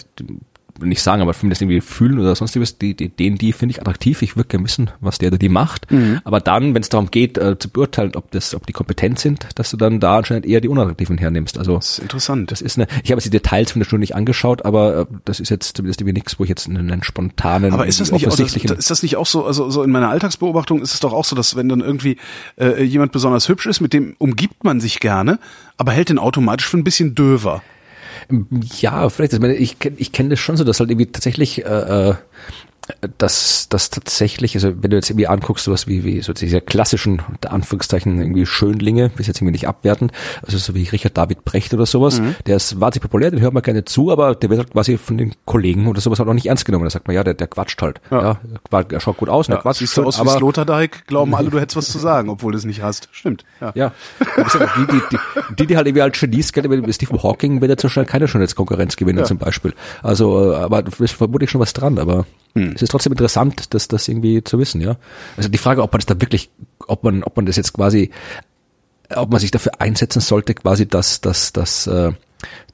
[0.81, 3.81] nicht sagen, aber das irgendwie fühlen oder sonst was, die, die, den, die finde ich
[3.81, 5.91] attraktiv, ich würde gerne wissen, was der oder die macht.
[5.91, 6.21] Mhm.
[6.23, 9.47] Aber dann, wenn es darum geht, äh, zu beurteilen, ob das, ob die kompetent sind,
[9.55, 11.57] dass du dann da anscheinend eher die unattraktiven hernimmst.
[11.57, 12.51] Also das ist interessant.
[12.51, 15.05] Das ist eine, ich habe jetzt die Details von der Stunde nicht angeschaut, aber äh,
[15.25, 18.11] das ist jetzt zumindest irgendwie nichts, wo ich jetzt einen, einen spontanen, aber ist das
[18.11, 20.99] nicht auch, das, ist das nicht auch so, also so in meiner Alltagsbeobachtung ist es
[20.99, 22.17] doch auch so, dass wenn dann irgendwie
[22.59, 25.39] äh, jemand besonders hübsch ist, mit dem umgibt man sich gerne,
[25.77, 27.61] aber hält den automatisch für ein bisschen döver.
[28.79, 29.33] Ja, vielleicht.
[29.33, 32.15] Ich, meine, ich, ich kenne das schon so, dass halt irgendwie tatsächlich äh, äh
[33.17, 37.21] dass das tatsächlich, also wenn du jetzt irgendwie anguckst, sowas wie, wie so diese klassischen,
[37.29, 40.11] unter Anführungszeichen, irgendwie Schönlinge, ist jetzt irgendwie nicht abwertend,
[40.43, 42.35] also so wie Richard David Brecht oder sowas, mhm.
[42.47, 45.17] der ist wahnsinnig populär, den hört man gerne zu, aber der wird halt quasi von
[45.17, 46.85] den Kollegen oder sowas halt auch nicht ernst genommen.
[46.85, 48.01] Da sagt man, ja, der, der quatscht halt.
[48.09, 48.39] Ja.
[48.71, 49.79] ja er schaut gut aus, ja, der quatscht.
[49.79, 52.57] Siehst du aus aber, wie Sloterdijk, glauben alle, du hättest was zu sagen, obwohl du
[52.57, 53.09] es nicht hast.
[53.11, 53.45] Stimmt.
[53.59, 53.71] Ja.
[53.75, 53.91] ja.
[54.37, 55.17] Die, die, die,
[55.59, 58.95] die, die halt irgendwie als Genies kennen, Stephen Hawking wird jetzt so schnell keine Schönheitskonkurrenz
[58.95, 59.25] gewinnen ja.
[59.25, 59.73] zum Beispiel.
[60.01, 62.73] Also, äh, aber ist vermutlich schon was dran, aber hm.
[62.75, 64.97] Es ist trotzdem interessant, das, das irgendwie zu wissen, ja.
[65.37, 66.49] Also die Frage, ob man das da wirklich,
[66.87, 68.11] ob man, ob man das jetzt quasi,
[69.15, 72.11] ob man sich dafür einsetzen sollte, quasi, dass, dass, dass, äh,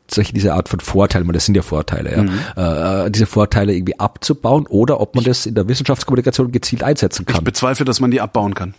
[0.09, 3.07] solche diese Art von Vorteilen, das sind ja Vorteile, ja, mhm.
[3.07, 7.37] äh, diese Vorteile irgendwie abzubauen oder ob man das in der Wissenschaftskommunikation gezielt einsetzen kann.
[7.37, 8.73] Ich bezweifle, dass man die abbauen kann.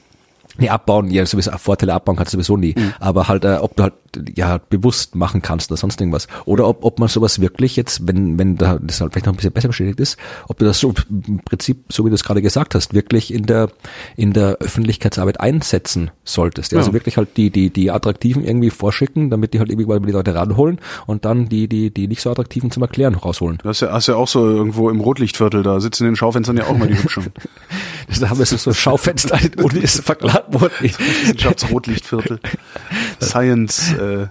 [0.58, 2.74] Nee, abbauen, ja, sowieso Vorteile abbauen kannst du sowieso nie.
[2.76, 2.92] Mhm.
[3.00, 3.94] Aber halt, äh, ob du halt
[4.36, 6.28] ja bewusst machen kannst oder sonst irgendwas.
[6.44, 9.36] Oder ob, ob man sowas wirklich jetzt, wenn, wenn da das halt vielleicht noch ein
[9.36, 10.16] bisschen besser bestätigt ist,
[10.48, 13.44] ob du das so im Prinzip, so wie du es gerade gesagt hast, wirklich in
[13.44, 13.70] der
[14.16, 16.72] in der Öffentlichkeitsarbeit einsetzen solltest.
[16.72, 16.78] Ja.
[16.78, 20.12] Also wirklich halt die, die, die Attraktiven irgendwie vorschicken, damit die halt irgendwie mal die
[20.12, 23.58] Leute ranholen und dann die, die, die nicht so Attraktiven zum Erklären rausholen.
[23.62, 26.56] Das hast ja, hast ja auch so irgendwo im Rotlichtviertel, da sitzen in den Schaufenstern
[26.56, 27.26] ja auch mal die Hübschen.
[28.20, 30.47] da haben wir so Schaufenster, Uni ist verklagt.
[30.50, 32.40] Wissenschaftsrotlichtviertel.
[33.22, 34.28] Science äh,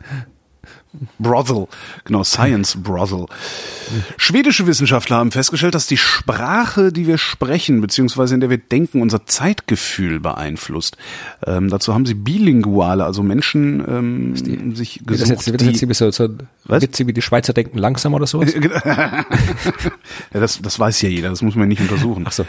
[1.19, 1.67] Brothel,
[2.05, 3.25] genau, Science Brothel.
[4.17, 9.01] Schwedische Wissenschaftler haben festgestellt, dass die Sprache, die wir sprechen, beziehungsweise in der wir denken,
[9.01, 10.97] unser Zeitgefühl beeinflusst.
[11.45, 15.21] Ähm, dazu haben sie Bilinguale, also Menschen ähm, die, sich gesucht.
[15.21, 16.29] Das jetzt, wird das jetzt so, so
[16.65, 16.83] was?
[16.83, 18.43] wie die Schweizer denken langsam oder so?
[18.43, 19.25] ja,
[20.31, 22.25] das, das weiß ja jeder, das muss man nicht untersuchen.
[22.27, 22.45] Ach so.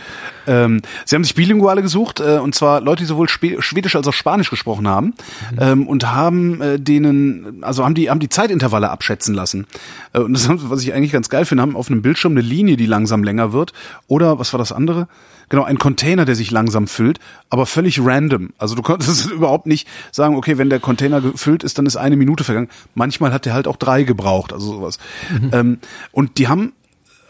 [0.46, 4.12] Ähm, sie haben sich Bilinguale gesucht, äh, und zwar Leute, die sowohl Schwedisch als auch
[4.12, 5.58] Spanisch gesprochen haben, mhm.
[5.60, 9.66] ähm, und haben äh, denen, also haben die, haben die Zeitintervalle abschätzen lassen.
[10.12, 12.40] Äh, und das haben, was ich eigentlich ganz geil finde, haben auf einem Bildschirm eine
[12.40, 13.72] Linie, die langsam länger wird.
[14.06, 15.08] Oder, was war das andere?
[15.48, 18.50] Genau, ein Container, der sich langsam füllt, aber völlig random.
[18.58, 22.16] Also du konntest überhaupt nicht sagen, okay, wenn der Container gefüllt ist, dann ist eine
[22.16, 22.68] Minute vergangen.
[22.94, 24.98] Manchmal hat der halt auch drei gebraucht, also sowas.
[25.30, 25.50] Mhm.
[25.52, 25.78] Ähm,
[26.12, 26.72] und die haben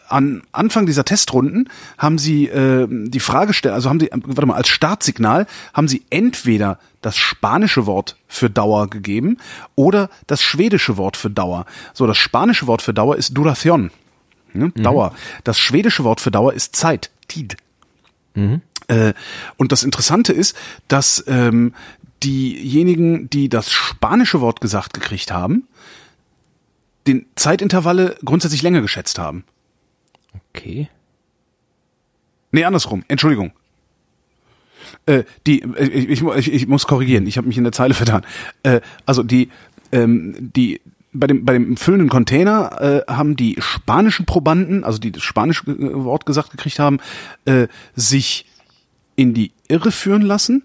[0.08, 1.68] an Anfang dieser Testrunden
[1.98, 6.02] haben sie äh, die Frage gestellt, also haben sie, warte mal, als Startsignal haben sie
[6.10, 9.38] entweder das spanische Wort für Dauer gegeben
[9.74, 11.66] oder das schwedische Wort für Dauer.
[11.94, 13.90] So, das spanische Wort für Dauer ist Duración,
[14.52, 14.70] ne?
[14.72, 15.14] Dauer.
[15.44, 17.56] Das schwedische Wort für Dauer ist Zeit, Tid.
[18.88, 19.14] Äh,
[19.56, 20.56] und das Interessante ist,
[20.88, 21.74] dass ähm,
[22.22, 25.68] diejenigen, die das spanische Wort gesagt gekriegt haben,
[27.06, 29.44] den Zeitintervalle grundsätzlich länger geschätzt haben.
[30.50, 30.88] Okay.
[32.50, 33.04] Nee, andersrum.
[33.08, 33.52] Entschuldigung.
[35.08, 37.26] Äh, die, äh, ich, ich, ich muss korrigieren.
[37.26, 38.26] Ich habe mich in der Zeile vertan.
[38.62, 39.48] Äh, also die,
[39.90, 40.82] ähm, die
[41.14, 45.70] bei dem bei dem füllenden Container äh, haben die spanischen Probanden, also die das spanische
[45.70, 46.98] äh, Wort gesagt gekriegt haben,
[47.46, 48.44] äh, sich
[49.16, 50.64] in die Irre führen lassen.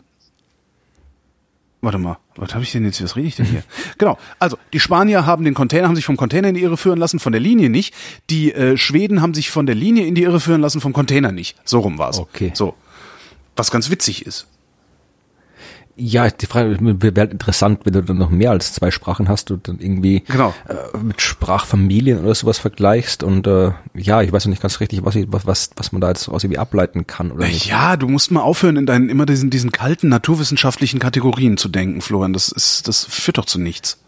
[1.80, 3.02] Warte mal, was habe ich denn jetzt?
[3.02, 3.64] Was rede ich denn hier?
[3.98, 4.18] genau.
[4.40, 7.20] Also die Spanier haben den Container, haben sich vom Container in die Irre führen lassen,
[7.20, 7.94] von der Linie nicht.
[8.30, 11.32] Die äh, Schweden haben sich von der Linie in die Irre führen lassen, vom Container
[11.32, 11.56] nicht.
[11.64, 12.20] So rum war's.
[12.20, 12.52] Okay.
[12.54, 12.76] So.
[13.56, 14.48] Was ganz witzig ist.
[15.96, 19.52] Ja, die Frage wäre halt interessant, wenn du dann noch mehr als zwei Sprachen hast
[19.52, 20.52] und dann irgendwie Genau.
[20.68, 25.06] äh, mit Sprachfamilien oder sowas vergleichst und äh, ja, ich weiß noch nicht ganz richtig,
[25.06, 27.68] was, was, was man da jetzt aus irgendwie ableiten kann oder nicht.
[27.68, 32.02] Ja, du musst mal aufhören, in deinen immer diesen, diesen kalten naturwissenschaftlichen Kategorien zu denken,
[32.02, 32.34] Florian.
[32.34, 34.00] Das ist, das führt doch zu nichts.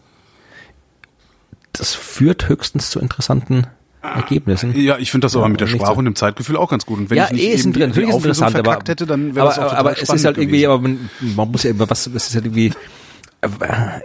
[1.72, 3.68] Das führt höchstens zu interessanten
[4.14, 4.78] Ergebnissen.
[4.78, 5.98] Ja, ich finde das aber mit der Sprache so.
[5.98, 6.98] und dem Zeitgefühl auch ganz gut.
[6.98, 9.46] Und wenn ja, ich eh, ist eben inter- natürlich ist interessant, aber, hätte, dann wäre
[9.46, 12.28] das auch aber es ist halt irgendwie, aber man, man muss ja immer was, es
[12.28, 12.72] ist halt irgendwie,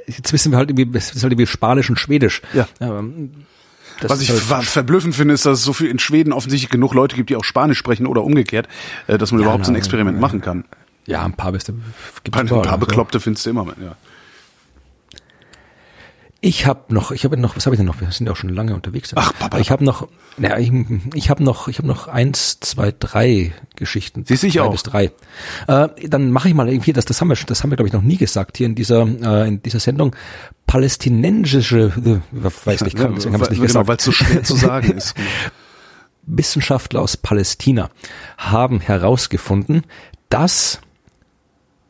[0.08, 2.42] jetzt wissen wir halt irgendwie, es ist halt irgendwie Spanisch und Schwedisch.
[2.54, 2.68] Ja.
[2.80, 3.32] ähm,
[4.00, 6.72] das Was ich halt- ver verblüffend finde, ist, dass es so viel in Schweden offensichtlich
[6.72, 8.68] genug Leute gibt, die auch Spanisch sprechen oder umgekehrt,
[9.08, 10.22] äh, dass man Ja, überhaupt so ein Experiment ja.
[10.22, 10.66] machen kann.
[11.06, 11.74] ja, ein paar beste,
[12.24, 12.86] gibt's Ein überall, paar also.
[12.88, 13.68] Bekloppte findest du immer.
[13.82, 13.96] Ja.
[16.44, 18.02] Ich habe noch, ich habe noch, was habe ich denn noch?
[18.02, 19.12] Wir sind ja auch schon lange unterwegs.
[19.14, 19.60] Ach, Papa.
[19.60, 20.08] Ich habe noch,
[20.40, 20.72] ja, ich,
[21.14, 24.26] ich habe noch, ich habe noch eins, zwei, drei Geschichten.
[24.26, 24.72] Siehst ich auch.
[24.72, 25.12] Bis drei.
[25.68, 27.94] Äh, dann mache ich mal irgendwie, das, das haben wir, das haben wir glaube ich
[27.94, 30.16] noch nie gesagt hier in dieser, äh, in dieser Sendung.
[30.66, 32.20] Palästinensische, äh,
[32.66, 34.00] weiß nicht, kann, deswegen haben wir es nicht Weil gesagt.
[34.00, 35.14] es so schwer zu sagen ist.
[36.24, 37.92] Wissenschaftler aus Palästina
[38.40, 39.84] haben herausgefunden,
[40.30, 40.82] dass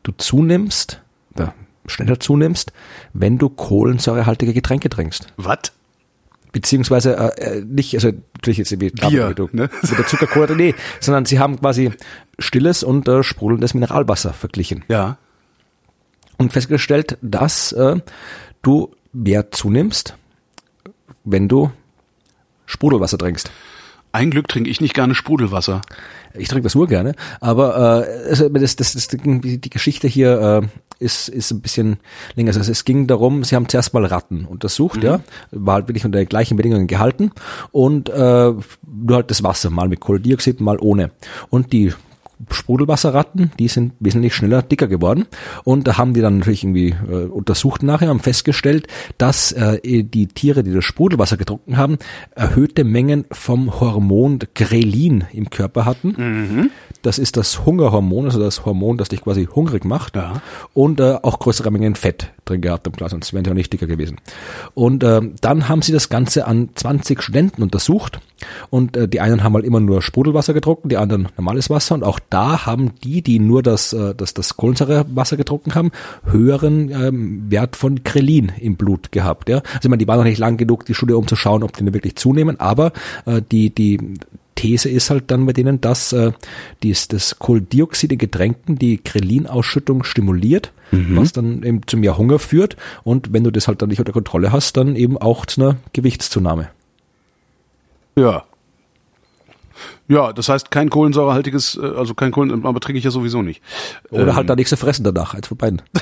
[0.02, 1.00] du zunimmst,
[1.34, 1.54] oder
[1.86, 2.72] schneller zunimmst,
[3.12, 5.32] wenn du kohlensäurehaltige Getränke trinkst.
[5.36, 5.72] Was?
[6.52, 9.70] Beziehungsweise äh, äh, nicht, also natürlich jetzt irgendwie Bier, wie du, ne?
[9.82, 11.92] mit der Zuckerkohle, nee, sondern sie haben quasi
[12.38, 15.16] stilles und äh, sprudelndes Mineralwasser verglichen Ja.
[16.36, 17.96] und festgestellt, dass äh,
[18.60, 20.16] du mehr zunimmst,
[21.24, 21.70] wenn du
[22.66, 23.50] Sprudelwasser trinkst.
[24.12, 25.82] Ein Glück trinke ich nicht gerne Sprudelwasser.
[26.34, 31.02] Ich trinke das nur gerne, aber äh, also das, das, das, die Geschichte hier äh,
[31.02, 31.98] ist, ist ein bisschen
[32.34, 32.56] länger.
[32.56, 36.18] Also es ging darum, sie haben zuerst mal Ratten untersucht, ja, war halt wirklich unter
[36.18, 37.32] den gleichen Bedingungen gehalten
[37.70, 41.10] und äh, nur halt das Wasser, mal mit Kohlendioxid, mal ohne.
[41.50, 41.92] Und die
[42.50, 45.26] Sprudelwasserratten, die sind wesentlich schneller dicker geworden.
[45.64, 48.86] Und da haben die dann natürlich irgendwie äh, untersucht nachher, haben festgestellt,
[49.18, 51.98] dass äh, die Tiere, die das Sprudelwasser getrunken haben,
[52.34, 56.70] erhöhte Mengen vom Hormon Grelin im Körper hatten.
[57.02, 60.16] Das ist das Hungerhormon, also das Hormon, das dich quasi hungrig macht.
[60.16, 60.40] Ja.
[60.72, 63.72] Und äh, auch größere Mengen Fett drin gehabt im Glas, sonst wären sie auch nicht
[63.72, 64.16] dicker gewesen.
[64.74, 68.20] Und äh, dann haben sie das Ganze an 20 Studenten untersucht.
[68.70, 71.94] Und äh, die einen haben halt immer nur Sprudelwasser getrunken, die anderen normales Wasser.
[71.94, 75.90] Und auch da haben die, die nur das, äh, das, das Kohlensäurewasser getrunken haben,
[76.24, 79.48] höheren ähm, Wert von Krelin im Blut gehabt.
[79.48, 79.58] Ja?
[79.58, 81.76] Also ich meine, die waren noch nicht lang genug, die Studie, um zu schauen, ob
[81.76, 82.58] die denn wirklich zunehmen.
[82.60, 82.92] Aber
[83.26, 83.98] äh, die, die
[84.62, 86.30] These ist halt dann bei denen, dass äh,
[86.84, 90.72] dies, das Kohlendioxid in Getränken die Krelinausschüttung stimuliert,
[91.16, 92.76] was dann eben zu mehr Hunger führt.
[93.02, 95.76] Und wenn du das halt dann nicht unter Kontrolle hast, dann eben auch zu einer
[95.92, 96.68] Gewichtszunahme.
[98.14, 98.44] Ja.
[100.08, 103.62] Ja, das heißt kein kohlensäurehaltiges, äh, also kein Kohlen, aber trinke ich ja sowieso nicht.
[104.10, 105.82] Oder halt da nichts zu fressen danach, als von beiden.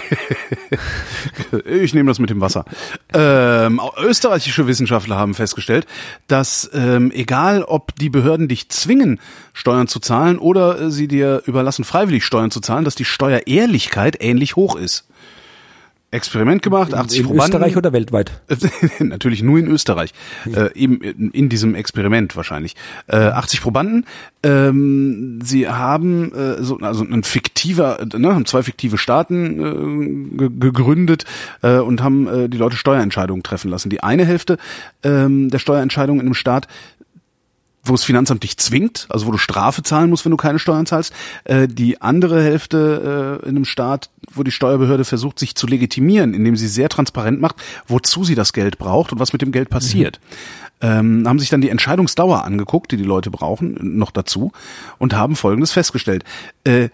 [1.65, 2.65] Ich nehme das mit dem Wasser.
[3.13, 5.87] Ähm, österreichische Wissenschaftler haben festgestellt,
[6.29, 9.21] dass ähm, egal ob die Behörden dich zwingen,
[9.53, 14.23] Steuern zu zahlen oder äh, sie dir überlassen, freiwillig Steuern zu zahlen, dass die Steuerehrlichkeit
[14.23, 15.10] ähnlich hoch ist.
[16.13, 17.55] Experiment gemacht, 80 In Probanden.
[17.57, 18.33] Österreich oder weltweit?
[18.99, 20.13] Natürlich nur in Österreich,
[20.53, 22.75] äh, eben in, in diesem Experiment wahrscheinlich.
[23.07, 24.05] Äh, 80 Probanden,
[24.43, 30.51] ähm, sie haben äh, so, also ein fiktiver, ne, haben zwei fiktive Staaten äh, ge-
[30.59, 31.25] gegründet
[31.63, 33.89] äh, und haben äh, die Leute Steuerentscheidungen treffen lassen.
[33.91, 34.59] Die eine Hälfte
[35.05, 36.67] ähm, der Steuerentscheidungen in einem Staat
[37.83, 40.87] wo das Finanzamt dich zwingt, also wo du Strafe zahlen musst, wenn du keine Steuern
[40.87, 41.13] zahlst.
[41.45, 46.35] Äh, die andere Hälfte äh, in einem Staat, wo die Steuerbehörde versucht, sich zu legitimieren,
[46.35, 47.57] indem sie sehr transparent macht,
[47.89, 50.21] wozu sie das Geld braucht und was mit dem Geld passiert.
[50.83, 54.53] Ähm, haben sich dann die Entscheidungsdauer angeguckt, die die Leute brauchen, noch dazu,
[54.99, 56.25] und haben Folgendes festgestellt.
[56.65, 56.89] Äh,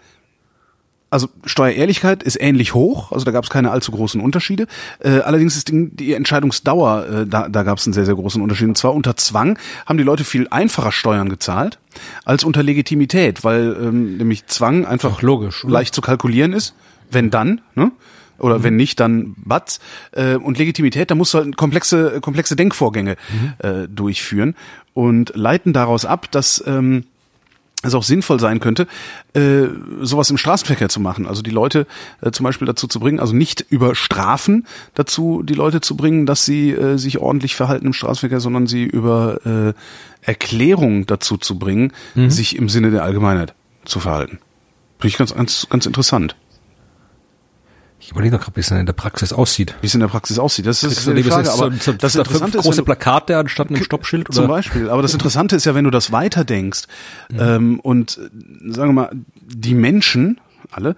[1.09, 4.67] also Steuerehrlichkeit ist ähnlich hoch, also da gab es keine allzu großen Unterschiede.
[4.99, 8.67] Äh, allerdings ist die, Entscheidungsdauer, äh, da, da gab es einen sehr, sehr großen Unterschied.
[8.67, 11.79] Und zwar unter Zwang haben die Leute viel einfacher Steuern gezahlt
[12.25, 15.73] als unter Legitimität, weil ähm, nämlich Zwang einfach Ach, logisch, oder?
[15.73, 16.73] leicht zu kalkulieren ist,
[17.09, 17.91] wenn dann, ne?
[18.39, 19.79] Oder wenn nicht, dann Batz.
[20.11, 23.15] Äh, und Legitimität, da musst du halt komplexe, komplexe Denkvorgänge
[23.57, 24.55] äh, durchführen
[24.93, 27.05] und leiten daraus ab, dass ähm,
[27.83, 28.87] es auch sinnvoll sein könnte,
[29.33, 29.65] äh,
[30.01, 31.27] sowas im Straßenverkehr zu machen.
[31.27, 31.85] Also die Leute
[32.21, 34.65] äh, zum Beispiel dazu zu bringen, also nicht über Strafen
[34.95, 38.83] dazu die Leute zu bringen, dass sie äh, sich ordentlich verhalten im Straßenverkehr, sondern sie
[38.83, 39.73] über äh,
[40.21, 43.53] Erklärung dazu zu bringen, sich im Sinne der Allgemeinheit
[43.85, 44.39] zu verhalten.
[44.99, 46.35] Finde ich ganz, ganz, ganz interessant,
[48.07, 49.75] Ich überlege noch gerade, wie es in der Praxis aussieht.
[49.81, 50.65] wie es in der Praxis aussieht.
[50.65, 53.83] Das ist, das Frage, aber so, das da fünf Interessante ist, große Plakate anstatt einem
[53.83, 54.53] Stoppschild Zum oder?
[54.53, 54.89] Beispiel.
[54.89, 56.83] Aber das Interessante ist ja, wenn du das weiterdenkst
[57.37, 60.39] ähm, und sagen wir mal, die Menschen,
[60.71, 60.95] alle,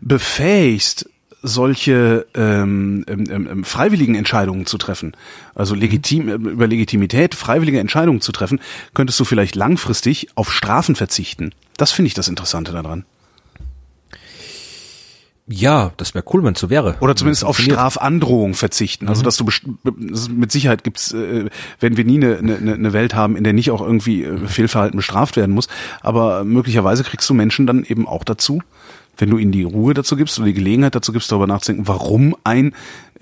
[0.00, 1.08] befähigst,
[1.40, 5.16] solche ähm, ähm, ähm, freiwilligen Entscheidungen zu treffen,
[5.54, 8.58] also legitim, äh, über Legitimität freiwillige Entscheidungen zu treffen,
[8.92, 11.52] könntest du vielleicht langfristig auf Strafen verzichten.
[11.76, 13.04] Das finde ich das Interessante daran.
[15.48, 16.96] Ja, das wäre cool, wenn es so wäre.
[17.00, 17.58] Oder zumindest auf.
[17.58, 19.08] Strafandrohung verzichten.
[19.08, 19.46] Also dass du
[20.30, 21.48] mit Sicherheit gibt's, äh,
[21.80, 24.96] werden wir nie eine, eine, eine Welt haben, in der nicht auch irgendwie äh, Fehlverhalten
[24.96, 25.68] bestraft werden muss.
[26.02, 28.62] Aber möglicherweise kriegst du Menschen dann eben auch dazu,
[29.18, 32.36] wenn du ihnen die Ruhe dazu gibst oder die Gelegenheit dazu gibst, darüber nachzudenken, warum
[32.44, 32.72] ein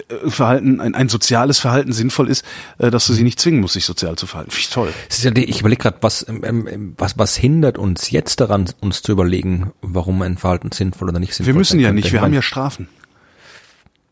[0.09, 2.45] äh, Verhalten, ein, ein soziales Verhalten sinnvoll ist,
[2.79, 4.51] äh, dass du sie nicht zwingen musst, sich sozial zu verhalten.
[4.51, 4.93] Finde ich toll.
[5.09, 9.03] Ist ja ich überlege gerade, was, ähm, ähm, was, was hindert uns jetzt daran, uns
[9.03, 12.35] zu überlegen, warum ein Verhalten sinnvoll oder nicht sinnvoll Wir müssen ja nicht, wir haben
[12.35, 12.89] ja Strafen.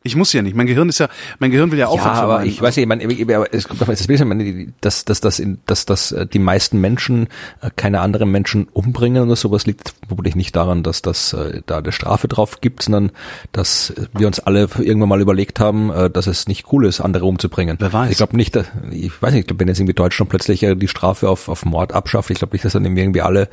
[0.06, 0.54] Ich muss ja nicht.
[0.54, 2.88] Mein Gehirn ist ja, mein Gehirn will ja auch Ja, aber ich weiß nicht, ich
[2.88, 6.26] meine, ich- aber es kommt ist ein bisschen, dass, dass, dass, in- dass, dass äh,
[6.26, 7.28] die meisten Menschen
[7.62, 11.78] äh, keine anderen Menschen umbringen oder sowas liegt vermutlich nicht daran, dass das äh, da
[11.78, 13.12] eine Strafe drauf gibt, sondern
[13.52, 17.78] dass wir uns alle irgendwann mal überlegt haben, dass es nicht cool ist, andere umzubringen.
[17.80, 18.10] Wer weiß.
[18.10, 20.88] Ich glaube nicht, dass- ich weiß nicht, ich glaube, wenn jetzt irgendwie Deutschland plötzlich die
[20.88, 23.48] Strafe auf, auf Mord abschafft, ich glaube nicht, dass dann irgendwie alle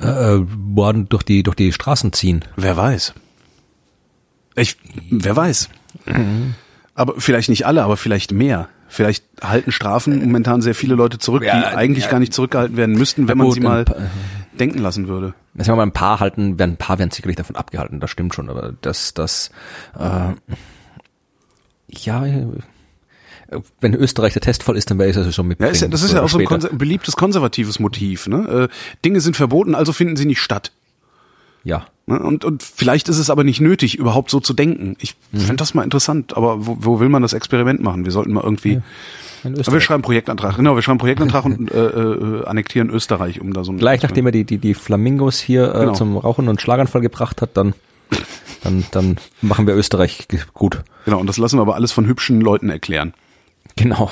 [0.00, 2.44] äh, Morden durch die, durch die Straßen ziehen.
[2.56, 3.14] Wer weiß.
[4.54, 4.76] Ich,
[5.10, 5.68] wer weiß.
[6.94, 8.68] Aber vielleicht nicht alle, aber vielleicht mehr.
[8.88, 12.10] Vielleicht halten Strafen momentan sehr viele Leute zurück, Ja, die eigentlich ja.
[12.10, 13.84] gar nicht zurückgehalten werden müssten, wenn man sie mal
[14.58, 15.34] denken lassen würde.
[15.54, 18.34] Sagen wir mal, ein paar halten, werden ein paar werden sicherlich davon abgehalten, das stimmt
[18.34, 19.50] schon, aber das, das,
[19.98, 20.32] äh,
[21.90, 22.46] ja, äh,
[23.80, 25.60] wenn Österreich der Testfall ist, dann wäre ich das schon mit.
[25.60, 28.26] Ja, ist ja, das ist ja auch so ein konser beliebtes konservatives Motiv.
[28.26, 28.68] Ne?
[28.70, 28.74] Äh,
[29.04, 30.72] Dinge sind verboten, also finden sie nicht statt.
[31.64, 31.86] Ja.
[32.06, 32.18] Ne?
[32.20, 34.96] Und, und vielleicht ist es aber nicht nötig, überhaupt so zu denken.
[35.00, 35.38] Ich Mhm.
[35.40, 38.04] fände das mal interessant, aber wo, wo will man das Experiment machen?
[38.04, 38.80] Wir sollten mal irgendwie.
[39.44, 43.62] Aber wir schreiben Projektantrag, genau, wir schreiben Projektantrag und äh, äh, annektieren Österreich, um da
[43.62, 45.92] so ein Gleich nachdem er die, die, die Flamingos hier äh, Genau.
[45.92, 47.74] zum Rauchen und Schlaganfall gebracht hat, dann,
[48.64, 50.82] dann, dann machen wir Österreich gut.
[51.04, 53.14] Genau, und das lassen wir aber alles von hübschen Leuten erklären.
[53.76, 54.10] Genau.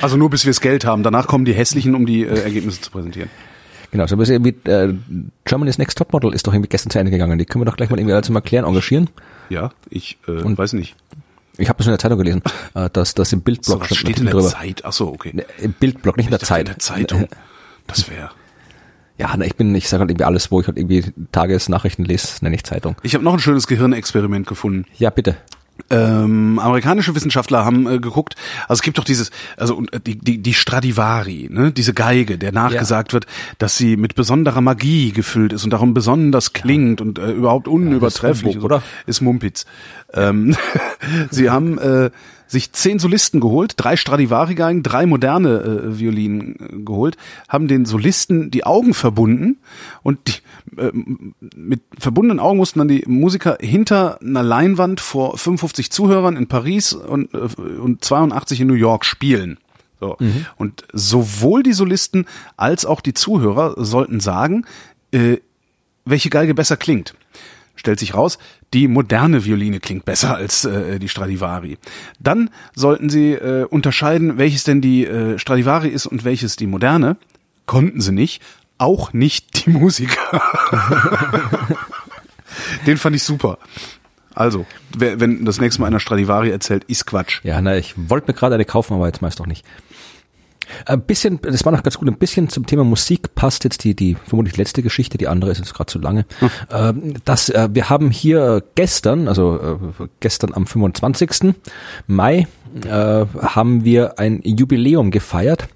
[0.00, 1.02] Also nur bis wir das Geld haben.
[1.02, 3.30] Danach kommen die hässlichen, um die äh, Ergebnisse zu präsentieren.
[3.92, 4.94] Genau, so ein bisschen wie äh,
[5.44, 7.38] Germany's Next Topmodel ist doch irgendwie gestern zu Ende gegangen.
[7.38, 9.10] Die können wir doch gleich mal irgendwie alle zum Erklären engagieren.
[9.50, 10.96] Ja, ich äh, weiß nicht.
[11.58, 12.42] Ich habe das in der Zeitung gelesen,
[12.74, 14.84] äh, dass das im So, was stand steht in der Artikel Zeit?
[14.84, 15.32] Ach so, okay.
[15.34, 16.60] Ne, Im Bildblog, nicht in der Zeit.
[16.60, 17.28] In der Zeitung.
[17.88, 18.30] Das wäre.
[19.18, 22.42] Ja, na, ich bin, ich sage halt irgendwie alles, wo ich halt irgendwie Tagesnachrichten lese,
[22.44, 22.94] nenne ich Zeitung.
[23.02, 24.86] Ich habe noch ein schönes Gehirnexperiment gefunden.
[24.98, 25.36] Ja, bitte.
[25.90, 30.18] Ähm, amerikanische Wissenschaftler haben äh, geguckt, also es gibt doch dieses, also und, äh, die,
[30.18, 33.26] die, die Stradivari, ne, diese Geige, der nachgesagt wird,
[33.58, 38.56] dass sie mit besonderer Magie gefüllt ist und darum besonders klingt und äh, überhaupt unübertrefflich
[38.56, 38.82] Humbug, oder?
[39.06, 39.66] ist Mumpitz.
[40.14, 40.56] Ähm,
[41.30, 42.10] sie haben äh,
[42.52, 47.16] sich zehn Solisten geholt, drei Stradivari-Geigen, drei moderne äh, Violinen äh, geholt,
[47.48, 49.58] haben den Solisten die Augen verbunden
[50.02, 50.92] und die, äh,
[51.56, 56.92] mit verbundenen Augen mussten dann die Musiker hinter einer Leinwand vor 55 Zuhörern in Paris
[56.92, 59.58] und, äh, und 82 in New York spielen.
[59.98, 60.16] So.
[60.56, 62.26] Und sowohl die Solisten
[62.56, 64.66] als auch die Zuhörer sollten sagen,
[65.12, 65.36] äh,
[66.04, 67.14] welche Geige besser klingt.
[67.76, 68.38] Stellt sich raus,
[68.72, 71.78] die moderne Violine klingt besser als äh, die Stradivari.
[72.20, 77.16] Dann sollten sie äh, unterscheiden, welches denn die äh, Stradivari ist und welches die moderne.
[77.66, 78.42] Konnten sie nicht.
[78.78, 80.42] Auch nicht die Musiker.
[82.86, 83.58] Den fand ich super.
[84.34, 84.66] Also,
[84.96, 87.40] wenn das nächste Mal einer Stradivari erzählt, ist Quatsch.
[87.44, 89.64] Ja, na, ich wollte mir gerade eine kaufen, aber jetzt meist doch nicht.
[90.86, 93.94] Ein bisschen, das war noch ganz gut, ein bisschen zum Thema Musik passt jetzt die,
[93.94, 96.26] die vermutlich letzte Geschichte, die andere ist jetzt gerade zu lange.
[96.38, 96.50] Hm.
[96.70, 101.54] Ähm, das, äh, wir haben hier gestern, also äh, gestern am 25.
[102.06, 102.46] Mai,
[102.84, 105.68] äh, haben wir ein Jubiläum gefeiert,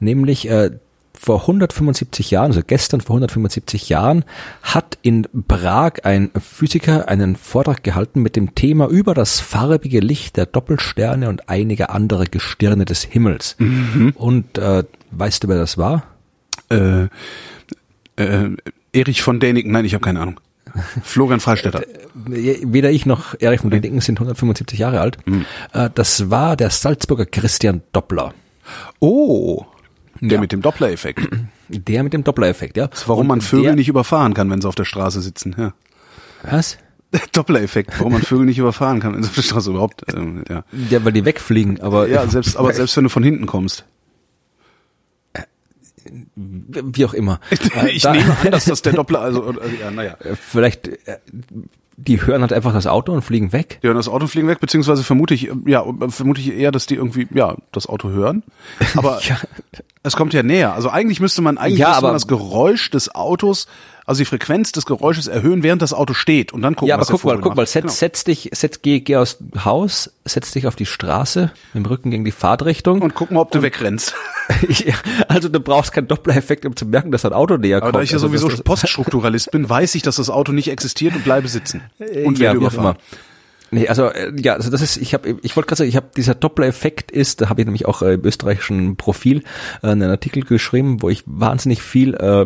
[0.00, 0.70] nämlich äh,
[1.18, 4.24] vor 175 Jahren, also gestern vor 175 Jahren,
[4.62, 10.36] hat in Prag ein Physiker einen Vortrag gehalten mit dem Thema über das farbige Licht
[10.36, 13.56] der Doppelsterne und einiger anderer Gestirne des Himmels.
[13.58, 14.12] Mhm.
[14.14, 16.04] Und äh, weißt du, wer das war?
[16.70, 17.04] Äh,
[18.16, 18.50] äh,
[18.92, 20.40] Erich von Däniken, nein, ich habe keine Ahnung.
[21.02, 21.82] Florian Freistetter.
[22.30, 25.18] Äh, weder ich noch Erich von Däniken sind 175 Jahre alt.
[25.26, 25.46] Mhm.
[25.94, 28.34] Das war der Salzburger Christian Doppler.
[29.00, 29.64] Oh.
[30.20, 30.40] Der ja.
[30.40, 31.28] mit dem Doppler-Effekt.
[31.68, 32.88] Der mit dem Doppler-Effekt, ja.
[33.06, 35.74] warum Und man Vögel nicht überfahren kann, wenn sie auf der Straße sitzen, ja.
[36.42, 36.78] Was?
[37.32, 40.64] Doppler-Effekt, warum man Vögel nicht überfahren kann, wenn sie auf der Straße überhaupt, ähm, ja.
[40.90, 42.08] Ja, weil die wegfliegen, aber.
[42.08, 43.84] Ja, selbst, aber selbst wenn du von hinten kommst.
[46.36, 47.40] Wie auch immer.
[47.88, 50.16] ich da, nehme an, dass das der Doppler, also, ja, naja.
[50.40, 51.18] Vielleicht, äh,
[51.96, 53.80] die hören halt einfach das Auto und fliegen weg.
[53.82, 56.86] Die hören das Auto und fliegen weg, beziehungsweise vermute ich, ja, vermute ich eher, dass
[56.86, 58.42] die irgendwie, ja, das Auto hören.
[58.96, 59.38] Aber ja.
[60.06, 60.74] Es kommt ja näher.
[60.74, 63.66] Also eigentlich müsste man, eigentlich ja, müsste man das Geräusch des Autos
[64.06, 67.06] also die Frequenz des Geräusches erhöhen, während das Auto steht und dann gucken, ja, aber
[67.06, 67.92] guck mal, guck mal, setz, genau.
[67.92, 72.12] setz dich, setz, geh, geh aus Haus, setz dich auf die Straße, mit dem Rücken
[72.12, 73.02] gegen die Fahrtrichtung.
[73.02, 74.14] Und guck mal, ob du und, wegrennst.
[74.68, 74.94] ja,
[75.26, 77.88] also du brauchst keinen Doppler-Effekt, um zu merken, dass ein Auto näher kommt.
[77.88, 81.16] Aber da ich ja also sowieso Poststrukturalist bin, weiß ich, dass das Auto nicht existiert
[81.16, 81.82] und bleibe sitzen.
[81.98, 82.96] Und werde ja, überfahren.
[83.70, 86.08] Nee, also äh, ja, also das ist, ich habe, ich wollte gerade sagen, ich habe
[86.16, 89.42] dieser Doppler-Effekt ist, da habe ich nämlich auch äh, im österreichischen Profil
[89.82, 92.42] äh, einen Artikel geschrieben, wo ich wahnsinnig viel äh,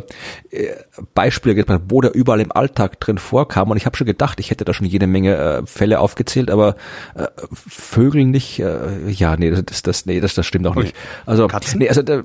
[0.50, 0.74] äh
[1.14, 4.50] Beispiele gebracht wo der überall im Alltag drin vorkam und ich habe schon gedacht, ich
[4.50, 6.76] hätte da schon jede Menge äh, Fälle aufgezählt, aber
[7.14, 10.94] äh, Vögel nicht, äh, ja, nee, das, das, nee, das, das stimmt auch nicht.
[11.26, 11.78] Also, Katzen?
[11.78, 12.24] nee, also der,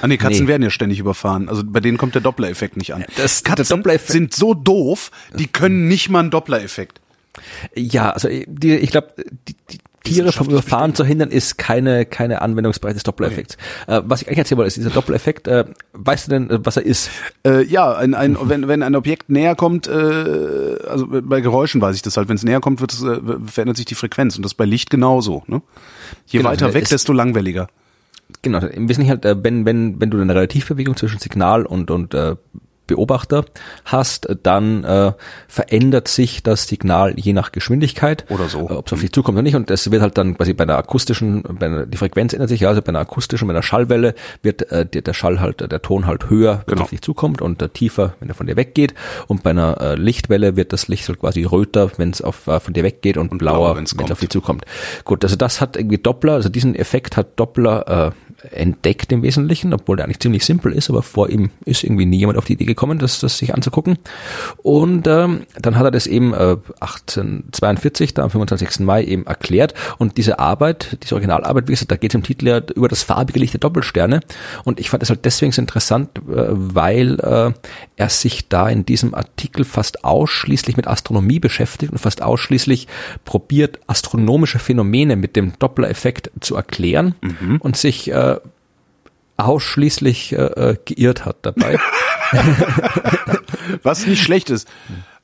[0.00, 0.48] Ah nee, Katzen nee.
[0.48, 1.48] werden ja ständig überfahren.
[1.48, 3.04] Also bei denen kommt der Doppler-Effekt nicht an.
[3.16, 7.00] Das, Katzen sind so doof, die können nicht mal einen Doppler-Effekt.
[7.74, 9.14] Ja, also die, ich glaube,
[9.48, 13.56] die, die Tiere vom Überfahren zu hindern, ist keine, keine Anwendungsbereich des Dopplereffekts.
[13.86, 13.98] Okay.
[13.98, 15.46] Äh, was ich eigentlich erzählen wollte, ist dieser Dopplereffekt.
[15.48, 17.10] Äh, weißt du denn, äh, was er ist?
[17.46, 21.94] Äh, ja, ein, ein, wenn, wenn ein Objekt näher kommt, äh, also bei Geräuschen weiß
[21.94, 24.36] ich das halt, wenn es näher kommt, wird es, äh, verändert sich die Frequenz.
[24.36, 25.44] Und das bei Licht genauso.
[25.46, 25.62] Ne?
[26.26, 27.68] Je genau, weiter weg, desto langwelliger.
[28.40, 32.14] Genau, im Wesentlichen halt, äh, wenn, wenn, wenn du eine Relativbewegung zwischen Signal und, und
[32.14, 32.36] äh,
[32.92, 33.46] Beobachter
[33.86, 35.12] hast, dann äh,
[35.48, 38.26] verändert sich das Signal je nach Geschwindigkeit.
[38.28, 38.68] Oder so.
[38.68, 39.56] Äh, Ob es auf dich zukommt oder nicht.
[39.56, 42.60] Und es wird halt dann quasi bei einer akustischen, bei einer, die Frequenz ändert sich
[42.60, 45.80] ja, also bei einer akustischen, bei einer Schallwelle wird äh, der, der Schall halt, der
[45.80, 46.82] Ton halt höher, wenn genau.
[46.82, 48.92] auf dich zukommt und äh, tiefer, wenn er von dir weggeht.
[49.26, 52.60] Und bei einer äh, Lichtwelle wird das Licht halt quasi röter, wenn es auf äh,
[52.60, 54.66] von dir weggeht und, und blauer, wenn es auf dich zukommt.
[55.04, 59.72] Gut, also das hat irgendwie Doppler, also diesen Effekt hat Doppler äh, entdeckt im Wesentlichen,
[59.72, 62.54] obwohl der eigentlich ziemlich simpel ist, aber vor ihm ist irgendwie nie jemand auf die
[62.54, 63.98] Idee gekommen, das, das sich anzugucken.
[64.62, 68.80] Und ähm, dann hat er das eben äh, 1842, da am 25.
[68.80, 69.74] Mai eben erklärt.
[69.98, 73.02] Und diese Arbeit, diese Originalarbeit, wie gesagt, da geht es im Titel ja über das
[73.02, 74.20] farbige Licht der Doppelsterne.
[74.64, 77.52] Und ich fand das halt deswegen so interessant, äh, weil äh,
[77.96, 82.88] er sich da in diesem Artikel fast ausschließlich mit Astronomie beschäftigt und fast ausschließlich
[83.24, 87.58] probiert, astronomische Phänomene mit dem Doppler-Effekt zu erklären mhm.
[87.60, 88.31] und sich äh,
[89.36, 91.78] ausschließlich äh, äh, geirrt hat dabei.
[93.82, 94.68] Was nicht schlecht ist.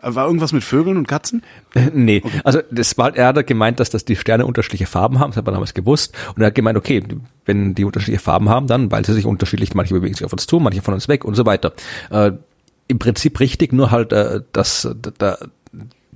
[0.01, 1.43] War irgendwas mit Vögeln und Katzen?
[1.75, 2.41] Äh, nee, okay.
[2.45, 5.45] also das war, er hat gemeint, dass das die Sterne unterschiedliche Farben haben, das hat
[5.45, 6.17] man damals gewusst.
[6.37, 7.03] Und er hat gemeint, okay,
[7.47, 10.47] wenn die unterschiedliche Farben haben, dann, weil sie sich unterschiedlich, manche bewegen sich auf uns
[10.47, 11.73] zu, manche von uns weg und so weiter.
[12.11, 12.33] Äh,
[12.87, 15.37] Im Prinzip richtig, nur halt, äh, dass da,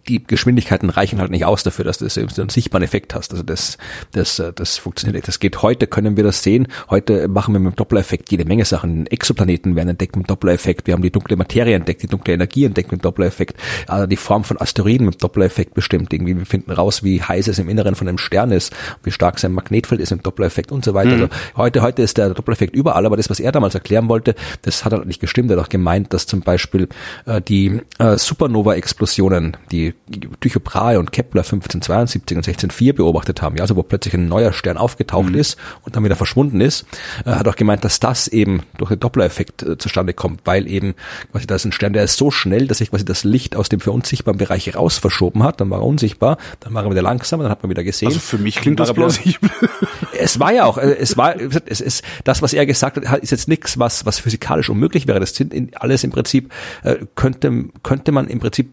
[0.08, 3.32] die Geschwindigkeiten reichen halt nicht aus dafür, dass du so einen sichtbaren Effekt hast.
[3.32, 3.78] Also das,
[4.10, 5.28] das, das funktioniert nicht.
[5.28, 6.66] Das geht heute, können wir das sehen.
[6.90, 9.06] Heute machen wir mit dem Doppler-Effekt jede Menge Sachen.
[9.06, 10.86] Exoplaneten werden entdeckt mit dem Doppler-Effekt.
[10.86, 13.56] Wir haben die dunkle Materie entdeckt, die dunkle Energie entdeckt mit dem Doppler-Effekt.
[13.86, 16.12] Also die Form von Asteroiden mit dem Doppler-Effekt bestimmt.
[16.12, 18.74] Irgendwie, wir finden raus, wie heiß es im Inneren von einem Stern ist,
[19.04, 21.16] wie stark sein Magnetfeld ist im Doppler-Effekt und so weiter.
[21.16, 21.22] Mhm.
[21.22, 24.84] Also heute, heute ist der Doppler-Effekt überall, aber das, was er damals erklären wollte, das
[24.84, 25.50] hat halt nicht gestimmt.
[25.50, 26.88] Er hat auch gemeint, dass zum Beispiel
[27.26, 29.91] äh, die äh, Supernova-Explosionen, die
[30.40, 34.52] Tycho Brahe und Kepler 1572 und 1604 beobachtet haben, ja, also wo plötzlich ein neuer
[34.52, 35.38] Stern aufgetaucht mhm.
[35.38, 36.86] ist und dann wieder verschwunden ist,
[37.24, 40.94] äh, hat auch gemeint, dass das eben durch den Doppler-Effekt äh, zustande kommt, weil eben
[41.30, 43.68] quasi da ist ein Stern, der ist so schnell, dass sich quasi das Licht aus
[43.68, 46.90] dem für uns sichtbaren Bereich raus verschoben hat, dann war er unsichtbar, dann war er
[46.90, 48.08] wieder langsamer, dann hat man wieder gesehen.
[48.08, 49.50] Also für mich klingt das plausibel.
[50.18, 51.34] es war ja auch, äh, es war,
[51.66, 55.20] es ist, das, was er gesagt hat, ist jetzt nichts, was, was physikalisch unmöglich wäre.
[55.20, 56.52] Das sind alles im Prinzip,
[56.82, 58.72] äh, könnte, könnte man im Prinzip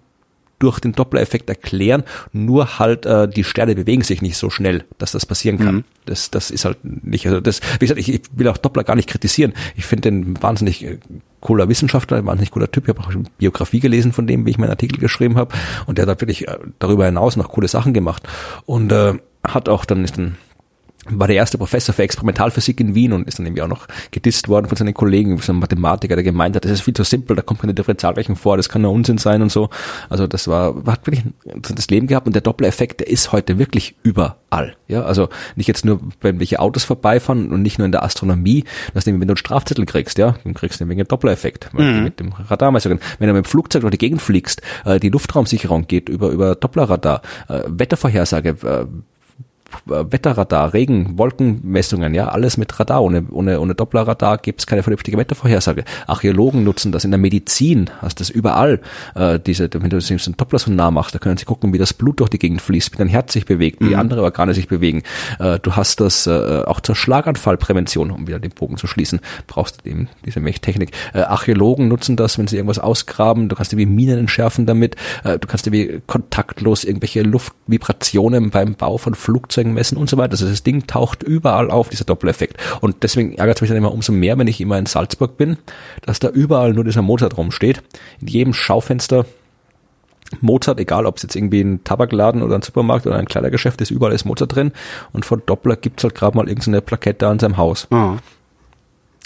[0.60, 5.14] durch den Doppler-Effekt erklären, nur halt äh, die Sterne bewegen sich nicht so schnell, dass
[5.14, 5.76] das passieren kann.
[5.76, 5.84] Mhm.
[6.06, 8.96] Das, das ist halt nicht, also das, wie gesagt, ich, ich will auch Doppler gar
[8.96, 9.54] nicht kritisieren.
[9.76, 10.98] Ich finde den wahnsinnig äh,
[11.40, 12.84] cooler Wissenschaftler, ein wahnsinnig cooler Typ.
[12.84, 15.56] Ich habe auch eine Biografie gelesen von dem, wie ich meinen Artikel geschrieben habe.
[15.86, 18.28] Und der hat wirklich äh, darüber hinaus noch coole Sachen gemacht.
[18.66, 19.14] Und äh,
[19.44, 20.38] hat auch dann ist dann
[21.12, 24.48] war der erste Professor für Experimentalphysik in Wien und ist dann irgendwie auch noch gedisst
[24.48, 27.36] worden von seinen Kollegen, so ein Mathematiker, der gemeint hat, das ist viel zu simpel,
[27.36, 29.70] da kommt keine Differentialrechnung vor, das kann nur Unsinn sein und so.
[30.10, 33.96] Also das war, hat wirklich das Leben gehabt und der Doppler-Effekt, der ist heute wirklich
[34.04, 34.76] überall.
[34.88, 38.64] Ja, also nicht jetzt nur, wenn welche Autos vorbeifahren und nicht nur in der Astronomie,
[38.94, 42.04] dass du, wenn du einen Strafzettel kriegst, ja, dann kriegst du wegen Doppler-Effekt, mhm.
[42.04, 43.00] mit dem Radarmessungen.
[43.20, 46.56] Wenn du mit dem Flugzeug durch die Gegend fliegst, äh, die Luftraumsicherung geht über, über
[46.56, 48.86] Dopplerradar, äh, Wettervorhersage, äh,
[49.86, 53.04] Wetterradar, Regen, Wolkenmessungen, ja, alles mit Radar.
[53.04, 55.84] Ohne, ohne, ohne Dopplerradar gibt es keine vernünftige Wettervorhersage.
[56.08, 58.82] Archäologen nutzen das in der Medizin, hast das überall.
[59.16, 61.78] Äh, diese, wenn du so einen Doppler so nah machst, da können sie gucken, wie
[61.78, 64.00] das Blut durch die Gegend fließt, wie dein Herz sich bewegt, wie mhm.
[64.00, 65.04] andere Organe sich bewegen.
[65.40, 69.86] Äh, du hast das äh, auch zur Schlaganfallprävention, um wieder den Bogen zu schließen, brauchst
[69.86, 70.92] du eben diese Technik.
[71.14, 73.50] Äh, Archäologen nutzen das, wenn sie irgendwas ausgraben.
[73.50, 74.96] Du kannst irgendwie Minen entschärfen damit.
[75.24, 80.18] Äh, du kannst irgendwie kontaktlos irgendwelche Luftvibrationen beim Bau von Flugzeugen Fahrzeugen messen und so
[80.18, 80.32] weiter.
[80.32, 82.58] Also das Ding taucht überall auf, dieser Doppeleffekt.
[82.82, 85.58] Und deswegen ärgert es mich dann immer umso mehr, wenn ich immer in Salzburg bin,
[86.06, 87.82] dass da überall nur dieser Mozart rumsteht.
[88.22, 89.26] In jedem Schaufenster
[90.42, 93.90] Mozart, egal ob es jetzt irgendwie ein Tabakladen oder ein Supermarkt oder ein Kleidergeschäft ist,
[93.90, 94.72] überall ist Mozart drin.
[95.12, 97.88] Und von Doppler gibt's halt gerade mal irgendeine Plakette an seinem Haus.
[97.92, 98.18] Ah.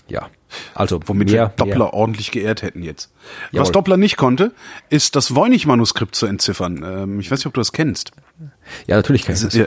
[0.08, 0.30] Ja.
[0.76, 1.94] Also womit mehr, wir Doppler mehr.
[1.94, 3.12] ordentlich geehrt hätten jetzt.
[3.52, 3.62] Jawohl.
[3.62, 4.54] Was Doppler nicht konnte,
[4.90, 6.86] ist das Voynich-Manuskript zu entziffern.
[6.86, 8.12] Ähm, ich weiß nicht, ob du das kennst.
[8.88, 9.54] Ja, natürlich kann ich das.
[9.54, 9.66] Ja,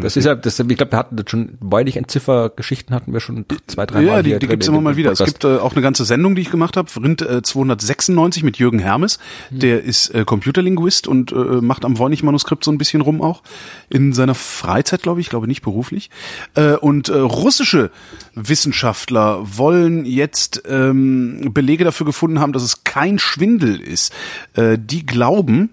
[0.00, 3.44] das ist ja, das, ich glaube, wir hatten das schon, Weidig Entziffer-Geschichten hatten wir schon
[3.66, 4.06] zwei, drei Mal.
[4.06, 5.12] Ja, die, die gibt's immer mal wieder.
[5.12, 8.56] Es gibt äh, auch eine ganze Sendung, die ich gemacht habe, Rind äh, 296 mit
[8.56, 9.18] Jürgen Hermes.
[9.50, 9.60] Hm.
[9.60, 13.42] Der ist äh, Computerlinguist und äh, macht am Voynich-Manuskript so ein bisschen rum auch.
[13.88, 16.10] In seiner Freizeit, glaube ich, glaube nicht beruflich.
[16.54, 17.90] Äh, und äh, russische
[18.34, 24.12] Wissenschaftler wollen jetzt ähm, Belege dafür gefunden haben, dass es kein Schwindel ist.
[24.54, 25.70] Äh, die glauben,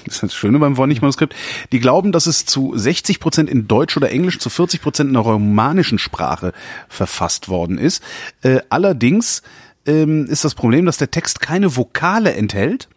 [0.04, 1.34] das ist das Schöne beim Voynich-Manuskript,
[1.72, 5.14] die glauben, dass es zu 60 Prozent in Deutsch oder Englisch, zu 40 Prozent in
[5.14, 6.52] der romanischen Sprache
[6.88, 8.02] verfasst worden ist.
[8.42, 9.42] Äh, allerdings
[9.86, 12.88] ähm, ist das Problem, dass der Text keine Vokale enthält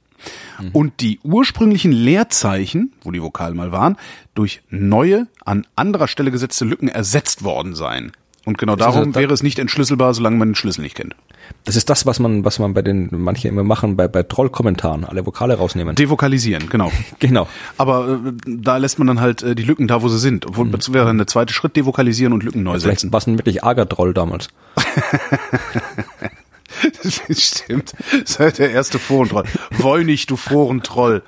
[0.59, 0.69] mhm.
[0.73, 3.97] und die ursprünglichen Leerzeichen, wo die Vokale mal waren,
[4.35, 8.11] durch neue, an anderer Stelle gesetzte Lücken ersetzt worden seien.
[8.47, 11.17] Und genau darum also, wäre es nicht entschlüsselbar, solange man den Schlüssel nicht kennt.
[11.65, 15.03] Das ist das, was man, was man bei den, manche immer machen, bei, bei Trollkommentaren,
[15.03, 15.97] alle Vokale rausnehmen.
[15.97, 16.89] Devokalisieren, genau.
[17.19, 17.49] genau.
[17.77, 20.45] Aber äh, da lässt man dann halt äh, die Lücken da, wo sie sind.
[20.45, 20.71] Obwohl, mhm.
[20.71, 23.11] das wäre dann der zweite Schritt, devokalisieren und Lücken neu ja, setzen.
[23.11, 24.47] Was ein wirklich arger Troll damals.
[27.03, 27.93] Das stimmt.
[28.25, 29.45] Seit der erste Forentroll.
[29.71, 31.23] Wollnich, du Forentroll.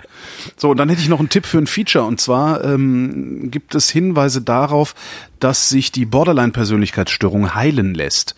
[0.58, 2.06] So, und dann hätte ich noch einen Tipp für ein Feature.
[2.06, 4.96] Und zwar ähm, gibt es Hinweise darauf,
[5.40, 8.36] dass sich die Borderline-Persönlichkeitsstörung heilen lässt.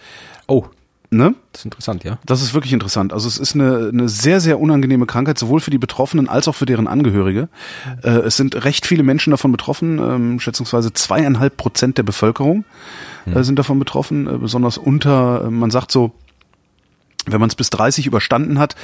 [0.47, 0.65] Oh.
[1.13, 1.35] Ne?
[1.51, 2.19] Das ist interessant, ja.
[2.25, 3.11] Das ist wirklich interessant.
[3.11, 6.55] Also es ist eine, eine sehr, sehr unangenehme Krankheit, sowohl für die Betroffenen als auch
[6.55, 7.49] für deren Angehörige.
[8.01, 12.63] Äh, es sind recht viele Menschen davon betroffen, ähm, schätzungsweise zweieinhalb Prozent der Bevölkerung
[13.25, 13.43] äh, hm.
[13.43, 16.13] sind davon betroffen, äh, besonders unter, äh, man sagt so,
[17.25, 18.75] wenn man es bis 30 überstanden hat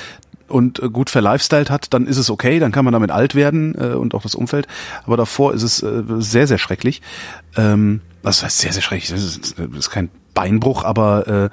[0.47, 3.76] und äh, gut verlifestyled hat, dann ist es okay, dann kann man damit alt werden
[3.76, 4.68] äh, und auch das Umfeld.
[5.05, 7.01] Aber davor ist es äh, sehr, sehr schrecklich.
[7.55, 9.09] Ähm, das heißt sehr, sehr schrecklich.
[9.09, 11.49] Das ist, das ist kein Beinbruch, aber äh,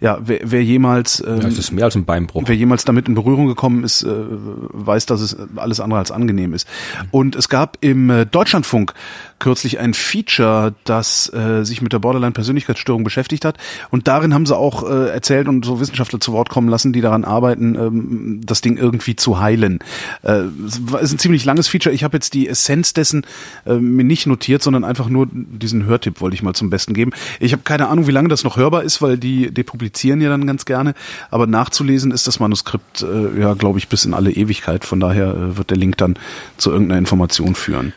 [0.00, 2.44] ja, wer, wer jemals ähm, ja, es ist mehr als ein Beinbruch.
[2.46, 6.54] Wer jemals damit in Berührung gekommen ist, äh, weiß, dass es alles andere als angenehm
[6.54, 6.68] ist.
[7.10, 8.94] Und es gab im äh, Deutschlandfunk
[9.40, 13.56] kürzlich ein Feature, das äh, sich mit der Borderline-Persönlichkeitsstörung beschäftigt hat.
[13.90, 17.00] Und darin haben sie auch äh, erzählt und so Wissenschaftler zu Wort kommen lassen, die
[17.00, 19.80] daran arbeiten, ähm, das Ding irgendwie zu heilen.
[20.22, 21.92] Äh, es ist ein ziemlich langes Feature.
[21.92, 23.26] Ich habe jetzt die Essenz dessen
[23.66, 27.10] äh, mir nicht notiert, sondern einfach nur diesen Hörtipp wollte ich mal zum Besten geben.
[27.40, 30.46] Ich habe keine Ahnung, wie lange das noch hörbar ist, weil die depublizieren ja dann
[30.46, 30.94] ganz gerne.
[31.30, 34.84] Aber nachzulesen ist das Manuskript, äh, ja, glaube ich, bis in alle Ewigkeit.
[34.84, 36.16] Von daher äh, wird der Link dann
[36.56, 37.92] zu irgendeiner Information führen.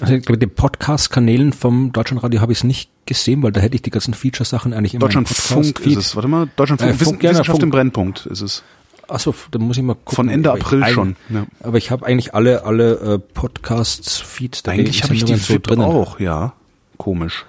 [0.00, 3.74] Also ich glaube, den Podcast-Kanälen vom Deutschlandradio habe ich es nicht gesehen, weil da hätte
[3.74, 7.50] ich die ganzen Feature-Sachen eigentlich immer Deutschlandfunk ist es, warte mal, Deutschlandfunk, äh, Funk, Wissenschaft
[7.50, 7.62] Funk.
[7.62, 8.62] im Brennpunkt ist es.
[9.08, 10.16] Achso, da muss ich mal gucken.
[10.16, 11.16] Von Ende April ich, schon.
[11.28, 11.46] Ja.
[11.60, 14.62] Aber ich habe eigentlich alle alle äh, Podcasts, Feeds.
[14.62, 16.54] Da eigentlich habe ich die so drin auch, ja.
[16.96, 17.44] Komisch.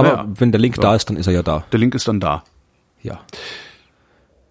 [0.00, 0.82] Aber ja, wenn der Link ja.
[0.82, 1.64] da ist, dann ist er ja da.
[1.72, 2.44] Der Link ist dann da.
[3.02, 3.20] Ja.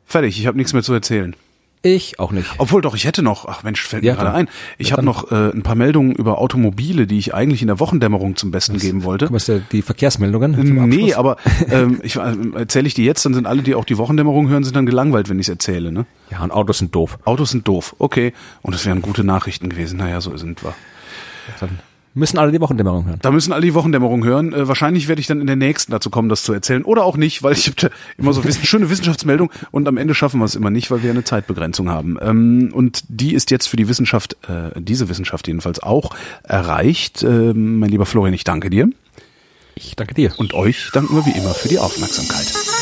[0.05, 1.35] Fertig, ich habe nichts mehr zu erzählen.
[1.81, 2.49] Ich auch nicht.
[2.57, 5.05] Obwohl doch, ich hätte noch, ach Mensch, fällt Ja, mir gerade ein, ich Ja, habe
[5.05, 8.79] noch äh, ein paar Meldungen über Automobile, die ich eigentlich in der Wochendämmerung zum Besten
[8.79, 9.25] geben wollte.
[9.33, 10.51] Ist ja die Verkehrsmeldungen.
[10.89, 11.37] Nee, aber
[11.71, 14.65] ähm, ich, äh, erzähle ich die jetzt, dann sind alle, die auch die Wochendämmerung hören,
[14.65, 15.93] sind dann gelangweilt, wenn ich es erzähle.
[15.93, 16.05] Ne?
[16.31, 17.17] Ja, und Autos sind doof.
[17.23, 18.33] Autos sind doof, okay.
[18.61, 19.99] Und es wären gute Nachrichten gewesen.
[19.99, 20.73] Naja, so sind wir.
[21.61, 21.79] Dann
[22.13, 23.19] müssen alle die Wochendämmerung hören.
[23.21, 24.53] Da müssen alle die Wochendämmerung hören.
[24.53, 26.83] Äh, wahrscheinlich werde ich dann in der nächsten dazu kommen, das zu erzählen.
[26.83, 30.15] Oder auch nicht, weil ich habe da immer so wissen, schöne Wissenschaftsmeldung und am Ende
[30.15, 32.17] schaffen wir es immer nicht, weil wir eine Zeitbegrenzung haben.
[32.21, 37.23] Ähm, und die ist jetzt für die Wissenschaft, äh, diese Wissenschaft jedenfalls auch erreicht.
[37.23, 38.89] Ähm, mein lieber Florian, ich danke dir.
[39.75, 40.33] Ich danke dir.
[40.37, 42.78] Und euch danken wir wie immer für die Aufmerksamkeit.